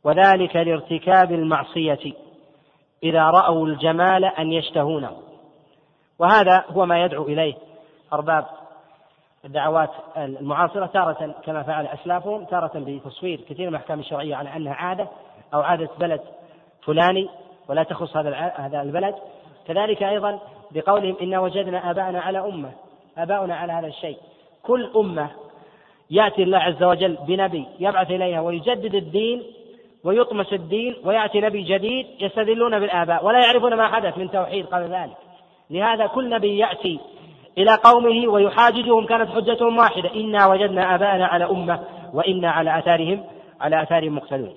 [0.05, 2.24] وذلك لارتكاب المعصية.
[3.03, 5.17] إذا رأوا الجمال أن يشتهونه.
[6.19, 7.55] وهذا هو ما يدعو إليه
[8.13, 8.45] أرباب
[9.45, 15.09] الدعوات المعاصرة تارة كما فعل أسلافهم تارة بتصوير كثير من الأحكام الشرعية على أنها عادة
[15.55, 16.21] أو عادة بلد
[16.85, 17.29] فلاني
[17.69, 19.15] ولا تخص هذا هذا البلد.
[19.67, 20.41] كذلك أيضا
[20.71, 22.73] بقولهم إنا وجدنا آباءنا على أمة
[23.19, 24.19] آباؤنا على هذا الشيء.
[24.63, 25.31] كل أمة
[26.11, 29.43] يأتي الله عز وجل بنبي يبعث إليها ويجدد الدين
[30.05, 35.17] ويطمس الدين ويأتي نبي جديد يستدلون بالآباء ولا يعرفون ما حدث من توحيد قبل ذلك
[35.71, 37.01] لهذا كل نبي يأتي
[37.59, 43.25] إلى قومه ويحاججهم كانت حجتهم واحدة إنا وجدنا آباءنا على أمة وإنا على آثارهم
[43.61, 44.55] على آثارهم مقتدون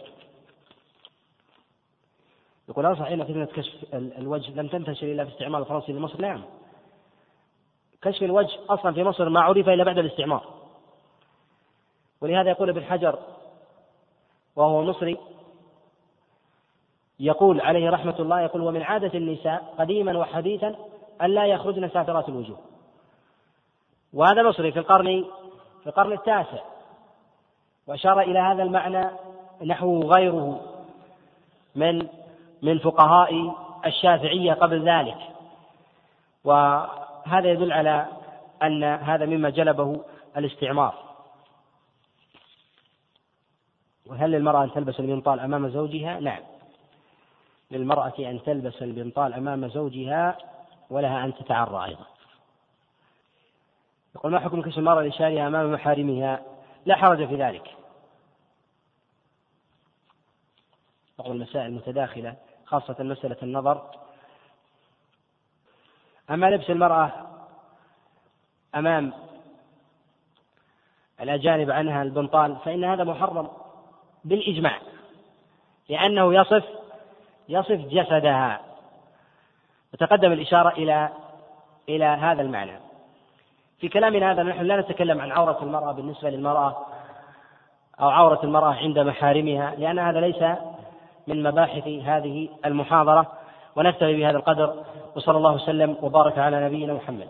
[2.70, 6.42] يقول هل صحيح أن فتنة كشف الوجه لم تنتشر إلا في استعمار الفرنسي لمصر؟ نعم.
[8.02, 10.44] كشف الوجه أصلا في مصر ما عرف إلا بعد الاستعمار.
[12.22, 13.20] ولهذا يقول ابن حجر
[14.56, 15.18] وهو مصري
[17.20, 20.76] يقول عليه رحمة الله يقول ومن عادة النساء قديما وحديثا
[21.22, 22.58] أن لا يخرجن سافرات الوجوه.
[24.14, 25.26] وهذا مصري في القرن
[25.82, 26.64] في القرن التاسع.
[27.88, 29.10] وأشار إلى هذا المعنى
[29.66, 30.62] نحو غيره
[31.76, 32.08] من
[32.62, 35.18] من فقهاء الشافعية قبل ذلك.
[36.44, 38.06] وهذا يدل على
[38.64, 40.04] أن هذا مما جلبه
[40.38, 40.94] الاستعمار.
[44.06, 46.57] وهل للمرأة أن تلبس البنطال أمام زوجها؟ نعم.
[47.72, 50.38] للمرأة أن تلبس البنطال أمام زوجها
[50.90, 52.06] ولها أن تتعرى أيضا.
[54.16, 56.42] يقول ما حكم كشف المرأة لشارها أمام محارمها؟
[56.86, 57.76] لا حرج في ذلك.
[61.20, 62.36] بعض المسائل المتداخلة
[62.66, 63.92] خاصة مسألة النظر.
[66.30, 67.28] أما لبس المرأة
[68.76, 69.14] أمام
[71.22, 73.50] الأجانب عنها البنطال فإن هذا محرم
[74.26, 74.82] بالإجماع
[75.90, 76.77] لأنه يصف
[77.50, 78.60] يصف جسدها.
[79.94, 81.10] وتقدم الإشارة إلى
[81.90, 82.80] إلى هذا المعنى.
[83.80, 86.86] في كلامنا هذا نحن لا نتكلم عن عورة المرأة بالنسبة للمرأة
[88.02, 90.44] أو عورة المرأة عند محارمها لأن هذا ليس
[91.28, 93.32] من مباحث هذه المحاضرة
[93.76, 94.84] ونكتفي بهذا القدر
[95.16, 97.28] وصلى الله وسلم وبارك على نبينا محمد.